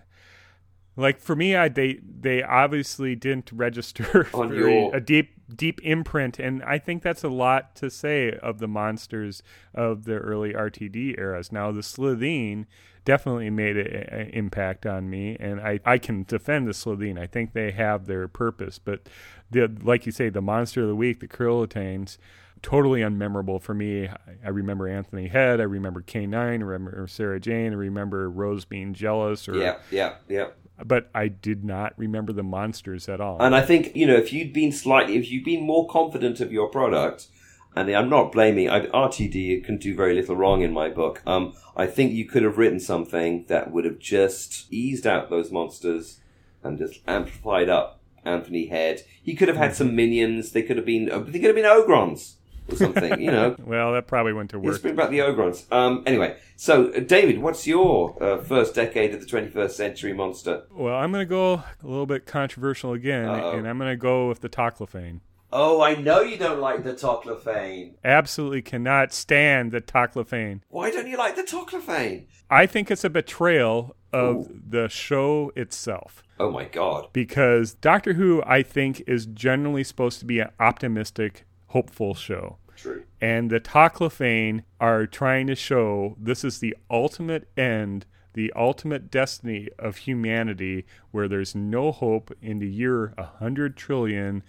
Like 0.97 1.19
for 1.21 1.35
me, 1.35 1.57
I 1.57 1.69
they 1.69 1.99
they 2.21 2.43
obviously 2.43 3.17
didn't 3.17 3.51
register 3.53 4.29
On 4.35 4.55
your- 4.55 4.95
a 4.95 5.01
deep 5.01 5.34
deep 5.55 5.81
imprint, 5.83 6.39
and 6.39 6.63
I 6.63 6.79
think 6.79 7.03
that's 7.03 7.25
a 7.25 7.29
lot 7.29 7.75
to 7.77 7.91
say 7.91 8.33
of 8.33 8.59
the 8.59 8.69
monsters 8.69 9.43
of 9.75 10.05
the 10.05 10.17
early 10.17 10.53
RTD 10.55 11.19
eras. 11.19 11.51
Now 11.53 11.73
the 11.73 11.81
Slitheen 11.83 12.67
definitely 13.05 13.51
made 13.51 13.77
an 13.77 14.31
impact 14.31 14.87
on 14.87 15.11
me, 15.11 15.37
and 15.41 15.61
I 15.61 15.81
I 15.85 15.99
can 15.99 16.25
defend 16.25 16.67
the 16.67 16.73
Slitheen. 16.73 17.19
I 17.19 17.27
think 17.27 17.53
they 17.53 17.71
have 17.73 18.07
their 18.07 18.29
purpose, 18.29 18.79
but 18.79 19.09
the 19.51 19.71
like 19.83 20.07
you 20.07 20.13
say, 20.13 20.29
the 20.31 20.41
monster 20.43 20.83
of 20.83 20.89
the 20.89 20.97
week, 20.97 21.21
the 21.21 21.29
Krillitanes. 21.29 22.19
Totally 22.63 23.03
unmemorable 23.03 23.61
for 23.61 23.75
me. 23.75 24.09
I- 24.09 24.17
I 24.43 24.49
remember 24.49 24.89
Anthony 24.89 25.29
Head. 25.29 25.61
I 25.61 25.65
remember 25.65 26.01
K9. 26.01 26.35
I 26.35 26.65
remember 26.65 27.07
Sarah 27.09 27.39
Jane. 27.39 27.73
I 27.73 27.77
remember 27.77 28.31
Rose 28.31 28.65
being 28.65 28.95
jealous. 28.95 29.47
Or 29.51 29.57
Yeah, 29.59 29.77
yeah, 29.91 30.15
yeah. 30.29 30.47
But 30.83 31.11
I 31.15 31.29
did 31.29 31.65
not 31.65 31.93
remember 31.97 32.33
the 32.33 32.43
monsters 32.43 33.09
at 33.09 33.21
all. 33.21 33.41
And 33.41 33.55
I 33.55 33.63
think, 33.63 33.95
you 33.95 34.07
know, 34.07 34.17
if 34.17 34.33
you'd 34.33 34.53
been 34.53 34.73
slightly, 34.73 35.17
if 35.17 35.31
you'd 35.31 35.45
been 35.45 35.63
more 35.63 35.89
confident 35.89 36.41
of 36.41 36.53
your 36.53 36.69
product, 36.69 37.29
and 37.77 37.91
I'm 37.91 38.09
not 38.09 38.33
blaming, 38.33 38.71
I, 38.71 38.87
RTD 38.87 39.65
can 39.65 39.79
do 39.79 39.95
very 39.95 40.15
little 40.15 40.37
wrong 40.37 40.63
in 40.63 40.73
my 40.73 40.89
book. 40.89 41.23
Um, 41.27 41.55
I 41.77 41.87
think 41.87 42.13
you 42.13 42.25
could 42.25 42.43
have 42.43 42.59
written 42.59 42.81
something 42.81 43.47
that 43.49 43.73
would 43.73 43.85
have 43.85 43.99
just 43.99 44.73
eased 44.73 45.07
out 45.07 45.31
those 45.31 45.51
monsters 45.51 46.21
and 46.63 46.79
just 46.79 47.01
amplified 47.07 47.69
up 47.69 48.01
Anthony 48.25 48.67
Head. 48.67 49.03
He 49.23 49.35
could 49.35 49.49
have 49.49 49.57
had 49.57 49.75
some 49.75 49.97
minions. 49.97 50.53
They 50.53 50.63
could 50.63 50.77
have 50.77 50.87
been, 50.87 51.11
uh, 51.11 51.19
they 51.19 51.39
could 51.39 51.55
have 51.55 51.57
been 51.57 51.65
Ogrons 51.65 52.35
or 52.69 52.77
something, 52.77 53.21
you 53.21 53.31
know. 53.31 53.57
well, 53.65 53.93
that 53.93 54.07
probably 54.07 54.33
went 54.33 54.51
to 54.51 54.59
work. 54.59 54.81
bring 54.83 54.95
about 54.95 55.11
the 55.11 55.19
Ogrons. 55.19 55.71
Um, 55.73 56.03
anyway, 56.07 56.37
so 56.57 56.93
uh, 56.93 57.01
David, 57.01 57.39
what's 57.39 57.67
your 57.67 58.23
uh, 58.23 58.39
first 58.43 58.75
decade 58.75 59.15
of 59.15 59.21
the 59.21 59.27
21st 59.27 59.71
century 59.71 60.13
monster? 60.13 60.65
Well, 60.71 60.95
I'm 60.97 61.13
going 61.13 61.25
to 61.25 61.29
go 61.29 61.55
a 61.55 61.65
little 61.87 62.07
bit 62.07 62.27
controversial 62.27 62.93
again, 62.93 63.27
Uh-oh. 63.29 63.53
and 63.59 63.69
I'm 63.69 63.79
going 63.79 63.91
to 63.91 63.97
go 63.97 64.29
with 64.29 64.41
the 64.41 64.49
Toclafane. 64.49 65.21
Oh, 65.57 65.81
I 65.81 65.95
know 65.95 66.21
you 66.21 66.37
don't 66.37 66.61
like 66.61 66.83
the 66.83 66.95
Toclafane. 66.95 67.93
Absolutely 68.05 68.61
cannot 68.61 69.13
stand 69.13 69.71
the 69.71 69.81
Toclafane. 69.81 70.63
Why 70.69 70.91
don't 70.91 71.07
you 71.07 71.17
like 71.17 71.37
the 71.37 71.43
Toclafane? 71.45 72.25
I 72.51 72.67
think 72.67 72.91
it's 72.91 73.05
a 73.05 73.11
betrayal 73.11 73.95
of 74.13 74.49
the 74.69 74.89
show 74.89 75.53
itself. 75.55 76.23
Oh 76.41 76.51
my 76.51 76.65
god. 76.65 77.09
Because 77.13 77.75
Doctor 77.75 78.15
Who, 78.15 78.43
I 78.45 78.63
think, 78.63 79.03
is 79.07 79.27
generally 79.27 79.85
supposed 79.85 80.19
to 80.21 80.25
be 80.25 80.41
an 80.41 80.51
optimistic, 80.59 81.45
hopeful 81.75 82.15
show. 82.15 82.57
True. 82.77 83.05
And 83.21 83.51
the 83.51 83.61
Toclafane 83.61 84.63
are 84.81 85.07
trying 85.07 85.47
to 85.49 85.55
show 85.55 86.17
this 86.19 86.45
is 86.45 86.59
the 86.59 86.77
ultimate 86.91 87.49
end 87.57 88.07
the 88.35 88.53
ultimate 88.55 89.11
destiny 89.11 89.69
of 89.79 89.99
humanity 89.99 90.85
where 91.13 91.29
there's 91.29 91.55
no 91.55 91.93
hope 91.93 92.33
in 92.43 92.59
the 92.59 92.69
year 92.69 93.15
100 93.17 93.77
trillion. 93.77 94.43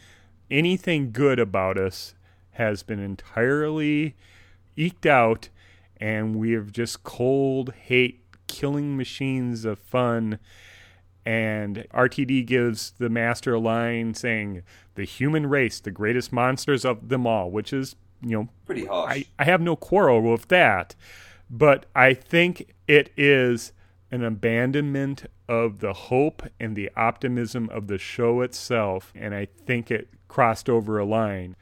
Anything 0.52 1.12
good 1.12 1.40
about 1.40 1.78
us 1.78 2.16
has 2.52 2.84
been 2.84 3.00
entirely 3.00 4.16
eked 4.76 5.06
out, 5.06 5.50
and 5.98 6.36
we 6.36 6.52
have 6.52 6.72
just 6.72 7.04
cold 7.04 7.74
hate 7.74 8.24
killing 8.48 8.98
machines 8.98 9.66
of 9.66 9.80
fun. 9.80 10.40
And 11.24 11.88
RTD 11.94 12.46
gives 12.46 12.92
the 12.98 13.10
master 13.10 13.54
a 13.54 13.60
line 13.60 14.14
saying, 14.14 14.64
The 14.96 15.06
human 15.06 15.48
race, 15.48 15.80
the 15.80 15.92
greatest 15.92 16.34
monsters 16.34 16.86
of 16.86 17.10
them 17.10 17.28
all, 17.28 17.52
which 17.52 17.72
is, 17.74 17.96
you 18.22 18.38
know, 18.38 18.50
Pretty 18.66 18.86
harsh. 18.86 19.12
I, 19.12 19.26
I 19.38 19.44
have 19.46 19.62
no 19.62 19.76
quarrel 19.76 20.22
with 20.22 20.48
that. 20.48 20.96
But 21.50 21.86
I 21.94 22.14
think 22.14 22.74
it 22.88 23.12
is 23.16 23.72
an 24.12 24.24
abandonment 24.24 25.26
of 25.48 25.80
the 25.80 25.94
hope 25.94 26.44
and 26.60 26.76
the 26.76 26.90
optimism 26.96 27.70
of 27.70 27.88
the 27.88 27.98
show 27.98 28.42
itself. 28.42 29.12
And 29.16 29.36
I 29.36 29.48
think 29.66 29.92
it 29.92 30.10
crossed 30.28 30.70
over 30.70 30.98
a 30.98 31.06
line. 31.06 31.56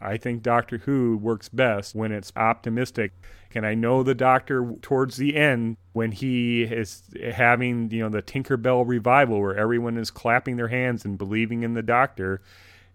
I 0.00 0.16
think 0.16 0.42
Doctor 0.42 0.78
Who 0.78 1.16
works 1.16 1.48
best 1.48 1.94
when 1.94 2.12
it's 2.12 2.32
optimistic. 2.34 3.12
And 3.54 3.66
I 3.66 3.74
know 3.74 4.02
the 4.02 4.14
Doctor 4.14 4.74
towards 4.82 5.16
the 5.16 5.36
end 5.36 5.76
when 5.92 6.12
he 6.12 6.62
is 6.62 7.02
having, 7.32 7.90
you 7.90 8.00
know, 8.00 8.08
the 8.08 8.22
Tinkerbell 8.22 8.86
revival 8.86 9.40
where 9.40 9.56
everyone 9.56 9.96
is 9.96 10.10
clapping 10.10 10.56
their 10.56 10.68
hands 10.68 11.04
and 11.04 11.16
believing 11.16 11.62
in 11.62 11.74
the 11.74 11.82
Doctor. 11.82 12.40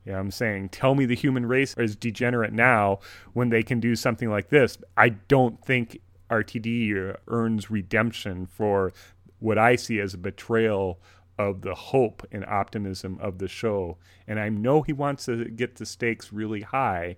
You 0.08 0.14
know, 0.14 0.20
I'm 0.20 0.32
saying, 0.32 0.70
tell 0.70 0.96
me 0.96 1.06
the 1.06 1.16
human 1.16 1.46
race 1.46 1.76
is 1.78 1.98
degenerate 1.98 2.54
now 2.54 3.00
when 3.34 3.50
they 3.50 3.62
can 3.62 3.82
do 3.82 3.94
something 3.94 4.30
like 4.30 4.48
this. 4.48 4.78
I 4.96 5.10
don't 5.10 5.62
think 5.66 6.00
RTD 6.30 7.18
earns 7.28 7.70
redemption 7.70 8.46
for 8.46 8.94
what 9.40 9.58
I 9.58 9.76
see 9.76 10.00
as 10.00 10.14
a 10.14 10.18
betrayal 10.18 11.02
of 11.38 11.60
the 11.62 11.76
hope 11.76 12.26
and 12.32 12.46
optimism 12.46 13.20
of 13.22 13.40
the 13.40 13.50
show. 13.50 13.98
And 14.26 14.40
I 14.40 14.48
know 14.48 14.82
he 14.82 14.94
wants 14.94 15.26
to 15.26 15.44
get 15.44 15.76
the 15.76 15.86
stakes 15.86 16.32
really 16.32 16.62
high, 16.62 17.18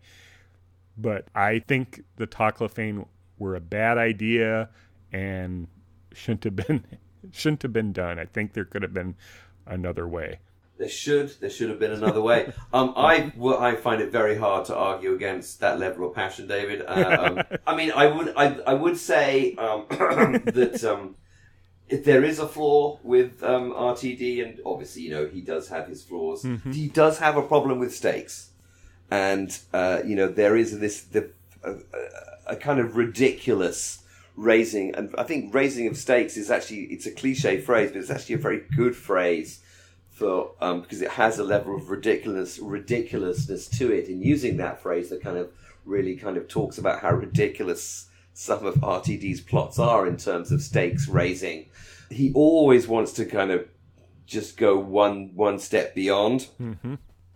but 0.97 1.27
I 1.35 1.59
think 1.59 2.03
the 2.15 2.25
Toclafane 2.25 3.05
were 3.37 3.55
a 3.55 3.61
bad 3.61 3.99
idea 3.99 4.67
and 5.11 5.67
shouldn't 6.11 6.43
have 6.43 6.55
been 6.55 6.83
shouldn't 7.31 7.61
have 7.61 7.73
been 7.73 7.93
done. 7.93 8.17
I 8.17 8.25
think 8.25 8.53
there 8.53 8.65
could 8.65 8.81
have 8.81 8.95
been 8.95 9.15
another 9.67 10.07
way. 10.07 10.39
There 10.79 10.87
should 10.87 11.29
there 11.41 11.49
should 11.49 11.69
have 11.69 11.77
been 11.77 11.91
another 11.91 12.21
way. 12.21 12.53
Um, 12.71 12.93
I 12.95 13.33
well, 13.35 13.57
I 13.57 13.75
find 13.75 13.99
it 13.99 14.11
very 14.11 14.37
hard 14.37 14.65
to 14.65 14.75
argue 14.75 15.15
against 15.15 15.59
that 15.59 15.79
level 15.79 16.07
of 16.07 16.13
passion, 16.13 16.47
David. 16.47 16.83
Uh, 16.85 17.17
um, 17.19 17.57
I 17.67 17.75
mean, 17.75 17.91
I 17.91 18.05
would 18.05 18.31
I, 18.37 18.59
I 18.67 18.73
would 18.75 18.95
say 18.95 19.55
um, 19.55 19.87
that 19.89 20.83
um, 20.83 21.15
if 21.87 22.05
there 22.05 22.23
is 22.23 22.37
a 22.37 22.47
flaw 22.47 22.99
with 23.01 23.41
um, 23.43 23.71
RTD, 23.71 24.45
and 24.45 24.59
obviously 24.63 25.01
you 25.01 25.09
know 25.09 25.25
he 25.25 25.41
does 25.41 25.67
have 25.69 25.87
his 25.87 26.03
flaws. 26.03 26.45
He 26.71 26.87
does 26.87 27.17
have 27.17 27.37
a 27.37 27.41
problem 27.41 27.79
with 27.79 27.93
stakes, 27.93 28.51
and 29.09 29.57
uh, 29.73 30.01
you 30.05 30.15
know 30.15 30.27
there 30.27 30.55
is 30.55 30.79
this 30.79 31.01
the 31.01 31.31
a, 31.63 31.73
a 32.45 32.55
kind 32.55 32.79
of 32.79 32.95
ridiculous 32.95 34.03
raising, 34.35 34.93
and 34.93 35.15
I 35.17 35.23
think 35.23 35.55
raising 35.55 35.87
of 35.87 35.97
stakes 35.97 36.37
is 36.37 36.51
actually 36.51 36.83
it's 36.83 37.07
a 37.07 37.11
cliche 37.11 37.59
phrase, 37.59 37.91
but 37.91 37.99
it's 37.99 38.11
actually 38.11 38.35
a 38.35 38.39
very 38.39 38.61
good 38.75 38.95
phrase 38.95 39.61
for 40.19 40.51
um, 40.59 40.81
because 40.81 41.01
it 41.01 41.11
has 41.11 41.39
a 41.39 41.43
level 41.43 41.75
of 41.75 41.89
ridiculous 41.89 42.59
ridiculousness 42.59 43.67
to 43.69 43.91
it. 43.91 44.09
In 44.09 44.21
using 44.21 44.57
that 44.57 44.81
phrase, 44.81 45.09
that 45.09 45.21
kind 45.21 45.37
of 45.37 45.51
really 45.85 46.15
kind 46.17 46.37
of 46.37 46.47
talks 46.47 46.77
about 46.77 46.99
how 46.99 47.11
ridiculous 47.11 48.07
some 48.33 48.65
of 48.65 48.75
RTD's 48.75 49.41
plots 49.41 49.79
are 49.79 50.05
in 50.05 50.17
terms 50.17 50.51
of 50.51 50.61
stakes 50.61 51.07
raising. 51.07 51.69
He 52.09 52.31
always 52.33 52.87
wants 52.87 53.13
to 53.13 53.25
kind 53.25 53.49
of 53.49 53.67
just 54.25 54.57
go 54.57 54.77
one 54.77 55.31
one 55.35 55.57
step 55.57 55.95
beyond, 55.95 56.47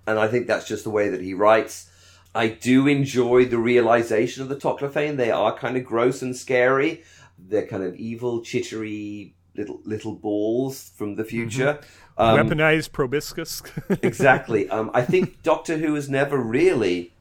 and 0.05 0.19
I 0.19 0.27
think 0.27 0.47
that's 0.47 0.67
just 0.67 0.84
the 0.84 0.89
way 0.89 1.09
that 1.09 1.21
he 1.21 1.34
writes. 1.34 1.89
I 2.36 2.47
do 2.49 2.88
enjoy 2.88 3.45
the 3.45 3.59
realization 3.59 4.43
of 4.43 4.49
the 4.49 4.55
Toclafane. 4.55 5.17
They 5.17 5.31
are 5.31 5.55
kind 5.55 5.77
of 5.77 5.86
gross 5.86 6.21
and 6.21 6.36
scary. 6.36 7.03
They're 7.38 7.67
kind 7.67 7.84
of 7.84 7.95
evil, 7.95 8.41
chittery 8.41 9.36
little 9.55 9.79
little 9.86 10.15
balls 10.15 10.91
from 10.95 11.15
the 11.15 11.23
future. 11.23 11.79
Um, 12.18 12.38
Weaponized 12.38 12.91
proboscis. 12.91 13.64
exactly. 14.01 14.70
Um, 14.70 14.91
I 14.93 15.01
think 15.01 15.41
Doctor 15.41 15.78
Who 15.78 15.95
has 15.95 16.09
never 16.09 16.38
really 16.38 17.14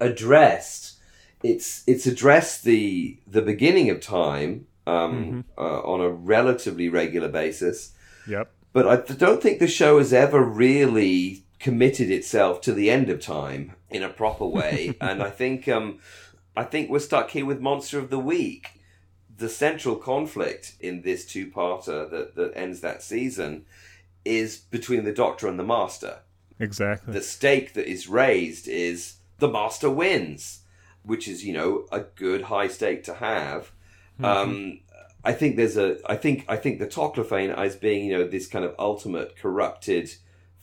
addressed. 0.00 0.98
It's 1.42 1.82
it's 1.86 2.06
addressed 2.06 2.64
the 2.64 3.18
the 3.26 3.42
beginning 3.42 3.90
of 3.90 4.00
time 4.00 4.66
um, 4.86 5.44
uh, 5.58 5.80
on 5.80 6.00
a 6.00 6.08
relatively 6.08 6.88
regular 6.88 7.28
basis, 7.28 7.92
yep. 8.26 8.50
but 8.72 8.86
I 8.86 9.14
don't 9.14 9.42
think 9.42 9.58
the 9.58 9.68
show 9.68 9.98
has 9.98 10.12
ever 10.12 10.42
really 10.42 11.44
committed 11.58 12.10
itself 12.10 12.60
to 12.62 12.72
the 12.72 12.90
end 12.90 13.10
of 13.10 13.20
time 13.20 13.72
in 13.90 14.02
a 14.02 14.08
proper 14.08 14.46
way. 14.46 14.96
and 15.00 15.22
I 15.22 15.30
think 15.30 15.68
um, 15.68 15.98
I 16.56 16.64
think 16.64 16.88
we're 16.88 17.00
stuck 17.00 17.30
here 17.30 17.44
with 17.44 17.60
Monster 17.60 17.98
of 17.98 18.10
the 18.10 18.18
Week. 18.18 18.70
The 19.38 19.48
central 19.50 19.96
conflict 19.96 20.76
in 20.80 21.02
this 21.02 21.26
two-parter 21.26 22.10
that, 22.10 22.36
that 22.36 22.56
ends 22.56 22.80
that 22.80 23.02
season 23.02 23.66
is 24.26 24.56
between 24.58 25.04
the 25.04 25.12
Doctor 25.12 25.48
and 25.48 25.58
the 25.58 25.64
Master 25.64 26.18
Exactly. 26.58 27.12
the 27.12 27.22
stake 27.22 27.74
that 27.74 27.88
is 27.90 28.08
raised 28.08 28.66
is 28.66 29.16
the 29.38 29.48
master 29.48 29.90
wins, 29.90 30.60
which 31.02 31.28
is 31.28 31.44
you 31.44 31.52
know 31.52 31.86
a 31.92 32.00
good 32.00 32.42
high 32.42 32.68
stake 32.68 33.04
to 33.04 33.14
have. 33.14 33.72
Um, 34.22 34.80
I 35.22 35.32
think 35.32 35.56
there's 35.56 35.76
a 35.76 35.98
I 36.10 36.16
think 36.16 36.46
I 36.48 36.56
think 36.56 36.78
the 36.78 36.86
Toclafane 36.86 37.54
as 37.54 37.76
being 37.76 38.06
you 38.06 38.16
know 38.16 38.26
this 38.26 38.46
kind 38.46 38.64
of 38.64 38.74
ultimate 38.78 39.36
corrupted 39.36 40.10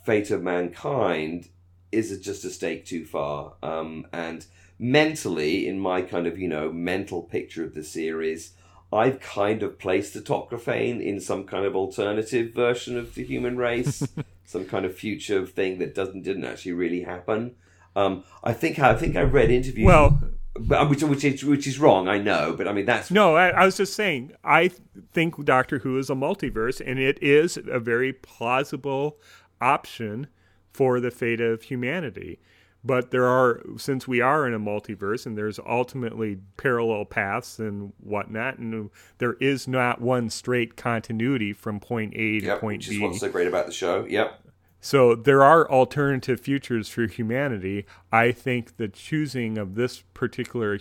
fate 0.04 0.32
of 0.32 0.42
mankind 0.42 1.50
is 1.92 2.18
just 2.20 2.44
a 2.44 2.50
stake 2.50 2.86
too 2.86 3.06
far. 3.06 3.54
Um, 3.62 4.08
and 4.12 4.46
mentally, 4.80 5.68
in 5.68 5.80
my 5.80 6.02
kind 6.02 6.26
of 6.26 6.40
you 6.40 6.48
know 6.48 6.72
mental 6.72 7.22
picture 7.22 7.64
of 7.64 7.76
the 7.76 7.84
series. 7.84 8.54
I've 8.94 9.20
kind 9.20 9.64
of 9.64 9.80
placed 9.80 10.14
the 10.14 10.22
Toclafane 10.22 11.02
in 11.02 11.20
some 11.20 11.46
kind 11.46 11.66
of 11.66 11.76
alternative 11.76 12.54
version 12.54 12.98
of 12.98 13.16
the 13.16 13.24
human 13.24 13.58
race, 13.58 14.08
some 14.46 14.66
kind 14.66 14.86
of 14.86 14.96
future 14.96 15.46
thing 15.46 15.80
that 15.80 15.96
doesn't 15.96 16.24
didn't 16.24 16.46
actually 16.46 16.74
really 16.74 17.02
happen. 17.02 17.56
Um, 17.96 18.24
I 18.44 18.54
think 18.54 18.80
I 18.80 18.96
think 18.96 19.16
I 19.16 19.22
read 19.22 19.52
interviews. 19.52 19.86
Well, 19.86 20.22
but, 20.60 20.90
which 20.90 21.04
which 21.04 21.24
is 21.24 21.44
which 21.44 21.68
is 21.68 21.80
wrong, 21.80 22.08
I 22.08 22.20
know, 22.20 22.54
but 22.56 22.68
I 22.68 22.74
mean 22.74 22.86
that's 22.86 23.12
No, 23.12 23.36
I, 23.36 23.50
I 23.50 23.66
was 23.66 23.78
just 23.78 23.94
saying. 23.94 24.34
I 24.44 24.72
think 25.12 25.44
Doctor 25.44 25.80
Who 25.80 25.98
is 25.98 26.10
a 26.10 26.16
multiverse, 26.16 26.82
and 26.86 27.00
it 27.00 27.22
is 27.22 27.58
a 27.58 27.80
very 27.80 28.14
plausible 28.14 29.18
option 29.60 30.28
for 30.72 31.00
the 31.00 31.12
fate 31.12 31.42
of 31.42 31.64
humanity. 31.64 32.40
But 32.84 33.12
there 33.12 33.26
are, 33.26 33.62
since 33.78 34.08
we 34.08 34.20
are 34.20 34.46
in 34.46 34.54
a 34.54 34.60
multiverse, 34.60 35.26
and 35.26 35.38
there's 35.38 35.58
ultimately 35.60 36.40
parallel 36.58 37.06
paths 37.06 37.60
and 37.60 37.94
whatnot, 38.00 38.58
and 38.58 38.90
there 39.20 39.34
is 39.34 39.68
not 39.68 40.02
one 40.02 40.30
straight 40.30 40.76
continuity 40.76 41.54
from 41.54 41.80
point 41.80 42.14
A 42.16 42.40
to 42.40 42.46
yep, 42.46 42.60
point 42.60 42.80
which 42.80 42.90
B. 42.90 42.96
is 42.96 43.02
what's 43.02 43.20
so 43.22 43.30
great 43.30 43.48
about 43.48 43.68
the 43.68 43.72
show. 43.72 44.06
Yep. 44.06 44.40
So 44.82 45.16
there 45.16 45.42
are 45.42 45.70
alternative 45.72 46.42
futures 46.42 46.90
for 46.90 47.08
humanity. 47.08 47.86
I 48.12 48.34
think 48.34 48.76
the 48.76 48.90
choosing 48.90 49.58
of 49.58 49.76
this 49.76 50.02
particular 50.14 50.78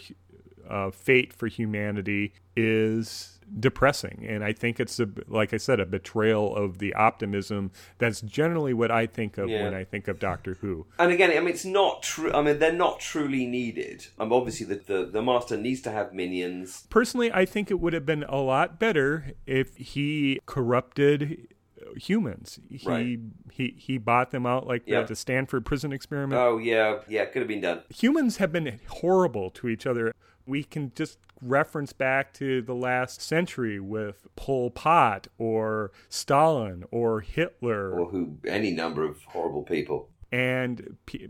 uh, 0.73 0.91
fate 0.91 1.33
for 1.33 1.47
humanity 1.49 2.33
is 2.57 3.39
depressing, 3.61 4.25
and 4.27 4.43
I 4.43 4.53
think 4.53 4.81
it's 4.81 4.99
a, 4.99 5.07
like 5.29 5.53
I 5.53 5.59
said, 5.59 5.79
a 5.81 5.85
betrayal 5.87 6.57
of 6.57 6.79
the 6.79 6.95
optimism. 6.95 7.71
That's 7.99 8.21
generally 8.23 8.73
what 8.73 8.91
I 8.91 9.07
think 9.07 9.37
of 9.37 9.51
Yeah. 9.51 9.65
when 9.65 9.75
I 9.75 9.85
think 9.85 10.09
of 10.09 10.19
Doctor 10.19 10.55
Who. 10.63 10.87
And 10.99 11.13
again, 11.13 11.31
I 11.31 11.41
mean, 11.41 11.49
it's 11.51 11.65
not 11.65 12.03
true. 12.03 12.33
I 12.33 12.41
mean, 12.43 12.59
they're 12.59 12.73
not 12.73 13.01
truly 13.01 13.45
needed. 13.47 14.07
Um, 14.19 14.33
obviously, 14.33 14.67
the, 14.67 14.77
the 14.77 15.07
the 15.07 15.23
master 15.23 15.57
needs 15.57 15.83
to 15.83 15.91
have 15.91 16.15
minions. 16.15 16.87
Personally, 16.89 17.31
I 17.33 17.45
think 17.45 17.71
it 17.71 17.79
would 17.81 17.93
have 17.93 18.07
been 18.07 18.25
a 18.25 18.39
lot 18.39 18.79
better 18.79 19.35
if 19.47 19.77
he 19.77 20.41
corrupted 20.47 21.49
humans. 21.97 22.59
He 22.69 22.81
Right. 22.87 23.19
he 23.51 23.75
he 23.79 23.99
bought 23.99 24.31
them 24.31 24.47
out 24.47 24.67
like 24.67 24.83
Yeah. 24.87 25.03
the, 25.03 25.09
the 25.09 25.17
Stanford 25.17 25.65
prison 25.65 25.93
experiment. 25.93 26.41
Oh 26.41 26.59
yeah, 26.59 27.01
yeah, 27.09 27.25
could 27.27 27.41
have 27.43 27.49
been 27.49 27.61
done. 27.61 27.83
humans 27.91 28.37
have 28.39 28.53
been 28.53 28.81
horrible 28.89 29.51
to 29.51 29.69
each 29.69 29.87
other. 29.87 30.13
We 30.47 30.65
can 30.65 30.91
just 30.97 31.19
reference 31.41 31.93
back 31.93 32.33
to 32.35 32.63
the 32.63 32.75
last 32.75 33.21
century 33.21 33.79
with 33.79 34.27
Pol 34.37 34.71
Pot 34.71 35.29
or 35.39 35.93
Stalin 36.09 36.85
or 36.91 37.21
Hitler. 37.21 37.93
Or 37.93 38.11
who? 38.11 38.39
Any 38.47 38.73
number 38.73 39.05
of 39.05 39.23
horrible 39.25 39.63
people. 39.63 40.09
And 40.33 40.97
p- 41.07 41.29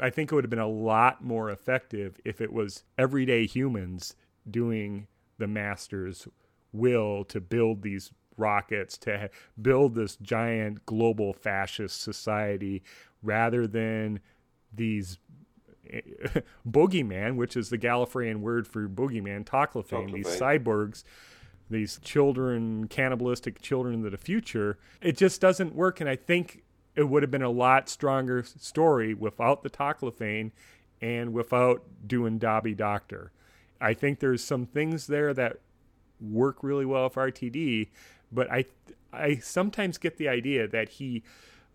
I 0.00 0.10
think 0.10 0.30
it 0.30 0.34
would 0.34 0.44
have 0.44 0.50
been 0.50 0.58
a 0.58 0.66
lot 0.68 1.24
more 1.24 1.50
effective 1.50 2.20
if 2.24 2.40
it 2.40 2.52
was 2.52 2.84
everyday 2.98 3.46
humans 3.46 4.14
doing 4.50 5.06
the 5.38 5.46
master's 5.46 6.28
will 6.72 7.24
to 7.26 7.40
build 7.40 7.82
these 7.82 8.12
rockets, 8.36 8.98
to 8.98 9.30
build 9.60 9.94
this 9.94 10.16
giant 10.16 10.86
global 10.86 11.32
fascist 11.32 12.00
society, 12.00 12.82
rather 13.22 13.66
than 13.66 14.20
these 14.72 15.18
eh, 15.90 16.00
boogeyman, 16.68 17.36
which 17.36 17.56
is 17.56 17.70
the 17.70 17.78
Gallifreyan 17.78 18.40
word 18.40 18.66
for 18.66 18.88
boogeyman, 18.88 19.44
Toclafane, 19.44 20.12
these 20.12 20.26
cyborgs 20.26 21.04
these 21.70 21.98
children, 22.02 22.88
cannibalistic 22.88 23.60
children 23.60 24.04
of 24.04 24.12
the 24.12 24.18
future. 24.18 24.78
It 25.00 25.16
just 25.16 25.40
doesn't 25.40 25.74
work. 25.74 26.00
And 26.00 26.08
I 26.08 26.16
think 26.16 26.62
it 26.94 27.04
would 27.04 27.22
have 27.22 27.30
been 27.30 27.42
a 27.42 27.50
lot 27.50 27.88
stronger 27.88 28.42
story 28.42 29.14
without 29.14 29.62
the 29.62 29.70
Toclafane 29.70 30.52
and 31.00 31.32
without 31.32 31.82
doing 32.06 32.38
Dobby 32.38 32.74
Doctor. 32.74 33.32
I 33.80 33.94
think 33.94 34.20
there's 34.20 34.42
some 34.42 34.66
things 34.66 35.06
there 35.06 35.34
that 35.34 35.58
work 36.20 36.62
really 36.62 36.86
well 36.86 37.08
for 37.08 37.30
RTD, 37.30 37.88
but 38.34 38.50
I 38.50 38.66
I 39.12 39.36
sometimes 39.36 39.98
get 39.98 40.16
the 40.16 40.28
idea 40.28 40.66
that 40.68 40.88
he 40.88 41.22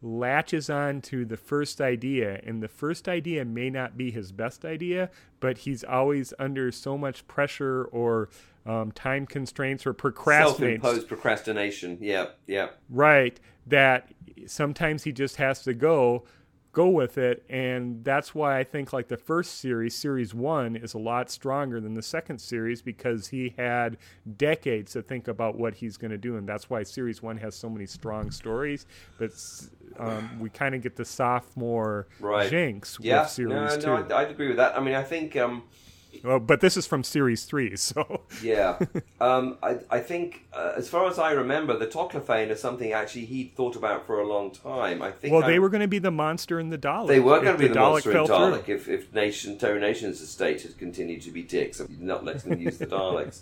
latches 0.01 0.69
on 0.69 1.01
to 1.01 1.25
the 1.25 1.35
first 1.35 1.81
idea 1.81 2.39
and 2.45 2.63
the 2.63 2.67
first 2.69 3.09
idea 3.09 3.43
may 3.43 3.69
not 3.69 3.97
be 3.97 4.11
his 4.11 4.31
best 4.31 4.63
idea 4.63 5.09
but 5.41 5.59
he's 5.59 5.83
always 5.83 6.33
under 6.39 6.71
so 6.71 6.97
much 6.97 7.27
pressure 7.27 7.83
or 7.85 8.29
um, 8.65 8.93
time 8.93 9.25
constraints 9.25 9.85
or 9.85 9.91
procrastination 9.91 10.81
self-imposed 10.81 11.07
procrastination. 11.07 11.97
Yeah 11.99 12.27
yeah 12.47 12.69
right 12.89 13.37
that 13.67 14.09
sometimes 14.47 15.03
he 15.03 15.11
just 15.11 15.35
has 15.35 15.63
to 15.63 15.73
go 15.73 16.23
go 16.71 16.87
with 16.87 17.17
it 17.17 17.43
and 17.49 18.03
that's 18.03 18.35
why 18.35 18.59
i 18.59 18.63
think 18.63 18.93
like 18.93 19.07
the 19.07 19.17
first 19.17 19.59
series 19.59 19.95
series 19.95 20.35
one 20.35 20.75
is 20.75 20.93
a 20.93 20.99
lot 20.99 21.31
stronger 21.31 21.81
than 21.81 21.95
the 21.95 22.01
second 22.01 22.39
series 22.39 22.81
because 22.81 23.27
he 23.29 23.55
had 23.57 23.97
decades 24.37 24.91
to 24.91 25.01
think 25.01 25.27
about 25.27 25.57
what 25.57 25.73
he's 25.73 25.97
going 25.97 26.11
to 26.11 26.17
do 26.17 26.37
and 26.37 26.47
that's 26.47 26.69
why 26.69 26.83
series 26.83 27.23
one 27.23 27.37
has 27.37 27.55
so 27.55 27.69
many 27.69 27.87
strong 27.87 28.29
stories 28.29 28.85
but 29.17 29.31
um, 29.97 30.39
we 30.39 30.49
kind 30.49 30.75
of 30.75 30.81
get 30.81 30.95
the 30.95 31.05
sophomore 31.05 32.07
right. 32.19 32.49
jinx 32.49 32.99
yeah. 33.01 33.21
with 33.21 33.29
series 33.31 33.53
no, 33.53 33.79
two 33.79 33.87
no, 33.87 33.95
I'd, 33.97 34.11
I'd 34.11 34.31
agree 34.31 34.49
with 34.49 34.57
that 34.57 34.77
i 34.77 34.79
mean 34.79 34.93
i 34.93 35.03
think 35.03 35.35
um, 35.35 35.63
well, 36.23 36.39
but 36.39 36.61
this 36.61 36.75
is 36.77 36.85
from 36.85 37.03
series 37.03 37.45
three, 37.45 37.75
so 37.77 38.21
yeah. 38.43 38.79
Um, 39.21 39.57
I, 39.63 39.77
I 39.89 39.99
think, 39.99 40.45
uh, 40.53 40.73
as 40.75 40.89
far 40.89 41.07
as 41.07 41.17
I 41.19 41.31
remember, 41.31 41.77
the 41.77 41.87
Toclafane 41.87 42.49
is 42.49 42.59
something 42.59 42.91
actually 42.91 43.25
he'd 43.25 43.55
thought 43.55 43.75
about 43.75 44.05
for 44.07 44.19
a 44.19 44.27
long 44.27 44.51
time. 44.51 45.01
I 45.01 45.11
think. 45.11 45.31
well, 45.33 45.41
they 45.41 45.53
I'm- 45.53 45.61
were 45.61 45.69
going 45.69 45.81
to 45.81 45.87
be 45.87 45.99
the 45.99 46.11
monster 46.11 46.59
in 46.59 46.69
the 46.69 46.77
Dalek. 46.77 47.07
They 47.07 47.19
were 47.19 47.39
going 47.41 47.57
to 47.57 47.59
be 47.61 47.67
the, 47.67 47.75
Dalek 47.75 48.05
monster 48.05 48.11
in 48.17 48.25
through. 48.25 48.35
Dalek 48.35 48.69
if, 48.69 48.87
if 48.87 49.13
Nation 49.13 49.57
Terry 49.57 49.79
Nation's 49.79 50.21
estate 50.21 50.61
had 50.63 50.77
continued 50.77 51.21
to 51.23 51.31
be 51.31 51.43
dicks, 51.43 51.79
and 51.79 51.99
not 52.01 52.23
letting 52.25 52.49
them 52.51 52.61
use 52.61 52.77
the 52.77 52.87
Daleks. 52.97 53.41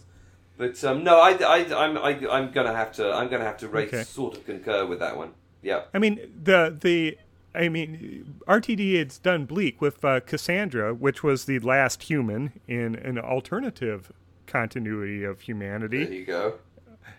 But 0.57 0.83
um, 0.83 1.03
no, 1.03 1.19
I, 1.21 1.33
I, 1.33 1.85
I'm, 1.85 1.97
I, 1.99 2.09
I'm 2.31 2.51
going 2.51 2.65
to 2.65 2.73
have 2.73 2.91
to, 2.93 3.13
I'm 3.13 3.27
going 3.27 3.41
to 3.41 3.45
have 3.45 3.57
to 3.57 3.67
rate, 3.67 3.89
Okay. 3.89 4.01
sort 4.03 4.35
of 4.37 4.45
concur 4.45 4.87
with 4.87 4.99
that 4.99 5.15
one. 5.15 5.33
Yeah. 5.61 5.83
I 5.93 5.99
mean 5.99 6.19
the 6.43 6.75
the 6.79 7.17
I 7.57 7.69
mean 7.69 8.41
RTD 8.47 8.97
had 8.97 9.13
done 9.23 9.45
Bleak 9.45 9.81
with 9.81 10.05
uh, 10.05 10.19
Cassandra, 10.21 10.93
which 10.93 11.23
was 11.23 11.45
the 11.45 11.59
last 11.59 12.03
human 12.03 12.59
in 12.67 12.95
an 12.95 13.17
alternative 13.17 14.11
continuity 14.45 15.23
of 15.23 15.41
humanity. 15.41 16.05
There 16.05 16.13
you 16.13 16.25
go. 16.25 16.53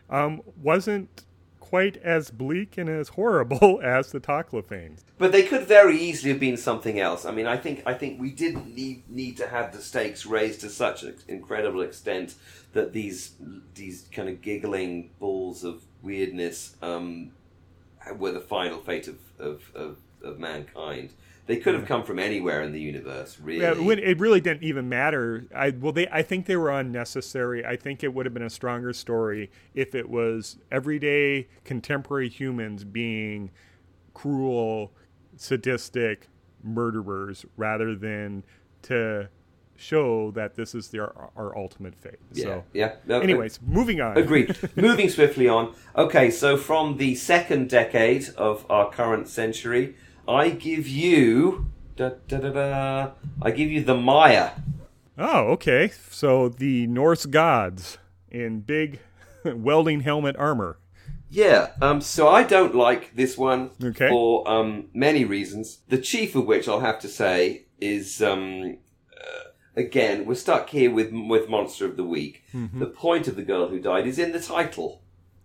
Um, 0.09 0.43
wasn't 0.63 1.25
quite 1.69 1.99
as 1.99 2.31
bleak 2.31 2.79
and 2.79 2.89
as 2.89 3.11
horrible 3.11 3.79
as 3.85 4.11
the 4.11 4.21
Toclafane. 4.21 4.97
But 5.19 5.33
they 5.33 5.43
could 5.43 5.67
very 5.67 5.99
easily 6.01 6.31
have 6.31 6.41
been 6.41 6.57
something 6.57 6.99
else. 6.99 7.27
I 7.27 7.31
mean, 7.31 7.47
I 7.47 7.59
think 7.59 7.83
I 7.85 7.93
think 7.93 8.19
we 8.19 8.31
didn't 8.31 8.75
need 8.75 9.09
need 9.09 9.37
to 9.37 9.49
have 9.49 9.73
the 9.73 9.83
stakes 9.83 10.25
raised 10.25 10.63
to 10.63 10.71
such 10.71 11.03
an 11.03 11.17
incredible 11.29 11.83
extent 11.83 12.35
that 12.73 12.93
these 12.93 13.33
these 13.75 14.09
kind 14.13 14.29
of 14.29 14.41
giggling 14.41 15.11
balls 15.19 15.63
of 15.63 15.83
weirdness 16.03 16.77
um, 16.81 17.33
were 18.17 18.33
the 18.33 18.41
final 18.41 18.81
fate 18.81 19.09
of 19.09 19.19
of, 19.39 19.71
of, 19.75 19.99
of 20.23 20.39
mankind. 20.39 21.11
They 21.47 21.57
could 21.57 21.75
have 21.75 21.87
come 21.87 22.05
from 22.05 22.19
anywhere 22.19 22.63
in 22.63 22.73
the 22.73 22.81
universe, 22.81 23.39
really. 23.43 23.63
Yeah, 23.63 23.73
it 23.73 24.21
really 24.21 24.41
didn't 24.41 24.65
even 24.65 24.89
matter. 24.91 25.47
I 25.57 25.71
well, 25.71 25.93
they 25.93 26.07
I 26.09 26.23
think 26.23 26.45
they 26.45 26.57
were 26.57 26.71
unnecessary. 26.71 27.65
I 27.65 27.77
think 27.77 28.05
it 28.05 28.13
would 28.13 28.27
have 28.27 28.35
been 28.35 28.43
a 28.43 28.51
stronger 28.51 28.93
story 28.93 29.51
if 29.75 29.95
it 29.95 30.11
was 30.11 30.59
everyday 30.71 31.49
contemporary 31.65 32.29
humans 32.29 32.85
being 32.85 33.51
cruel, 34.13 34.93
sadistic 35.37 36.29
murderers 36.63 37.47
rather 37.57 37.95
than 37.95 38.45
to 38.83 39.31
show 39.79 40.33
that 40.33 40.55
this 40.55 40.75
is 40.75 40.89
their 40.89 41.17
our 41.37 41.57
ultimate 41.57 41.95
fate. 41.95 42.19
yeah, 42.33 42.45
So, 42.45 42.65
yeah. 42.75 42.95
No, 43.07 43.21
anyways, 43.21 43.61
moving 43.65 44.01
on. 44.01 44.19
Agreed. 44.19 44.57
Moving 44.77 45.09
swiftly 45.09 45.49
on. 45.49 45.75
Okay, 45.97 46.31
so 46.31 46.57
from 46.57 46.97
the 46.97 47.15
second 47.15 47.71
decade 47.71 48.29
of 48.37 48.67
our 48.69 48.91
current 48.91 49.29
century, 49.29 49.95
I 50.29 50.51
give 50.51 50.87
you 50.87 51.71
da, 51.97 52.11
da, 52.29 52.39
da, 52.39 52.51
da, 52.51 53.11
I 53.43 53.51
give 53.51 53.71
you 53.71 53.83
the 53.83 53.97
Mire. 53.97 54.53
Oh, 55.19 55.49
okay. 55.53 55.91
So 56.11 56.49
the 56.49 56.87
Norse 56.87 57.27
gods 57.27 57.99
in 58.31 58.61
big 58.61 59.01
welding 59.45 60.01
helmet 60.01 60.37
armor. 60.37 60.79
Yeah, 61.31 61.73
um, 61.83 62.01
so 62.01 62.29
I 62.29 62.43
don't 62.43 62.75
like 62.75 63.15
this 63.15 63.37
one 63.37 63.71
Okay. 63.83 64.09
for 64.09 64.49
um, 64.49 64.89
many 64.95 65.25
reasons. 65.25 65.79
The 65.89 65.99
chief 65.99 66.35
of 66.35 66.47
which 66.47 66.69
I'll 66.69 66.81
have 66.81 67.01
to 67.01 67.09
say 67.09 67.67
is, 67.81 68.23
um, 68.23 68.79
uh, 69.15 69.51
again, 69.77 70.25
we're 70.25 70.37
stuck 70.37 70.71
here 70.71 70.91
with 70.91 71.13
with 71.13 71.49
Monster 71.51 71.85
of 71.85 71.97
the 71.97 72.05
Week. 72.05 72.45
The 72.55 72.87
point 72.87 73.29
of 73.29 73.37
the 73.37 73.43
girl 73.43 73.69
who 73.69 73.79
died 73.79 74.07
is 74.07 74.19
in 74.19 74.33
the 74.33 74.41
title. 74.41 75.03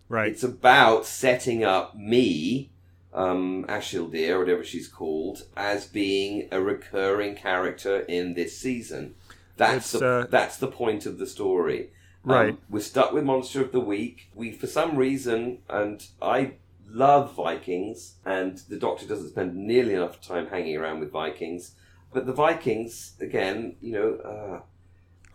Right. 0.08 0.32
It's 0.32 0.44
about 0.44 1.06
setting 1.06 1.64
up 1.66 1.98
me, 1.98 2.72
um, 3.14 3.66
Ashildr, 3.70 4.30
or 4.30 4.40
whatever 4.40 4.64
she's 4.64 4.88
called, 4.88 5.44
as 5.56 5.86
being 5.86 6.48
a 6.52 6.62
recurring 6.62 7.36
character 7.36 8.00
in 8.02 8.34
this 8.34 8.58
season. 8.58 9.16
That's 9.58 9.92
the, 9.92 10.06
uh, 10.08 10.26
that's 10.30 10.58
the 10.58 10.68
point 10.68 11.06
of 11.06 11.18
the 11.20 11.28
story. 11.28 11.90
Um, 12.26 12.32
Right. 12.32 12.58
we're 12.70 12.80
stuck 12.80 13.12
with 13.12 13.24
Monster 13.26 13.62
of 13.62 13.72
the 13.72 13.80
Week. 13.82 14.30
We, 14.34 14.52
for 14.52 14.66
some 14.68 14.96
reason, 14.96 15.60
and 15.70 16.06
I 16.22 16.54
love 16.90 17.34
Vikings, 17.36 18.16
and 18.26 18.58
the 18.70 18.78
Doctor 18.78 19.06
doesn't 19.06 19.30
spend 19.30 19.56
nearly 19.56 19.94
enough 19.94 20.22
time 20.22 20.48
hanging 20.48 20.78
around 20.78 21.00
with 21.02 21.12
Vikings. 21.12 21.76
But 22.14 22.26
the 22.26 22.34
Vikings, 22.34 23.14
again, 23.20 23.76
you 23.82 23.92
know, 23.92 24.62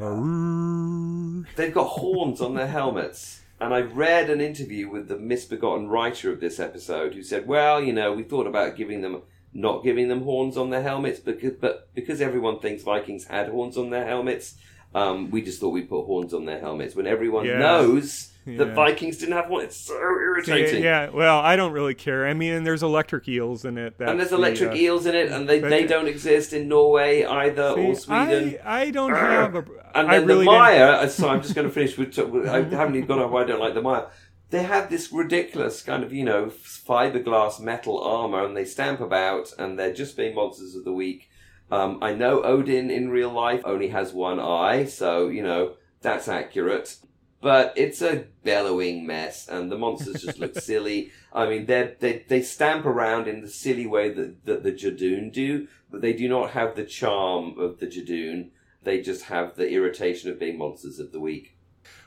uh, 0.01 0.03
Aroo. 0.03 1.45
they've 1.57 1.74
got 1.74 1.89
horns 1.89 2.41
on 2.41 2.55
their 2.55 2.66
helmets. 2.68 3.41
And 3.61 3.75
I 3.75 3.81
read 3.81 4.31
an 4.31 4.41
interview 4.41 4.89
with 4.89 5.09
the 5.09 5.19
misbegotten 5.19 5.89
writer 5.89 6.33
of 6.33 6.41
this 6.41 6.61
episode 6.61 7.15
who 7.15 7.23
said, 7.23 7.47
well, 7.47 7.83
you 7.83 7.93
know, 7.93 8.13
we 8.13 8.23
thought 8.23 8.47
about 8.47 8.77
giving 8.77 9.01
them, 9.01 9.23
not 9.53 9.83
giving 9.83 10.09
them 10.09 10.23
horns 10.23 10.57
on 10.57 10.71
their 10.71 10.83
helmets, 10.83 11.19
because, 11.19 11.55
but 11.61 11.93
because 11.95 12.21
everyone 12.21 12.61
thinks 12.61 12.85
Vikings 12.85 13.27
had 13.27 13.49
horns 13.49 13.77
on 13.77 13.91
their 13.91 14.07
helmets, 14.07 14.55
um, 14.95 15.30
we 15.30 15.43
just 15.43 15.61
thought 15.61 15.70
we'd 15.70 15.89
put 15.89 16.05
horns 16.07 16.32
on 16.34 16.45
their 16.47 16.61
helmets 16.61 16.95
when 16.95 17.07
everyone 17.07 17.45
Yeah. 17.45 17.59
knows 17.59 18.32
Yeah. 18.47 18.59
that 18.64 18.74
Vikings 18.74 19.18
didn't 19.18 19.34
have 19.34 19.47
horns. 19.47 19.64
It's 19.64 19.76
so 19.76 19.95
irritating. 19.95 20.82
Yeah, 20.82 21.11
well, 21.11 21.39
I 21.41 21.57
don't 21.57 21.72
really 21.72 21.95
care. 21.95 22.26
I 22.26 22.32
mean, 22.32 22.64
there's 22.64 22.82
electric 22.82 23.28
eels 23.28 23.64
in 23.66 23.76
it. 23.76 23.95
And 23.99 24.09
there's 24.09 24.18
that's 24.18 24.30
the, 24.30 24.36
electric 24.36 24.70
uh, 24.70 24.74
eles 24.76 25.05
in 25.07 25.14
it, 25.14 25.30
and 25.30 25.47
they, 25.49 25.61
they 25.61 25.86
don't 25.86 26.09
exist 26.09 26.53
in 26.55 26.68
Norway 26.68 27.24
either 27.24 27.70
or 27.70 27.95
see, 27.95 28.01
Sweden. 28.03 28.57
I, 28.64 28.82
I 28.82 28.91
don't 28.91 29.12
have 29.14 29.55
a. 29.55 29.64
And 29.95 30.09
I 30.09 30.18
then 30.20 30.28
really 30.28 30.45
the 30.47 30.51
Mire, 30.53 31.09
so 31.11 31.28
I'm 31.28 31.43
just 31.43 31.55
going 31.55 31.66
to 31.68 31.72
finish 31.72 31.99
with, 31.99 32.18
I 32.49 32.62
haven't 32.62 32.95
even 32.97 33.07
got 33.07 33.30
why 33.30 33.43
I 33.43 33.45
don't 33.45 33.61
like 33.61 33.74
the 33.74 33.82
Mire. 33.82 34.07
They 34.51 34.62
have 34.62 34.89
this 34.89 35.12
ridiculous 35.12 35.82
kind 35.82 36.03
of, 36.03 36.11
you 36.14 36.24
know, 36.24 36.47
fiberglass 36.47 37.61
metal 37.61 38.03
armor 38.03 38.45
and 38.45 38.57
they 38.57 38.64
stamp 38.64 39.01
about 39.01 39.53
and 39.59 39.78
they're 39.78 39.93
just 39.93 40.16
being 40.16 40.34
monsters 40.34 40.74
of 40.74 40.84
the 40.84 40.93
week. 40.93 41.28
Um, 41.71 41.99
I 42.03 42.14
know 42.14 42.43
Odin 42.43 42.91
in 42.91 43.11
real 43.11 43.31
life 43.31 43.62
only 43.64 43.89
has 43.89 44.12
one 44.12 44.41
eye, 44.41 44.85
so, 44.87 45.29
you 45.29 45.43
know, 45.43 45.75
that's 46.01 46.29
accurate. 46.29 46.97
But 47.41 47.73
it's 47.77 48.03
a 48.03 48.27
bellowing 48.43 49.07
mess 49.07 49.47
and 49.49 49.71
the 49.71 49.79
monsters 49.79 50.23
just 50.23 50.39
look 50.39 50.55
silly. 50.61 51.12
I 51.33 51.47
mean, 51.49 51.66
they're, 51.66 51.95
they 52.01 52.25
they 52.27 52.43
stamp 52.43 52.85
around 52.85 53.29
in 53.29 53.43
the 53.43 53.49
silly 53.49 53.87
way 53.87 54.12
that, 54.12 54.45
that 54.45 54.62
the 54.64 54.73
Judoon 54.73 55.33
do, 55.33 55.69
but 55.91 56.01
they 56.01 56.12
do 56.12 56.29
not 56.29 56.51
have 56.51 56.75
the 56.75 56.85
charm 56.85 57.59
of 57.59 57.79
the 57.79 57.87
Judoon. 57.87 58.51
They 58.83 59.01
just 59.01 59.25
have 59.25 59.55
the 59.55 59.71
irritation 59.71 60.31
of 60.31 60.41
being 60.41 60.59
monsters 60.59 60.99
of 60.99 61.12
the 61.12 61.21
week. 61.21 61.57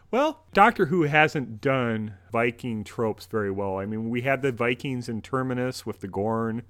Well, 0.09 0.43
Doctor 0.53 0.87
Who 0.87 1.03
hasn't 1.03 1.61
done 1.61 2.15
Viking 2.33 2.83
tropes 2.83 3.25
very 3.25 3.51
well. 3.51 3.77
I 3.77 3.85
mean, 3.85 4.09
we 4.09 4.21
had 4.21 4.41
the 4.41 4.51
Vikings 4.51 5.07
in 5.07 5.21
Terminus 5.21 5.85
with 5.85 6.01
the 6.01 6.09
Garm 6.09 6.63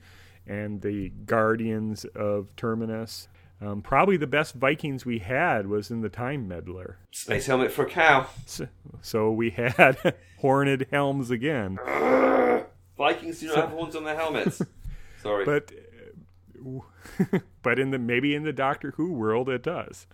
and 0.47 0.81
the 0.81 1.09
Guardians 1.09 2.05
of 2.15 2.55
Terminus. 2.55 3.27
Um, 3.61 3.83
probably 3.83 4.17
the 4.17 4.25
best 4.27 4.55
Vikings 4.55 5.05
we 5.05 5.19
had 5.19 5.67
was 5.67 5.91
in 5.91 6.01
the 6.01 6.09
Time 6.09 6.47
Meddler. 6.47 6.97
Space 7.11 7.45
helmet 7.45 7.71
for 7.71 7.85
a 7.85 7.89
cow. 7.89 8.27
So, 8.47 8.67
so 9.01 9.31
we 9.31 9.51
had 9.51 10.15
Horned 10.39 10.87
Helms 10.91 11.29
again. 11.29 11.77
Vikings 12.97 13.39
do 13.39 13.47
not 13.47 13.55
have 13.55 13.69
horns 13.69 13.95
on 13.95 14.03
their 14.03 14.15
helmets. 14.15 14.61
Sorry. 15.23 15.45
But 15.45 15.71
uh, 17.31 17.39
but 17.63 17.79
in 17.79 17.91
the 17.91 17.99
maybe 17.99 18.35
in 18.35 18.43
the 18.43 18.53
Doctor 18.53 18.91
Who 18.97 19.11
world 19.13 19.49
it 19.49 19.63
does. 19.63 20.05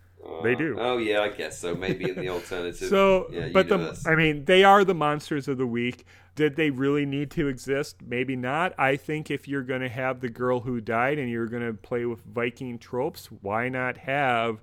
They 0.44 0.54
uh, 0.54 0.58
do. 0.58 0.78
Oh 0.80 0.98
yeah, 0.98 1.22
I 1.22 1.30
guess 1.30 1.60
so. 1.60 1.76
Maybe 1.76 2.10
in 2.10 2.16
the 2.16 2.30
alternative. 2.30 2.90
So, 2.90 3.28
yeah, 3.32 3.50
but 3.52 3.68
the 3.68 3.78
universe. 3.78 4.06
I 4.06 4.16
mean, 4.16 4.46
they 4.46 4.64
are 4.64 4.84
the 4.84 4.94
monsters 4.94 5.48
of 5.48 5.58
the 5.58 5.68
week. 5.68 6.06
Did 6.36 6.56
they 6.56 6.70
really 6.70 7.06
need 7.06 7.32
to 7.32 7.48
exist? 7.48 7.98
Maybe 8.06 8.36
not. 8.36 8.74
I 8.78 8.96
think 8.96 9.32
if 9.32 9.48
you're 9.48 9.64
going 9.64 9.82
to 9.82 9.90
have 9.90 10.22
the 10.22 10.30
girl 10.30 10.60
who 10.60 10.80
died 10.80 11.18
and 11.18 11.30
you're 11.30 11.48
going 11.48 11.66
to 11.66 11.74
play 11.74 12.06
with 12.06 12.22
Viking 12.24 12.78
tropes, 12.78 13.30
why 13.42 13.70
not 13.70 13.98
have 13.98 14.62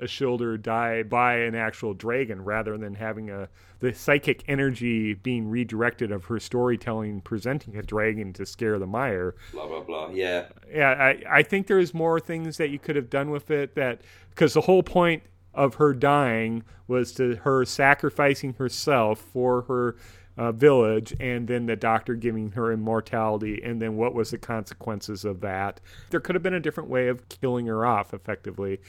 Ashildr 0.00 0.60
die 0.60 1.02
by 1.02 1.36
an 1.36 1.54
actual 1.54 1.94
dragon 1.94 2.42
rather 2.42 2.76
than 2.76 2.94
having 2.94 3.30
a 3.30 3.48
the 3.80 3.92
psychic 3.92 4.42
energy 4.48 5.14
being 5.14 5.48
redirected 5.48 6.10
of 6.10 6.24
her 6.24 6.40
storytelling 6.40 7.20
presenting 7.20 7.76
a 7.76 7.82
dragon 7.82 8.32
to 8.32 8.46
scare 8.46 8.78
the 8.78 8.86
mire 8.86 9.34
Blah 9.52 9.66
blah 9.66 9.80
blah. 9.82 10.08
Yeah. 10.10 10.46
Yeah, 10.72 10.90
I, 10.90 11.38
I 11.38 11.42
think 11.42 11.66
there's 11.66 11.92
more 11.92 12.18
things 12.18 12.56
that 12.56 12.70
you 12.70 12.78
could 12.78 12.96
have 12.96 13.10
done 13.10 13.30
with 13.30 13.50
it 13.50 13.74
that 13.74 14.00
because 14.30 14.54
the 14.54 14.62
whole 14.62 14.82
point 14.82 15.22
of 15.52 15.74
her 15.74 15.94
dying 15.94 16.64
was 16.88 17.12
to 17.12 17.36
her 17.36 17.64
sacrificing 17.64 18.54
herself 18.54 19.20
for 19.20 19.62
her 19.62 19.96
uh, 20.36 20.50
village 20.50 21.14
and 21.20 21.46
then 21.46 21.66
the 21.66 21.76
doctor 21.76 22.14
giving 22.14 22.50
her 22.52 22.72
immortality 22.72 23.60
and 23.62 23.80
then 23.80 23.96
what 23.96 24.14
was 24.14 24.32
the 24.32 24.38
consequences 24.38 25.24
of 25.24 25.40
that 25.40 25.80
there 26.10 26.18
could 26.18 26.34
have 26.34 26.42
been 26.42 26.54
a 26.54 26.60
different 26.60 26.88
way 26.90 27.06
of 27.06 27.28
killing 27.28 27.66
her 27.66 27.86
off 27.86 28.12
effectively 28.12 28.80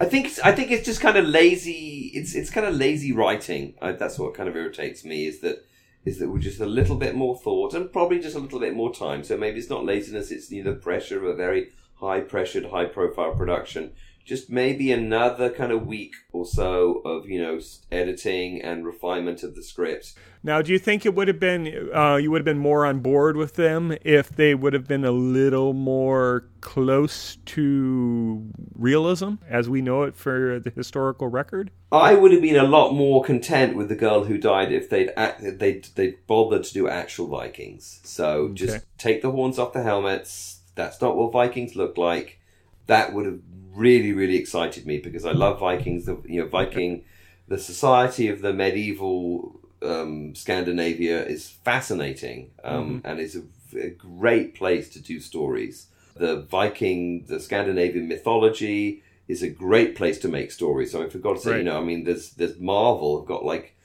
I 0.00 0.06
think 0.06 0.30
I 0.42 0.52
think 0.52 0.70
it's 0.70 0.86
just 0.86 1.02
kind 1.02 1.18
of 1.18 1.26
lazy. 1.26 2.10
It's 2.14 2.34
it's 2.34 2.48
kind 2.48 2.66
of 2.66 2.74
lazy 2.74 3.12
writing. 3.12 3.74
I, 3.82 3.92
that's 3.92 4.18
what 4.18 4.32
kind 4.32 4.48
of 4.48 4.56
irritates 4.56 5.04
me 5.04 5.26
is 5.26 5.40
that 5.40 5.64
is 6.06 6.18
that 6.18 6.30
we're 6.30 6.38
just 6.38 6.60
a 6.60 6.66
little 6.66 6.96
bit 6.96 7.14
more 7.14 7.36
thought 7.36 7.74
and 7.74 7.92
probably 7.92 8.18
just 8.18 8.34
a 8.34 8.38
little 8.38 8.60
bit 8.60 8.74
more 8.74 8.94
time. 8.94 9.22
So 9.22 9.36
maybe 9.36 9.58
it's 9.58 9.68
not 9.68 9.84
laziness; 9.84 10.30
it's 10.30 10.48
the 10.48 10.72
pressure 10.72 11.18
of 11.18 11.24
a 11.24 11.34
very 11.34 11.72
high 11.96 12.20
pressured, 12.20 12.64
high 12.66 12.86
profile 12.86 13.34
production 13.34 13.92
just 14.24 14.50
maybe 14.50 14.92
another 14.92 15.50
kind 15.50 15.72
of 15.72 15.86
week 15.86 16.14
or 16.32 16.46
so 16.46 17.02
of 17.04 17.28
you 17.28 17.40
know 17.42 17.58
editing 17.90 18.60
and 18.62 18.86
refinement 18.86 19.42
of 19.42 19.54
the 19.54 19.62
script. 19.62 20.14
Now, 20.42 20.62
do 20.62 20.72
you 20.72 20.78
think 20.78 21.04
it 21.04 21.14
would 21.14 21.28
have 21.28 21.40
been 21.40 21.90
uh, 21.94 22.16
you 22.16 22.30
would 22.30 22.40
have 22.40 22.44
been 22.44 22.58
more 22.58 22.86
on 22.86 23.00
board 23.00 23.36
with 23.36 23.56
them 23.56 23.96
if 24.02 24.30
they 24.30 24.54
would 24.54 24.72
have 24.72 24.86
been 24.86 25.04
a 25.04 25.10
little 25.10 25.74
more 25.74 26.48
close 26.60 27.36
to 27.46 28.50
realism 28.74 29.34
as 29.48 29.68
we 29.68 29.82
know 29.82 30.04
it 30.04 30.14
for 30.14 30.58
the 30.60 30.70
historical 30.70 31.28
record? 31.28 31.70
I 31.92 32.14
would 32.14 32.32
have 32.32 32.42
been 32.42 32.56
a 32.56 32.64
lot 32.64 32.92
more 32.92 33.22
content 33.22 33.76
with 33.76 33.88
the 33.88 33.96
girl 33.96 34.24
who 34.24 34.38
died 34.38 34.72
if 34.72 34.88
they'd 34.88 35.10
act, 35.16 35.42
they'd 35.58 35.84
they 35.94 36.14
bothered 36.26 36.64
to 36.64 36.72
do 36.72 36.88
actual 36.88 37.26
Vikings. 37.26 38.00
So 38.04 38.42
okay. 38.42 38.54
just 38.54 38.86
take 38.96 39.22
the 39.22 39.32
horns 39.32 39.58
off 39.58 39.72
the 39.72 39.82
helmets. 39.82 40.60
That's 40.74 41.00
not 41.02 41.16
what 41.16 41.32
Vikings 41.32 41.76
look 41.76 41.98
like. 41.98 42.40
That 42.86 43.12
would 43.12 43.26
have 43.26 43.40
really, 43.74 44.12
really 44.12 44.36
excited 44.36 44.86
me 44.86 44.98
because 44.98 45.24
I 45.24 45.32
love 45.32 45.60
Vikings. 45.60 46.06
The 46.06 46.20
you 46.24 46.40
know 46.40 46.48
Viking, 46.48 47.04
the 47.48 47.58
society 47.58 48.28
of 48.28 48.42
the 48.42 48.52
medieval 48.52 49.60
um, 49.82 50.34
Scandinavia 50.34 51.24
is 51.24 51.48
fascinating 51.48 52.50
um, 52.64 53.00
mm-hmm. 53.00 53.06
and 53.06 53.20
is 53.20 53.36
a, 53.36 53.78
a, 53.78 53.90
great 53.90 54.54
place 54.54 54.90
to 54.90 55.00
do 55.00 55.20
stories. 55.20 55.86
The 56.16 56.42
Viking, 56.42 57.24
the 57.26 57.40
Scandinavian 57.40 58.08
mythology 58.08 59.02
is 59.26 59.42
a 59.42 59.48
great 59.48 59.96
place 59.96 60.18
to 60.18 60.28
make 60.28 60.50
stories. 60.50 60.92
So 60.92 61.02
I 61.02 61.08
forgot 61.08 61.36
to 61.36 61.40
say, 61.40 61.50
right. 61.52 61.58
you 61.58 61.64
know, 61.64 61.78
I 61.78 61.84
mean, 61.84 62.04
there's 62.04 62.30
there's 62.30 62.58
Marvel 62.58 63.18
have 63.18 63.28
got 63.28 63.44
like 63.44 63.76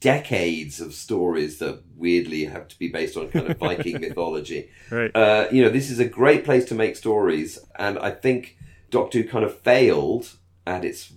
decades 0.00 0.80
of 0.80 0.94
stories 0.94 1.58
that 1.58 1.82
weirdly 1.96 2.46
have 2.46 2.66
to 2.68 2.78
be 2.78 2.88
based 2.88 3.16
on 3.16 3.28
kind 3.30 3.48
of 3.48 3.58
Viking 3.58 4.00
mythology. 4.00 4.70
Right. 4.90 5.14
Uh, 5.14 5.46
you 5.52 5.62
know, 5.62 5.68
this 5.68 5.90
is 5.90 5.98
a 5.98 6.04
great 6.04 6.44
place 6.44 6.64
to 6.66 6.74
make 6.74 6.96
stories, 6.96 7.58
and 7.76 7.98
I 7.98 8.10
think 8.10 8.58
Doctor 8.90 9.22
Who 9.22 9.28
kind 9.28 9.44
of 9.44 9.58
failed 9.58 10.32
at 10.66 10.84
its 10.84 11.12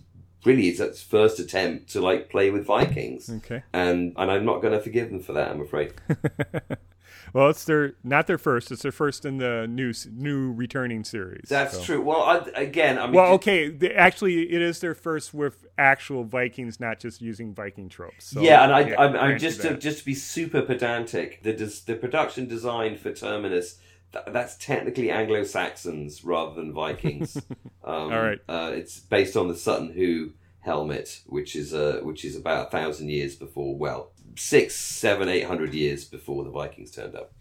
really 0.45 0.67
it's 0.67 0.79
its 0.79 1.01
first 1.01 1.39
attempt 1.39 1.89
to 1.91 2.01
like 2.01 2.29
play 2.29 2.49
with 2.49 2.65
Vikings. 2.65 3.29
Okay. 3.29 3.63
And 3.73 4.13
and 4.15 4.31
I'm 4.31 4.45
not 4.45 4.61
going 4.61 4.73
to 4.73 4.79
forgive 4.79 5.09
them 5.09 5.19
for 5.19 5.33
that. 5.33 5.51
I'm 5.51 5.61
afraid. 5.61 5.93
well, 7.33 7.49
it's 7.49 7.65
their 7.65 7.93
not 8.03 8.27
their 8.27 8.37
first. 8.37 8.71
It's 8.71 8.83
their 8.83 8.91
first 8.91 9.25
in 9.25 9.37
the 9.37 9.67
new 9.67 9.93
new 10.11 10.51
returning 10.51 11.03
series. 11.03 11.47
That's 11.49 11.77
so. 11.77 11.83
true. 11.83 12.01
Well, 12.01 12.21
I, 12.21 12.37
again, 12.55 12.97
I 12.97 13.05
mean, 13.05 13.15
well, 13.15 13.33
okay. 13.33 13.69
They, 13.69 13.93
actually, 13.93 14.51
it 14.51 14.61
is 14.61 14.79
their 14.79 14.95
first 14.95 15.33
with 15.33 15.65
actual 15.77 16.23
Vikings, 16.23 16.79
not 16.79 16.99
just 16.99 17.21
using 17.21 17.53
Viking 17.53 17.89
tropes. 17.89 18.27
So, 18.27 18.41
yeah, 18.41 18.63
and 18.63 18.73
I, 18.73 18.79
yeah, 18.81 19.01
I'm, 19.01 19.15
I'm 19.15 19.39
just 19.39 19.61
to 19.61 19.77
just 19.77 19.99
to 19.99 20.05
be 20.05 20.15
super 20.15 20.61
pedantic. 20.61 21.43
The 21.43 21.53
the 21.85 21.95
production 21.95 22.47
design 22.47 22.97
for 22.97 23.13
Terminus 23.13 23.79
that's 24.27 24.55
technically 24.57 25.09
Anglo 25.11 25.43
Saxons 25.43 26.23
rather 26.23 26.55
than 26.55 26.73
Vikings. 26.73 27.41
Um, 27.85 28.13
All 28.13 28.23
right. 28.23 28.39
Uh, 28.47 28.71
it's 28.73 29.01
based 29.01 29.35
on 29.35 29.49
the 29.49 29.57
Sutton 29.57 29.91
Hoo 29.91 30.31
helmet, 30.61 31.19
which 31.25 31.53
is 31.53 31.73
uh, 31.73 31.99
which 32.01 32.23
is 32.23 32.37
about 32.37 32.67
a 32.67 32.69
thousand 32.69 33.09
years 33.09 33.35
before, 33.35 33.75
well, 33.75 34.13
six, 34.37 34.73
seven, 34.73 35.27
eight 35.27 35.43
hundred 35.43 35.73
years 35.73 36.05
before 36.05 36.45
the 36.45 36.49
Vikings 36.49 36.91
turned 36.91 37.13
up. 37.13 37.33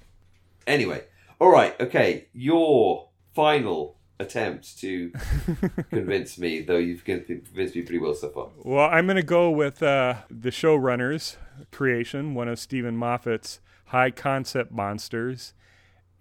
Anyway, 0.67 1.05
all 1.39 1.49
right, 1.49 1.81
okay, 1.81 2.27
your 2.33 3.09
final 3.33 3.99
attempt 4.19 4.79
to 4.81 5.13
convince 5.91 6.39
me, 6.39 6.61
though 6.61 6.79
you've 6.79 7.05
convinced 7.05 7.55
me 7.55 7.83
pretty 7.83 7.99
well 7.99 8.15
so 8.15 8.31
far. 8.31 8.49
Well, 8.65 8.89
I'm 8.91 9.07
going 9.07 9.15
to 9.15 9.23
go 9.23 9.49
with 9.49 9.81
uh, 9.81 10.17
the 10.29 10.51
showrunner's 10.51 11.37
creation, 11.71 12.35
one 12.35 12.49
of 12.49 12.59
Steven 12.59 12.97
Moffat's 12.97 13.61
high 13.87 14.11
concept 14.11 14.73
monsters 14.73 15.55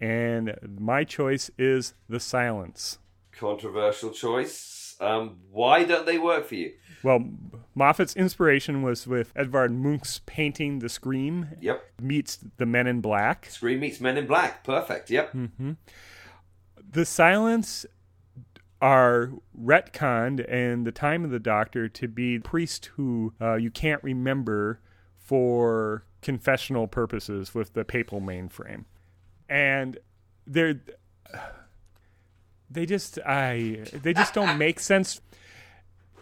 and 0.02 0.56
my 0.80 1.04
choice 1.04 1.48
is 1.56 1.94
The 2.08 2.18
Silence. 2.18 2.98
Controversial 3.30 4.10
choice. 4.10 4.96
Um, 5.00 5.38
why 5.50 5.84
don't 5.84 6.06
they 6.06 6.18
work 6.18 6.46
for 6.46 6.56
you? 6.56 6.72
Well, 7.04 7.24
Moffat's 7.74 8.14
inspiration 8.16 8.82
was 8.82 9.06
with 9.06 9.32
Edvard 9.36 9.72
Munch's 9.72 10.20
painting 10.26 10.80
The 10.80 10.88
Scream. 10.88 11.50
Yep. 11.60 11.84
Meets 12.00 12.40
The 12.56 12.66
Men 12.66 12.88
in 12.88 13.00
Black. 13.00 13.46
Scream 13.46 13.80
meets 13.80 14.00
Men 14.00 14.16
in 14.16 14.26
Black. 14.26 14.64
Perfect. 14.64 15.08
Yep. 15.08 15.32
Mm-hmm. 15.32 15.72
The 16.90 17.04
Silence 17.04 17.86
are 18.80 19.30
retconned 19.58 20.44
and 20.48 20.84
the 20.84 20.92
time 20.92 21.24
of 21.24 21.30
the 21.30 21.38
doctor 21.38 21.88
to 21.88 22.08
be 22.08 22.40
priest 22.40 22.86
who 22.96 23.32
uh, 23.40 23.54
you 23.54 23.70
can't 23.70 24.02
remember 24.02 24.80
for 25.16 26.04
confessional 26.20 26.88
purposes 26.88 27.54
with 27.54 27.74
the 27.74 27.84
papal 27.84 28.20
mainframe 28.20 28.84
and 29.52 29.98
they're 30.46 30.80
they 32.70 32.86
just 32.86 33.18
I 33.24 33.84
they 33.92 34.14
just 34.14 34.32
don't 34.32 34.56
make 34.58 34.80
sense. 34.80 35.20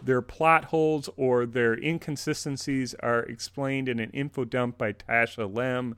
Their 0.03 0.21
plot 0.21 0.65
holes 0.65 1.09
or 1.15 1.45
their 1.45 1.73
inconsistencies 1.73 2.93
are 2.95 3.21
explained 3.21 3.87
in 3.87 3.99
an 3.99 4.09
info 4.11 4.43
dump 4.43 4.77
by 4.77 4.93
Tasha 4.93 5.53
Lem. 5.53 5.95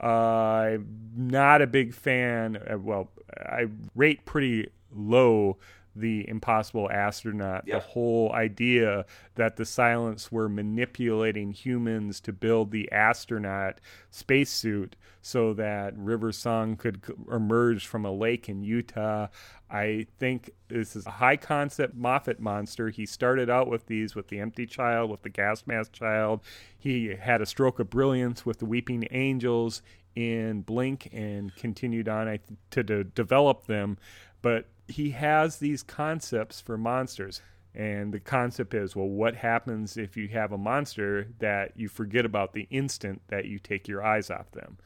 Uh, 0.00 0.06
I'm 0.06 0.86
not 1.16 1.60
a 1.60 1.66
big 1.66 1.92
fan. 1.92 2.56
Uh, 2.56 2.78
well, 2.78 3.10
I 3.36 3.66
rate 3.96 4.24
pretty 4.24 4.68
low 4.94 5.56
the 5.96 6.28
impossible 6.28 6.88
astronaut 6.90 7.64
yep. 7.66 7.82
the 7.82 7.88
whole 7.88 8.32
idea 8.32 9.04
that 9.34 9.56
the 9.56 9.64
silence 9.64 10.30
were 10.30 10.48
manipulating 10.48 11.50
humans 11.50 12.20
to 12.20 12.32
build 12.32 12.70
the 12.70 12.90
astronaut 12.92 13.80
spacesuit 14.10 14.94
so 15.22 15.52
that 15.54 15.96
river 15.96 16.32
song 16.32 16.76
could 16.76 17.02
emerge 17.30 17.86
from 17.86 18.04
a 18.04 18.12
lake 18.12 18.48
in 18.48 18.62
utah 18.62 19.26
i 19.70 20.06
think 20.18 20.50
this 20.68 20.96
is 20.96 21.06
a 21.06 21.10
high 21.10 21.36
concept 21.36 21.94
moffat 21.94 22.40
monster 22.40 22.90
he 22.90 23.04
started 23.04 23.50
out 23.50 23.68
with 23.68 23.86
these 23.86 24.14
with 24.14 24.28
the 24.28 24.38
empty 24.38 24.66
child 24.66 25.10
with 25.10 25.22
the 25.22 25.28
gas 25.28 25.66
mask 25.66 25.92
child 25.92 26.40
he 26.78 27.08
had 27.08 27.40
a 27.40 27.46
stroke 27.46 27.78
of 27.78 27.90
brilliance 27.90 28.46
with 28.46 28.58
the 28.58 28.66
weeping 28.66 29.06
angels 29.10 29.82
in 30.16 30.60
blink 30.62 31.08
and 31.12 31.54
continued 31.54 32.08
on 32.08 32.38
to, 32.70 32.82
to 32.82 33.04
develop 33.04 33.66
them 33.66 33.96
but 34.42 34.66
he 34.90 35.10
has 35.10 35.58
these 35.58 35.82
concepts 35.82 36.60
for 36.60 36.76
monsters. 36.76 37.40
And 37.74 38.12
the 38.12 38.20
concept 38.20 38.74
is 38.74 38.96
well, 38.96 39.08
what 39.08 39.36
happens 39.36 39.96
if 39.96 40.16
you 40.16 40.28
have 40.28 40.52
a 40.52 40.58
monster 40.58 41.28
that 41.38 41.72
you 41.76 41.88
forget 41.88 42.24
about 42.24 42.52
the 42.52 42.66
instant 42.70 43.22
that 43.28 43.44
you 43.44 43.58
take 43.58 43.86
your 43.86 44.04
eyes 44.04 44.30
off 44.30 44.50
them? 44.50 44.78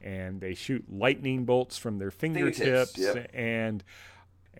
And 0.00 0.40
they 0.40 0.54
shoot 0.54 0.84
lightning 0.90 1.44
bolts 1.44 1.76
from 1.76 1.98
their 1.98 2.10
fingertips. 2.10 2.96
Yep. 2.96 3.30
And 3.34 3.84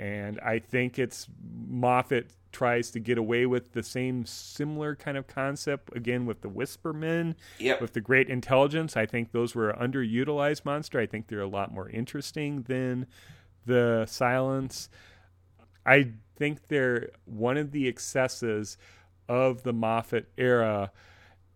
and 0.00 0.40
I 0.40 0.60
think 0.60 0.98
it's 0.98 1.28
Moffat 1.68 2.30
tries 2.52 2.90
to 2.92 3.00
get 3.00 3.18
away 3.18 3.46
with 3.46 3.72
the 3.72 3.82
same 3.82 4.24
similar 4.24 4.96
kind 4.96 5.16
of 5.16 5.26
concept 5.26 5.94
again 5.94 6.26
with 6.26 6.40
the 6.40 6.48
Whispermen, 6.48 7.36
yep. 7.58 7.80
with 7.80 7.92
the 7.92 8.00
Great 8.00 8.28
Intelligence. 8.28 8.96
I 8.96 9.06
think 9.06 9.32
those 9.32 9.54
were 9.54 9.72
underutilized 9.72 10.64
monster. 10.64 10.98
I 10.98 11.06
think 11.06 11.28
they're 11.28 11.40
a 11.40 11.46
lot 11.46 11.72
more 11.72 11.88
interesting 11.90 12.62
than 12.62 13.06
the 13.66 14.06
silence. 14.08 14.88
I 15.84 16.12
think 16.36 16.68
they're 16.68 17.10
one 17.26 17.56
of 17.56 17.72
the 17.72 17.86
excesses 17.86 18.78
of 19.28 19.62
the 19.62 19.72
Moffat 19.72 20.30
era, 20.36 20.90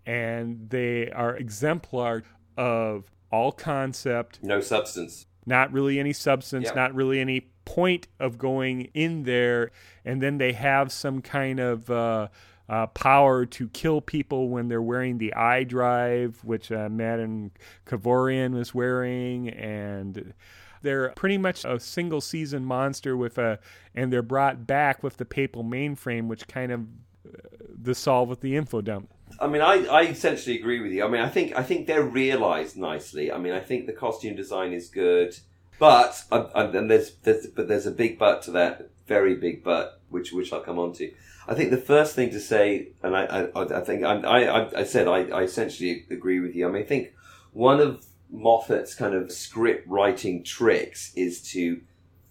and 0.07 0.69
they 0.69 1.11
are 1.11 1.35
exemplar 1.35 2.23
of 2.57 3.11
all 3.35 3.53
concept, 3.53 4.39
no 4.43 4.61
substance, 4.61 5.27
not 5.45 5.73
really 5.73 5.99
any 5.99 6.13
substance, 6.13 6.71
not 6.75 6.95
really 6.95 7.19
any 7.21 7.49
point 7.65 8.07
of 8.21 8.39
going 8.39 8.83
in 8.95 9.25
there, 9.25 9.71
and 10.05 10.23
then 10.23 10.39
they 10.39 10.53
have 10.53 10.93
some 10.93 11.21
kind 11.21 11.61
of. 11.61 11.91
Uh, 11.91 12.29
uh, 12.67 12.87
power 12.87 13.45
to 13.45 13.69
kill 13.69 14.01
people 14.01 14.49
when 14.49 14.69
they're 14.69 14.81
wearing 14.81 15.19
the 15.19 15.35
eye 15.35 15.65
drive, 15.65 16.43
which 16.43 16.73
uh, 16.73 16.89
Madame 16.89 17.51
Kovarian 17.85 18.55
was 18.55 18.75
wearing, 18.75 19.51
and 19.51 20.33
they're 20.81 21.11
pretty 21.11 21.37
much 21.37 21.65
a 21.65 21.79
single 21.79 22.21
season 22.23 22.65
monster 22.65 23.17
with 23.17 23.37
a, 23.37 23.59
and 23.95 24.11
they're 24.11 24.23
brought 24.23 24.67
back 24.67 25.03
with 25.03 25.19
the 25.19 25.27
papal 25.27 25.63
mainframe, 25.63 26.27
which 26.27 26.49
kind 26.49 26.73
of 26.73 26.81
uh, 26.81 27.39
the 27.83 27.95
solve 27.95 28.31
with 28.31 28.41
the 28.41 28.57
info 28.57 28.81
dump. 28.81 29.14
I 29.41 29.47
mean, 29.47 29.63
I, 29.63 29.85
I 29.87 30.03
essentially 30.03 30.59
agree 30.59 30.81
with 30.81 30.93
you. 30.93 31.05
I 31.05 31.09
mean, 31.09 31.21
I 31.21 31.29
think 31.29 31.57
I 31.57 31.63
think 31.63 31.87
they're 31.87 32.03
realised 32.03 32.77
nicely. 32.77 33.33
I 33.33 33.39
mean, 33.39 33.53
I 33.53 33.61
think 33.61 33.87
the 33.87 33.93
costume 33.93 34.37
design 34.37 34.73
is 34.73 34.89
good, 34.89 35.37
but 35.79 36.23
uh, 36.31 36.49
uh, 36.55 36.71
and 36.75 36.91
there's, 36.91 37.17
there's 37.23 37.47
but 37.49 37.69
there's 37.69 37.87
a 37.87 37.91
big 37.91 38.19
but 38.19 38.43
to 38.43 38.51
that, 38.53 38.91
very 39.07 39.35
big 39.35 39.65
but, 39.65 40.01
which 40.09 40.33
which 40.33 40.53
I'll 40.53 40.61
come 40.61 40.79
on 40.79 40.93
to. 40.95 41.13
I 41.47 41.55
think 41.55 41.71
the 41.71 41.77
first 41.77 42.15
thing 42.15 42.31
to 42.31 42.41
say, 42.41 42.93
and 43.03 43.17
I 43.17 43.25
I, 43.55 43.79
I 43.79 43.81
think 43.81 44.05
I, 44.05 44.15
I 44.21 44.81
I 44.81 44.85
said 44.85 45.09
I, 45.09 45.25
I 45.25 45.43
essentially 45.43 46.07
agree 46.11 46.41
with 46.41 46.55
you. 46.55 46.69
I 46.69 46.71
mean, 46.71 46.83
I 46.83 46.87
think 46.87 47.13
one 47.53 47.81
of 47.81 48.07
Moffat's 48.31 48.95
kind 48.95 49.15
of 49.15 49.31
script 49.31 49.87
writing 49.89 50.43
tricks 50.45 51.13
is 51.15 51.43
to 51.53 51.81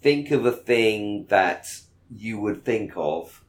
think 0.01 0.31
of 0.31 0.45
a 0.45 0.51
thing 0.51 1.25
that 1.29 1.67
you 2.15 2.39
would 2.39 2.65
think 2.65 2.93
of 2.95 3.42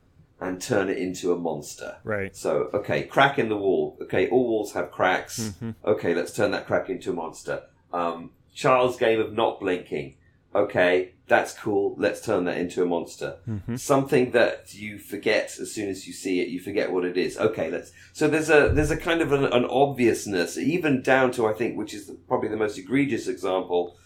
and 0.45 0.61
turn 0.61 0.88
it 0.88 0.99
into 0.99 1.32
a 1.32 1.36
monster. 1.36 1.97
Right. 2.05 2.36
So, 2.36 2.70
okay, 2.74 3.05
crack 3.05 3.38
in 3.38 3.49
the 3.49 3.57
wall. 3.57 3.97
Okay, 4.03 4.28
all 4.28 4.47
walls 4.49 4.72
have 4.74 4.90
cracks. 4.90 5.40
Mm-hmm. 5.40 5.70
Okay, 5.84 6.14
let's 6.14 6.32
turn 6.32 6.51
that 6.51 6.66
crack 6.66 6.90
into 6.90 7.11
a 7.11 7.14
monster. 7.14 7.62
Um, 7.92 8.30
child's 8.55 8.97
game 8.97 9.20
of 9.20 9.32
not 9.32 9.61
blinking. 9.61 10.16
Okay, 10.55 11.12
that's 11.26 11.53
cool. 11.55 11.97
Let's 11.99 12.20
turn 12.20 12.45
that 12.45 12.59
into 12.59 12.82
a 12.82 12.86
monster. 12.86 13.38
Mm-hmm. 13.49 13.76
Something 13.76 14.30
that 14.32 14.74
you 14.74 14.99
forget 14.99 15.57
as 15.59 15.72
soon 15.72 15.88
as 15.88 16.07
you 16.07 16.12
see 16.12 16.40
it. 16.40 16.49
You 16.49 16.61
forget 16.61 16.92
what 16.92 17.05
it 17.05 17.16
is. 17.16 17.38
Okay, 17.38 17.70
let's. 17.70 17.90
So 18.12 18.28
there's 18.28 18.51
a 18.51 18.68
there's 18.68 18.92
a 18.92 18.97
kind 18.97 19.20
of 19.20 19.32
an, 19.32 19.45
an 19.45 19.64
obviousness, 19.64 20.57
even 20.57 21.03
down 21.03 21.32
to 21.32 21.47
I 21.47 21.55
think, 21.55 21.76
which 21.76 21.95
is 21.95 22.12
probably 22.28 22.51
the 22.51 22.57
most 22.57 22.78
egregious 22.78 23.26
example 23.26 23.97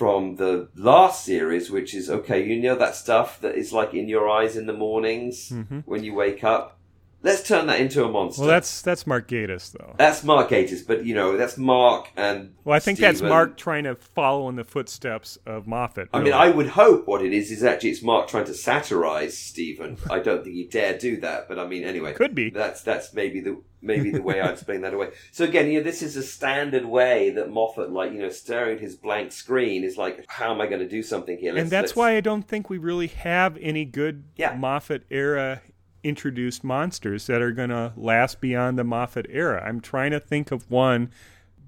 from 0.00 0.36
the 0.36 0.66
last 0.74 1.26
series, 1.26 1.70
which 1.70 1.92
is 1.94 2.08
okay. 2.08 2.42
You 2.42 2.58
know 2.58 2.74
that 2.74 2.94
stuff 2.94 3.38
that 3.42 3.54
is 3.54 3.70
like 3.70 3.92
in 3.92 4.08
your 4.08 4.30
eyes 4.30 4.56
in 4.56 4.64
the 4.64 4.72
mornings 4.72 5.50
Mhm. 5.50 5.82
when 5.84 6.02
you 6.02 6.14
wake 6.14 6.42
up. 6.42 6.79
Let's 7.22 7.46
turn 7.46 7.66
that 7.66 7.80
into 7.80 8.02
a 8.04 8.08
monster. 8.08 8.40
Well, 8.42 8.48
that's 8.50 8.80
that's 8.80 9.06
Mark 9.06 9.28
Gatiss 9.28 9.72
though. 9.72 9.94
That's 9.98 10.24
Mark 10.24 10.48
Gatiss, 10.48 10.86
but 10.86 11.04
you 11.04 11.14
know 11.14 11.36
that's 11.36 11.58
Mark 11.58 12.08
and. 12.16 12.54
Well, 12.64 12.74
I 12.74 12.80
think 12.80 12.98
that's 12.98 13.20
Mark 13.20 13.58
trying 13.58 13.84
to 13.84 13.94
follow 13.94 14.48
in 14.48 14.56
the 14.56 14.64
footsteps 14.64 15.36
of 15.44 15.66
Moffat. 15.66 16.08
I 16.14 16.20
mean. 16.20 16.32
I 16.32 16.48
would 16.48 16.68
hope 16.68 17.06
what 17.06 17.22
it 17.22 17.32
is 17.34 17.50
is 17.50 17.62
actually 17.62 17.90
it's 17.90 18.02
Mark 18.02 18.28
trying 18.28 18.46
to 18.46 18.54
satirize 18.54 19.36
Steven. 19.36 19.98
I 20.10 20.20
don't 20.20 20.42
think 20.44 20.54
he 20.54 20.64
dare 20.64 20.96
do 20.96 21.18
that, 21.18 21.48
but 21.48 21.58
I 21.58 21.66
mean, 21.66 21.84
anyway, 21.84 22.14
Could 22.14 22.34
be. 22.34 22.48
That's 22.50 22.82
that's 22.82 23.12
maybe 23.12 23.40
the 23.40 23.60
maybe 23.82 24.10
the 24.10 24.22
way 24.22 24.40
I 24.40 24.48
explain 24.50 24.80
that 24.82 24.94
away. 24.94 25.10
So 25.32 25.44
again, 25.44 25.70
you 25.70 25.78
know, 25.78 25.84
this 25.84 26.02
is 26.02 26.16
a 26.16 26.22
standard 26.22 26.84
way 26.86 27.30
that 27.30 27.50
Moffat, 27.50 27.90
like 27.90 28.12
you 28.12 28.20
know, 28.20 28.30
staring 28.30 28.76
at 28.76 28.80
his 28.80 28.96
blank 28.96 29.32
screen, 29.32 29.84
is 29.84 29.98
like, 29.98 30.24
how 30.28 30.52
am 30.54 30.60
I 30.62 30.66
going 30.66 30.80
to 30.80 30.88
do 30.88 31.02
something 31.02 31.36
here? 31.36 31.50
and 31.50 31.58
Let's- 31.58 31.70
that's 31.70 31.82
let's- 31.90 31.96
why 31.96 32.16
I 32.16 32.20
don't 32.20 32.46
think 32.48 32.70
we 32.70 32.78
really 32.78 33.08
have 33.08 33.58
any 33.60 33.84
good 33.84 34.24
Yeah. 34.36 34.54
Moffat 34.56 35.02
era 35.10 35.60
introduced 36.02 36.64
monsters 36.64 37.26
that 37.26 37.42
are 37.42 37.52
going 37.52 37.70
to 37.70 37.92
last 37.96 38.40
beyond 38.40 38.78
the 38.78 38.84
Moffat 38.84 39.26
era. 39.28 39.62
I'm 39.66 39.80
trying 39.80 40.10
to 40.12 40.20
think 40.20 40.50
of 40.50 40.70
one 40.70 41.10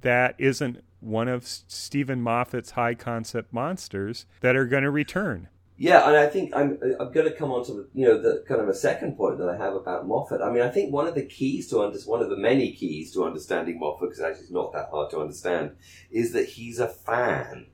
that 0.00 0.34
isn't 0.38 0.82
one 1.00 1.28
of 1.28 1.44
Steven 1.44 2.22
Moffat's 2.22 2.72
high 2.72 2.94
concept 2.94 3.52
monsters 3.52 4.26
that 4.40 4.56
are 4.56 4.66
going 4.66 4.84
to 4.84 4.90
return. 4.90 5.48
Yeah, 5.76 6.06
and 6.06 6.16
I 6.16 6.28
think 6.28 6.54
I'm 6.54 6.78
I'm 7.00 7.12
going 7.12 7.26
to 7.26 7.32
come 7.32 7.50
on 7.50 7.64
to 7.64 7.72
the, 7.72 7.88
you 7.92 8.06
know 8.06 8.20
the 8.20 8.44
kind 8.46 8.60
of 8.60 8.68
a 8.68 8.74
second 8.74 9.16
point 9.16 9.38
that 9.38 9.48
I 9.48 9.56
have 9.56 9.74
about 9.74 10.06
Moffat. 10.06 10.40
I 10.40 10.50
mean, 10.50 10.62
I 10.62 10.68
think 10.68 10.92
one 10.92 11.08
of 11.08 11.14
the 11.14 11.24
keys 11.24 11.68
to 11.70 11.82
under, 11.82 11.98
one 12.00 12.22
of 12.22 12.30
the 12.30 12.36
many 12.36 12.72
keys 12.72 13.12
to 13.14 13.24
understanding 13.24 13.80
Moffat, 13.80 14.10
because 14.10 14.20
actually 14.20 14.42
it's 14.42 14.52
not 14.52 14.72
that 14.74 14.90
hard 14.90 15.10
to 15.10 15.20
understand, 15.20 15.72
is 16.10 16.32
that 16.34 16.50
he's 16.50 16.78
a 16.78 16.86
fan, 16.86 17.66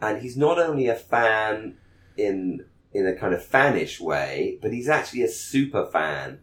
and 0.00 0.20
he's 0.20 0.36
not 0.36 0.58
only 0.58 0.88
a 0.88 0.94
fan 0.94 1.78
in 2.18 2.66
in 2.98 3.06
a 3.06 3.14
kind 3.14 3.32
of 3.32 3.42
fanish 3.44 4.00
way, 4.00 4.58
but 4.60 4.72
he's 4.72 4.88
actually 4.88 5.22
a 5.22 5.28
super 5.28 5.86
fan. 5.86 6.40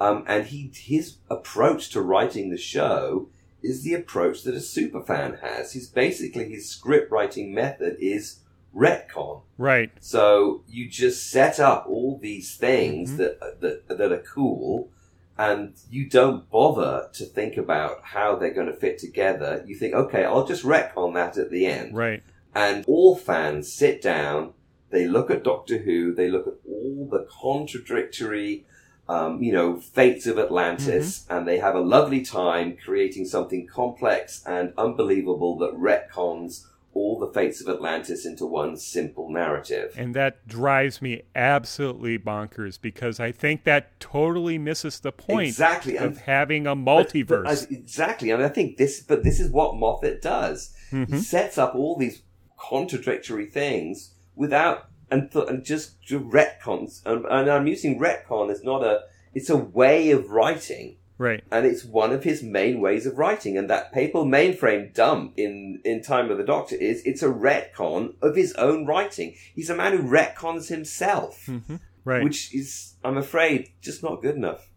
Um, 0.00 0.24
and 0.26 0.46
he 0.46 0.70
his 0.74 1.16
approach 1.28 1.90
to 1.90 2.00
writing 2.00 2.50
the 2.50 2.56
show 2.58 3.28
is 3.62 3.82
the 3.82 3.94
approach 3.94 4.42
that 4.44 4.54
a 4.54 4.60
super 4.60 5.02
fan 5.02 5.38
has. 5.42 5.72
He's 5.72 5.88
basically 5.88 6.48
his 6.48 6.68
script 6.70 7.10
writing 7.10 7.52
method 7.52 7.96
is 8.00 8.40
retcon. 8.74 9.42
Right. 9.56 9.90
So 10.00 10.62
you 10.68 10.88
just 10.88 11.28
set 11.30 11.58
up 11.58 11.86
all 11.88 12.18
these 12.22 12.56
things 12.56 13.12
Mhm. 13.12 13.16
that, 13.16 13.60
that 13.60 13.98
that 13.98 14.12
are 14.12 14.22
cool, 14.34 14.90
and 15.36 15.74
you 15.90 16.08
don't 16.08 16.48
bother 16.48 17.08
to 17.14 17.24
think 17.24 17.56
about 17.56 17.98
how 18.02 18.36
they're 18.36 18.54
going 18.54 18.66
to 18.68 18.72
fit 18.72 18.98
together. 18.98 19.64
You 19.66 19.74
think, 19.74 19.94
okay, 19.94 20.24
I'll 20.24 20.46
just 20.46 20.64
retcon 20.64 21.14
that 21.14 21.36
at 21.36 21.50
the 21.50 21.66
end. 21.66 21.96
Right. 21.96 22.22
And 22.54 22.84
all 22.86 23.16
fans 23.16 23.72
sit 23.72 24.00
down, 24.00 24.52
they 24.90 25.06
look 25.06 25.30
at 25.30 25.44
Doctor 25.44 25.78
Who, 25.78 26.14
they 26.14 26.28
look 26.30 26.46
at 26.46 26.54
all 26.68 27.08
the 27.10 27.26
contradictory, 27.30 28.64
um, 29.08 29.42
you 29.42 29.52
know, 29.52 29.78
fates 29.78 30.26
of 30.26 30.38
Atlantis, 30.38 31.26
and 31.30 31.46
they 31.46 31.58
have 31.58 31.74
a 31.74 31.80
lovely 31.80 32.22
time 32.22 32.76
creating 32.82 33.26
something 33.26 33.66
complex 33.66 34.42
and 34.46 34.72
unbelievable 34.76 35.56
that 35.58 35.74
retcons 35.74 36.66
all 36.94 37.18
the 37.18 37.28
fates 37.32 37.60
of 37.60 37.68
Atlantis 37.68 38.26
into 38.26 38.44
one 38.44 38.76
simple 38.76 39.30
narrative. 39.30 39.94
And 39.96 40.14
that 40.14 40.48
drives 40.48 41.00
me 41.00 41.22
absolutely 41.36 42.18
bonkers 42.18 42.80
because 42.80 43.20
I 43.20 43.30
think 43.30 43.64
that 43.64 44.00
totally 44.00 44.58
misses 44.58 44.98
the 45.00 45.12
point 45.12 45.48
Exactly, 45.48 45.96
of 45.96 46.04
and- 46.04 46.16
having 46.18 46.66
a 46.66 46.74
multiverse. 46.74 47.44
but 47.44 47.46
as- 47.46 47.64
exactly, 47.70 48.30
and 48.30 48.42
I 48.42 48.48
think 48.48 48.78
this, 48.78 49.00
but 49.00 49.22
this 49.22 49.38
is 49.38 49.50
what 49.50 49.76
Moffat 49.76 50.20
does. 50.22 50.74
He 50.90 50.96
Mhm. 50.96 51.18
sets 51.20 51.56
up 51.58 51.74
all 51.74 51.96
these 51.96 52.22
contradictory 52.58 53.46
things 53.46 54.14
without 54.38 54.88
and 55.10 55.30
th- 55.30 55.48
and 55.48 55.64
just 55.64 56.00
retcons. 56.06 57.04
And, 57.04 57.24
and 57.26 57.50
I'm 57.50 57.66
using 57.66 57.98
retcon 58.00 58.50
as 58.50 58.62
not 58.64 58.82
a. 58.82 59.02
It's 59.34 59.50
a 59.50 59.56
way 59.56 60.10
of 60.10 60.30
writing, 60.30 60.96
right. 61.18 61.44
and 61.50 61.66
it's 61.66 61.84
one 61.84 62.12
of 62.12 62.24
his 62.24 62.42
main 62.42 62.80
ways 62.80 63.04
of 63.06 63.18
writing. 63.18 63.58
And 63.58 63.68
that 63.68 63.92
papal 63.92 64.24
mainframe 64.24 64.94
dump 64.94 65.34
in 65.36 65.80
in 65.84 66.02
Time 66.02 66.30
of 66.30 66.38
the 66.38 66.44
Doctor 66.44 66.76
is 66.76 67.02
it's 67.04 67.22
a 67.22 67.28
retcon 67.28 68.14
of 68.22 68.36
his 68.36 68.52
own 68.54 68.86
writing. 68.86 69.34
He's 69.54 69.70
a 69.70 69.76
man 69.76 69.92
who 69.96 70.02
retcons 70.02 70.68
himself, 70.68 71.44
hmm 71.46 71.76
Right. 72.04 72.24
which 72.24 72.54
is, 72.54 72.94
I'm 73.04 73.18
afraid, 73.18 73.68
just 73.82 74.02
not 74.02 74.22
good 74.22 74.34
enough 74.36 74.70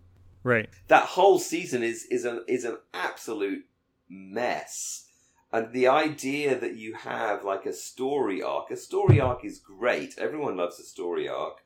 right. 0.44 0.68
that 0.90 1.06
whole 1.06 1.40
season 1.40 1.82
is 1.82 2.04
is 2.12 2.26
an 2.26 2.44
is 2.48 2.66
an 2.66 2.78
absolute 2.94 3.64
mess. 4.10 5.08
And 5.54 5.74
the 5.74 5.88
idea 5.88 6.58
that 6.60 6.76
you 6.78 6.94
have 6.96 7.44
like 7.44 7.66
a 7.66 7.74
story 7.74 8.42
arc, 8.42 8.72
a 8.72 8.78
story 8.78 9.20
arc 9.20 9.44
is 9.44 9.60
great. 9.60 10.18
Everyone 10.18 10.58
loves 10.58 10.80
a 10.80 10.84
story 10.84 11.28
arc. 11.28 11.60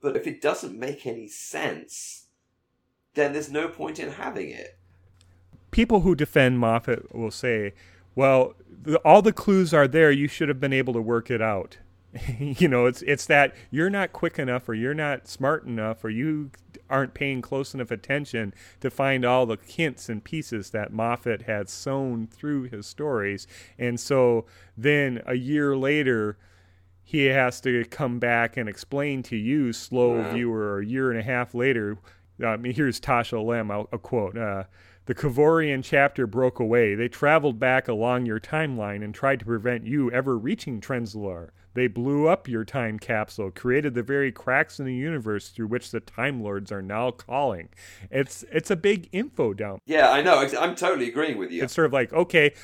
But 0.00 0.16
if 0.16 0.26
it 0.26 0.40
doesn't 0.42 0.78
make 0.78 1.06
any 1.06 1.28
sense, 1.28 2.26
then 3.14 3.32
there's 3.32 3.50
no 3.50 3.68
point 3.68 3.98
in 3.98 4.10
having 4.12 4.50
it. 4.50 4.78
people 5.70 6.00
who 6.00 6.14
defend 6.14 6.58
Moffat 6.58 7.14
will 7.14 7.30
say, 7.30 7.74
"Well, 8.14 8.54
the, 8.68 8.98
all 8.98 9.22
the 9.22 9.32
clues 9.32 9.74
are 9.74 9.88
there. 9.88 10.10
You 10.10 10.28
should 10.28 10.48
have 10.48 10.60
been 10.60 10.72
able 10.72 10.92
to 10.94 11.02
work 11.02 11.30
it 11.30 11.42
out." 11.42 11.78
you 12.38 12.68
know, 12.68 12.86
it's 12.86 13.02
it's 13.02 13.26
that 13.26 13.54
you're 13.70 13.90
not 13.90 14.12
quick 14.12 14.38
enough, 14.38 14.68
or 14.68 14.74
you're 14.74 14.94
not 14.94 15.26
smart 15.28 15.64
enough, 15.66 16.04
or 16.04 16.10
you 16.10 16.50
aren't 16.94 17.12
paying 17.14 17.42
close 17.42 17.74
enough 17.74 17.90
attention 17.90 18.54
to 18.80 18.90
find 18.90 19.24
all 19.24 19.46
the 19.46 19.58
hints 19.66 20.08
and 20.08 20.22
pieces 20.22 20.70
that 20.70 20.92
Moffat 20.92 21.42
had 21.42 21.68
sewn 21.68 22.26
through 22.26 22.62
his 22.64 22.86
stories, 22.86 23.46
and 23.78 23.98
so 23.98 24.46
then 24.76 25.20
a 25.26 25.34
year 25.34 25.76
later. 25.76 26.38
He 27.06 27.26
has 27.26 27.60
to 27.60 27.84
come 27.84 28.18
back 28.18 28.56
and 28.56 28.66
explain 28.66 29.22
to 29.24 29.36
you, 29.36 29.74
slow 29.74 30.16
Yeah. 30.16 30.32
viewer, 30.32 30.78
a 30.78 30.86
year 30.86 31.10
and 31.10 31.20
a 31.20 31.22
half 31.22 31.54
later. 31.54 31.98
Um, 32.42 32.64
here's 32.64 32.98
Tasha 32.98 33.44
Lem, 33.44 33.70
a, 33.70 33.80
a 33.92 33.98
quote. 33.98 34.38
Uh, 34.38 34.64
the 35.06 35.14
Kovarian 35.14 35.82
chapter 35.84 36.26
broke 36.26 36.58
away. 36.58 36.94
They 36.94 37.08
traveled 37.08 37.58
back 37.58 37.88
along 37.88 38.26
your 38.26 38.40
timeline 38.40 39.04
and 39.04 39.14
tried 39.14 39.40
to 39.40 39.44
prevent 39.44 39.86
you 39.86 40.10
ever 40.10 40.38
reaching 40.38 40.80
Trenzalore. 40.80 41.50
They 41.74 41.88
blew 41.88 42.28
up 42.28 42.48
your 42.48 42.64
time 42.64 42.98
capsule, 42.98 43.50
created 43.50 43.94
the 43.94 44.02
very 44.02 44.30
cracks 44.30 44.78
in 44.78 44.86
the 44.86 44.94
universe 44.94 45.48
through 45.48 45.66
which 45.66 45.90
the 45.90 46.00
Time 46.00 46.42
Lords 46.42 46.70
are 46.70 46.82
now 46.82 47.10
calling. 47.10 47.68
It's 48.10 48.44
it's 48.52 48.70
a 48.70 48.76
big 48.76 49.08
info 49.12 49.52
dump. 49.54 49.82
Yeah, 49.84 50.10
I 50.10 50.22
know. 50.22 50.38
I'm 50.38 50.76
totally 50.76 51.08
agreeing 51.08 51.36
with 51.36 51.50
you. 51.50 51.64
It's 51.64 51.74
sort 51.74 51.86
of 51.86 51.92
like, 51.92 52.12
okay, 52.12 52.54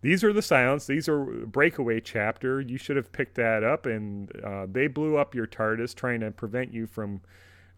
these 0.00 0.22
are 0.22 0.32
the 0.32 0.42
silence. 0.42 0.86
These 0.86 1.08
are 1.08 1.24
breakaway 1.24 2.00
chapter. 2.00 2.60
You 2.60 2.78
should 2.78 2.96
have 2.96 3.10
picked 3.10 3.34
that 3.34 3.64
up, 3.64 3.84
and 3.84 4.30
uh, 4.44 4.66
they 4.70 4.86
blew 4.86 5.16
up 5.16 5.34
your 5.34 5.48
TARDIS 5.48 5.94
trying 5.94 6.20
to 6.20 6.30
prevent 6.30 6.72
you 6.72 6.86
from 6.86 7.20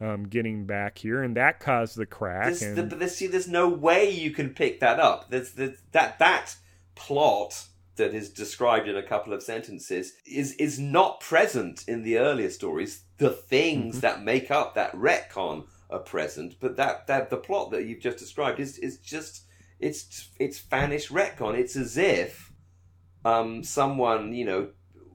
um, 0.04 0.24
getting 0.24 0.66
back 0.66 0.98
here, 0.98 1.22
and 1.22 1.36
that 1.36 1.60
caused 1.60 1.96
the 1.96 2.06
crack. 2.06 2.44
There's, 2.44 2.62
and, 2.62 2.90
but 2.90 2.98
there's, 2.98 3.16
see, 3.16 3.26
there's 3.26 3.48
no 3.48 3.68
way 3.68 4.10
you 4.10 4.30
can 4.30 4.50
pick 4.50 4.80
that 4.80 5.00
up. 5.00 5.30
There's, 5.30 5.52
there's 5.52 5.78
that 5.92 6.18
that 6.18 6.56
plot 6.94 7.66
that 7.96 8.14
is 8.14 8.30
described 8.30 8.88
in 8.88 8.96
a 8.96 9.02
couple 9.02 9.32
of 9.32 9.42
sentences 9.42 10.12
is 10.26 10.52
is 10.54 10.78
not 10.78 11.20
present 11.20 11.84
in 11.88 12.02
the 12.02 12.18
earlier 12.18 12.50
stories. 12.50 13.04
The 13.18 13.30
things 13.30 14.00
that 14.00 14.22
make 14.22 14.50
up 14.50 14.74
that 14.74 14.92
retcon 14.92 15.66
are 15.88 16.00
present, 16.00 16.56
but 16.60 16.76
that, 16.76 17.06
that 17.06 17.30
the 17.30 17.36
plot 17.36 17.70
that 17.70 17.84
you've 17.84 18.00
just 18.00 18.18
described 18.18 18.60
is 18.60 18.78
is 18.78 18.98
just 18.98 19.44
it's 19.80 20.28
it's 20.38 20.58
Spanish 20.58 21.08
retcon. 21.08 21.56
It's 21.56 21.76
as 21.76 21.96
if 21.96 22.52
um, 23.24 23.62
someone 23.62 24.34
you 24.34 24.44
know 24.44 24.68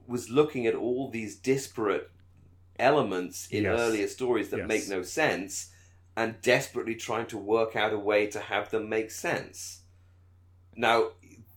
was 0.07 0.29
looking 0.29 0.65
at 0.65 0.73
all 0.73 1.09
these 1.11 1.35
disparate 1.35 2.09
elements 2.80 3.47
in 3.51 3.63
Yes. 3.63 3.80
earlier 3.80 4.07
stories 4.07 4.49
that 4.49 4.57
Yes. 4.57 4.67
make 4.67 4.88
no 4.89 5.01
sense 5.01 5.71
and 6.15 6.41
desperately 6.41 6.95
trying 6.95 7.27
to 7.27 7.38
work 7.38 7.75
out 7.75 7.93
a 7.93 7.99
way 7.99 8.27
to 8.27 8.39
have 8.39 8.71
them 8.71 8.89
make 8.89 9.11
sense. 9.11 9.82
Now, 10.75 11.11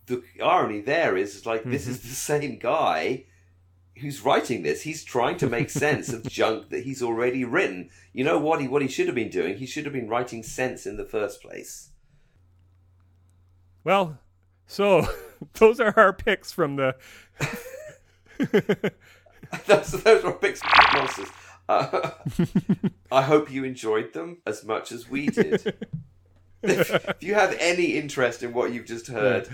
the 0.07 0.23
irony 0.43 0.81
there 0.81 1.17
is, 1.17 1.35
is 1.37 1.47
like 1.47 1.65
this 1.65 1.87
is 1.87 1.99
mm-hmm. 1.99 2.09
the 2.09 2.15
same 2.15 2.59
guy 2.59 3.25
who's 3.99 4.25
writing 4.25 4.63
this. 4.63 4.83
He's 4.83 5.05
trying 5.05 5.37
to 5.39 5.49
make 5.49 5.71
sense 5.71 6.13
of 6.13 6.23
junk 6.29 6.71
that 6.71 6.85
he's 6.85 7.03
already 7.03 7.45
written. 7.45 7.91
You 8.13 8.25
know 8.25 8.39
what 8.39 8.61
he 8.61 8.69
what 8.69 8.83
he 8.83 8.89
should 8.89 9.07
have 9.07 9.15
been 9.15 9.31
doing? 9.31 9.57
He 9.57 9.67
should 9.67 9.85
have 9.85 9.93
been 9.93 10.09
writing 10.09 10.43
sense 10.43 10.87
in 10.87 10.97
the 10.97 11.05
first 11.05 11.43
place. 11.43 11.91
Well, 13.85 14.19
so 14.67 15.07
those 15.55 15.81
are 15.81 15.95
our 15.97 16.13
picks 16.13 16.53
from 16.53 16.77
the. 16.77 16.95
those, 19.67 19.91
those 20.03 20.25
were 20.25 20.33
big 20.33 20.57
monsters. 20.95 21.29
Uh, 21.69 22.11
I 23.13 23.23
hope 23.23 23.51
you 23.51 23.65
enjoyed 23.65 24.13
them 24.13 24.39
as 24.47 24.65
much 24.65 24.93
as 24.93 25.09
we 25.09 25.27
did. 25.29 25.63
if, 26.63 26.91
if 26.95 27.23
you 27.23 27.35
have 27.35 27.57
any 27.59 27.97
interest 27.97 28.43
in 28.43 28.53
what 28.53 28.73
you've 28.73 28.87
just 28.87 29.07
heard, 29.09 29.49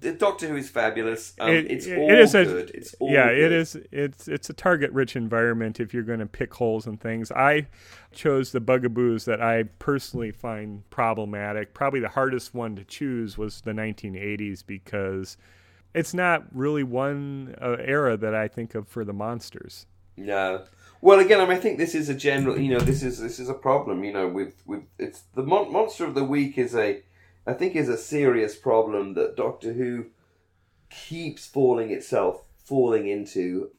the 0.00 0.12
Doctor 0.12 0.48
Who 0.48 0.56
is 0.56 0.68
fabulous. 0.68 1.34
Um, 1.38 1.50
It- 1.50 1.70
it's 1.70 1.86
it- 1.86 1.96
all 1.98 2.10
it 2.10 2.18
is 2.18 2.34
a- 2.34 2.44
good. 2.44 2.70
It's 2.74 2.94
all 2.94 3.10
yeah, 3.10 3.28
good. 3.28 3.38
it 3.38 3.52
is. 3.52 3.76
It's 3.92 4.28
it's 4.28 4.50
a 4.50 4.52
target-rich 4.52 5.14
environment 5.16 5.78
if 5.80 5.94
you're 5.94 6.02
going 6.02 6.18
to 6.20 6.26
pick 6.26 6.52
holes 6.54 6.86
and 6.86 7.00
things. 7.00 7.30
I 7.32 7.68
chose 8.12 8.50
the 8.52 8.60
bugaboos 8.60 9.24
that 9.26 9.40
I 9.40 9.64
personally 9.78 10.32
find 10.32 10.88
problematic. 10.90 11.72
Probably 11.74 12.00
the 12.00 12.08
hardest 12.08 12.52
one 12.54 12.74
to 12.76 12.84
choose 12.84 13.38
was 13.38 13.60
the 13.60 13.72
1980s 13.72 14.64
because 14.66 15.36
it's 15.94 16.14
not 16.14 16.44
really 16.52 16.82
one 16.82 17.54
uh, 17.60 17.76
era 17.78 18.16
that 18.16 18.34
I 18.34 18.48
think 18.48 18.74
of 18.74 18.88
for 18.88 19.04
the 19.04 19.12
monsters. 19.12 19.86
No. 20.16 20.64
Well, 21.00 21.18
again, 21.18 21.40
I 21.40 21.44
mean, 21.44 21.56
I 21.56 21.60
think 21.60 21.78
this 21.78 21.94
is 21.94 22.08
a 22.08 22.14
general. 22.14 22.58
You 22.58 22.74
know, 22.74 22.80
this 22.80 23.02
is 23.02 23.18
this 23.18 23.40
is 23.40 23.48
a 23.48 23.54
problem. 23.54 24.04
You 24.04 24.12
know, 24.12 24.28
with 24.28 24.62
with 24.66 24.84
it's 24.98 25.22
the 25.34 25.42
mon- 25.42 25.72
monster 25.72 26.04
of 26.04 26.14
the 26.14 26.24
week 26.24 26.56
is 26.56 26.74
a, 26.74 27.02
I 27.46 27.52
think, 27.54 27.74
is 27.74 27.88
a 27.88 27.98
serious 27.98 28.56
problem 28.56 29.14
that 29.14 29.36
Doctor 29.36 29.72
Who 29.72 30.06
keeps 30.90 31.46
falling 31.46 31.90
itself 31.90 32.44
falling 32.64 33.08
into. 33.08 33.70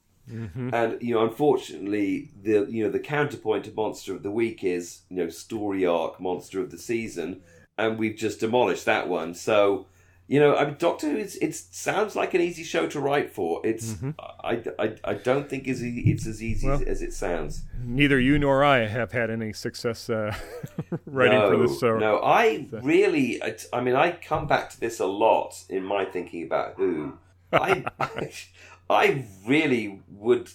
And 0.73 1.01
you 1.01 1.13
know, 1.13 1.25
unfortunately, 1.25 2.31
the 2.41 2.65
you 2.69 2.83
know 2.83 2.91
the 2.91 2.99
counterpoint 2.99 3.65
to 3.65 3.71
monster 3.71 4.13
of 4.13 4.23
the 4.23 4.31
week 4.31 4.63
is 4.63 5.01
you 5.09 5.17
know 5.17 5.29
story 5.29 5.85
arc 5.85 6.19
monster 6.19 6.61
of 6.61 6.71
the 6.71 6.77
season, 6.77 7.41
and 7.77 7.99
we've 7.99 8.15
just 8.15 8.39
demolished 8.39 8.85
that 8.85 9.09
one. 9.09 9.33
So 9.33 9.87
you 10.27 10.39
know, 10.39 10.55
I 10.55 10.65
mean, 10.65 10.75
Doctor 10.79 11.09
Who 11.09 11.17
is 11.17 11.35
it 11.37 11.53
sounds 11.53 12.15
like 12.15 12.33
an 12.33 12.41
easy 12.41 12.63
show 12.63 12.87
to 12.87 12.99
write 12.99 13.31
for. 13.31 13.65
It's 13.65 13.95
I, 14.43 14.63
I, 14.79 14.95
I 15.03 15.13
don't 15.15 15.49
think 15.49 15.67
it's, 15.67 15.81
it's 15.81 16.25
as 16.25 16.41
easy 16.41 16.67
Well- 16.67 16.81
as 16.87 17.01
it 17.01 17.13
sounds. 17.13 17.63
Neither 17.85 18.19
you 18.19 18.39
nor 18.39 18.63
I 18.63 18.85
have 18.85 19.11
had 19.11 19.29
any 19.29 19.51
success 19.51 20.09
uh, 20.09 20.33
writing 21.05 21.39
no, 21.39 21.51
for 21.51 21.67
this. 21.67 21.79
So 21.79 21.97
no, 21.97 22.19
I 22.23 22.67
really, 22.71 23.43
I, 23.43 23.57
I 23.73 23.81
mean, 23.81 23.95
I 23.95 24.11
come 24.11 24.47
back 24.47 24.69
to 24.71 24.79
this 24.79 24.99
a 24.99 25.05
lot 25.05 25.63
in 25.69 25.83
my 25.83 26.05
thinking 26.05 26.43
about 26.43 26.75
Who. 26.77 27.17
I, 27.51 27.83
I 28.89 29.25
really 29.45 30.01
would. 30.09 30.49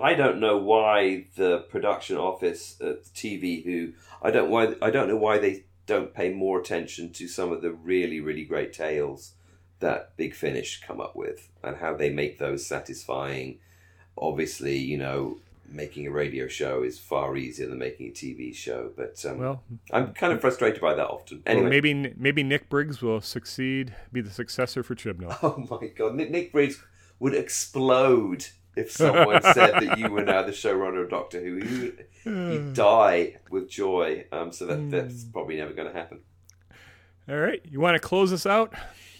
I 0.00 0.14
don't 0.14 0.40
know 0.40 0.56
why 0.58 1.26
the 1.36 1.60
production 1.70 2.16
office 2.16 2.76
at 2.80 3.04
TV 3.14 3.62
Who. 3.64 3.92
I 4.22 4.30
don't 4.30 4.50
why. 4.50 4.74
I 4.80 4.90
don't 4.90 5.08
know 5.08 5.16
why 5.16 5.38
they 5.38 5.64
don't 5.86 6.12
pay 6.12 6.32
more 6.32 6.60
attention 6.60 7.12
to 7.12 7.28
some 7.28 7.52
of 7.52 7.62
the 7.62 7.72
really, 7.72 8.20
really 8.20 8.44
great 8.44 8.72
tales 8.72 9.32
that 9.78 10.16
Big 10.16 10.34
Finish 10.34 10.80
come 10.80 11.00
up 11.00 11.14
with 11.14 11.48
and 11.62 11.76
how 11.76 11.94
they 11.94 12.10
make 12.10 12.38
those 12.38 12.66
satisfying. 12.66 13.58
Obviously, 14.18 14.76
you 14.76 14.98
know, 14.98 15.38
making 15.68 16.06
a 16.06 16.10
radio 16.10 16.48
show 16.48 16.82
is 16.82 16.98
far 16.98 17.36
easier 17.36 17.68
than 17.68 17.78
making 17.78 18.08
a 18.08 18.12
TV 18.12 18.54
show, 18.54 18.90
but 18.96 19.24
um, 19.26 19.38
well, 19.38 19.62
I'm 19.92 20.12
kind 20.14 20.32
of 20.32 20.40
frustrated 20.40 20.80
by 20.80 20.94
that 20.94 21.06
often. 21.06 21.42
well, 21.44 21.56
Anyway, 21.56 21.70
maybe 21.70 22.14
maybe 22.16 22.42
Nick 22.42 22.68
Briggs 22.68 23.02
will 23.02 23.20
succeed, 23.20 23.94
be 24.12 24.20
the 24.20 24.30
successor 24.30 24.82
for 24.82 24.94
Chibnall. 24.94 25.38
oh 25.42 25.66
my 25.70 25.88
god, 25.88 26.14
Nick, 26.14 26.30
Nick 26.30 26.52
Briggs 26.52 26.82
would 27.18 27.34
explode 27.34 28.46
if 28.76 28.90
someone 28.90 29.42
said 29.42 29.72
that 29.80 29.98
you 29.98 30.10
were 30.10 30.24
now 30.24 30.42
the 30.42 30.52
showrunner 30.52 31.02
of 31.02 31.10
Doctor 31.10 31.40
Who. 31.40 31.56
You, 31.56 31.96
he'd 32.50 32.72
die 32.74 33.36
with 33.50 33.68
joy. 33.68 34.26
Um, 34.30 34.52
so 34.52 34.66
that 34.66 34.90
that's 34.90 35.24
probably 35.24 35.56
never 35.56 35.72
going 35.72 35.92
to 35.92 35.98
happen. 35.98 36.20
All 37.28 37.38
right, 37.38 37.60
you 37.68 37.80
want 37.80 37.96
to 37.96 38.00
close 38.00 38.32
us 38.32 38.46
out? 38.46 38.72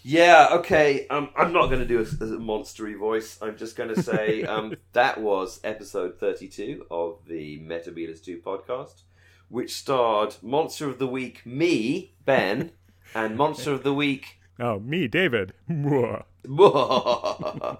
Yeah, 0.04 0.48
okay. 0.52 1.08
Um, 1.08 1.30
I'm 1.36 1.52
not 1.52 1.66
going 1.66 1.80
to 1.80 1.86
do 1.86 1.98
a, 1.98 2.02
a 2.02 2.38
monstery 2.38 2.96
voice. 2.96 3.38
I'm 3.42 3.56
just 3.56 3.74
going 3.74 3.92
to 3.92 4.00
say 4.00 4.42
um, 4.44 4.76
that 4.92 5.20
was 5.20 5.58
episode 5.64 6.20
32 6.20 6.86
of 6.90 7.18
the 7.26 7.58
Metebelis 7.60 8.22
2 8.22 8.38
podcast, 8.38 9.02
which 9.48 9.74
starred 9.74 10.36
Monster 10.42 10.88
of 10.88 11.00
the 11.00 11.08
Week, 11.08 11.44
me, 11.44 12.14
Ben, 12.24 12.70
and 13.16 13.36
Monster 13.36 13.72
of 13.72 13.82
the 13.82 13.94
Week, 13.94 14.38
Oh, 14.58 14.78
me, 14.78 15.06
David. 15.06 15.52
Mwah. 15.68 16.24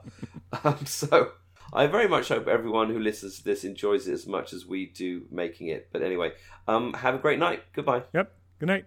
um, 0.64 0.84
so 0.84 1.32
I 1.72 1.86
very 1.86 2.08
much 2.08 2.28
hope 2.28 2.46
everyone 2.46 2.90
who 2.90 2.98
listens 2.98 3.38
to 3.38 3.44
this 3.44 3.64
enjoys 3.64 4.08
it 4.08 4.12
as 4.12 4.26
much 4.26 4.52
as 4.52 4.66
we 4.66 4.86
do 4.86 5.26
making 5.30 5.68
it. 5.68 5.88
But 5.92 6.02
anyway, 6.02 6.32
um, 6.68 6.92
have 6.94 7.14
a 7.14 7.18
great 7.18 7.38
night. 7.38 7.62
Goodbye. 7.72 8.02
Yep. 8.14 8.32
Good 8.58 8.66
night. 8.66 8.84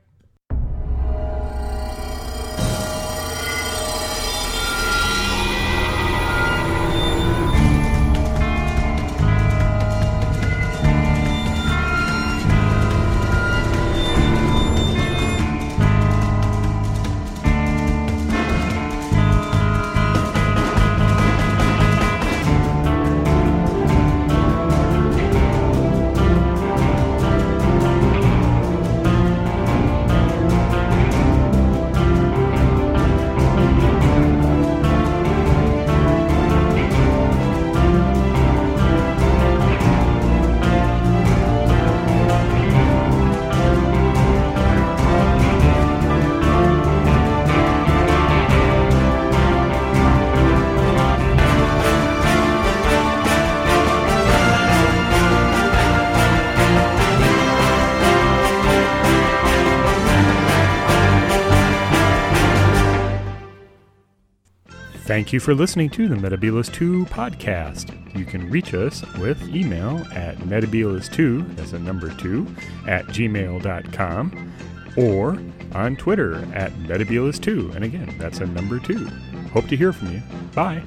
Thank 65.19 65.33
you 65.33 65.41
for 65.41 65.53
listening 65.53 65.89
to 65.89 66.07
the 66.07 66.15
Metebelis 66.15 66.71
2 66.71 67.03
podcast. 67.07 67.93
You 68.17 68.23
can 68.23 68.49
reach 68.49 68.73
us 68.73 69.03
with 69.17 69.53
email 69.53 69.97
at 70.13 70.37
metebelis2, 70.37 71.57
that's 71.57 71.73
a 71.73 71.79
number 71.79 72.09
2, 72.15 72.47
at 72.87 73.05
gmail.com, 73.07 74.53
or 74.95 75.37
on 75.73 75.97
Twitter 75.97 76.35
at 76.55 76.71
metebelis2, 76.71 77.75
and 77.75 77.83
again, 77.83 78.15
that's 78.17 78.39
a 78.39 78.45
number 78.45 78.79
2. 78.79 79.09
Hope 79.51 79.67
to 79.67 79.75
hear 79.75 79.91
from 79.91 80.13
you. 80.13 80.21
Bye. 80.55 80.81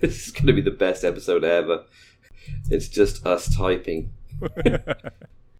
This 0.00 0.26
is 0.26 0.32
going 0.32 0.48
to 0.48 0.52
be 0.52 0.62
the 0.62 0.72
best 0.72 1.04
episode 1.04 1.44
ever. 1.44 1.84
It's 2.68 2.88
just 2.88 3.24
us 3.24 3.54
typing. 3.54 4.10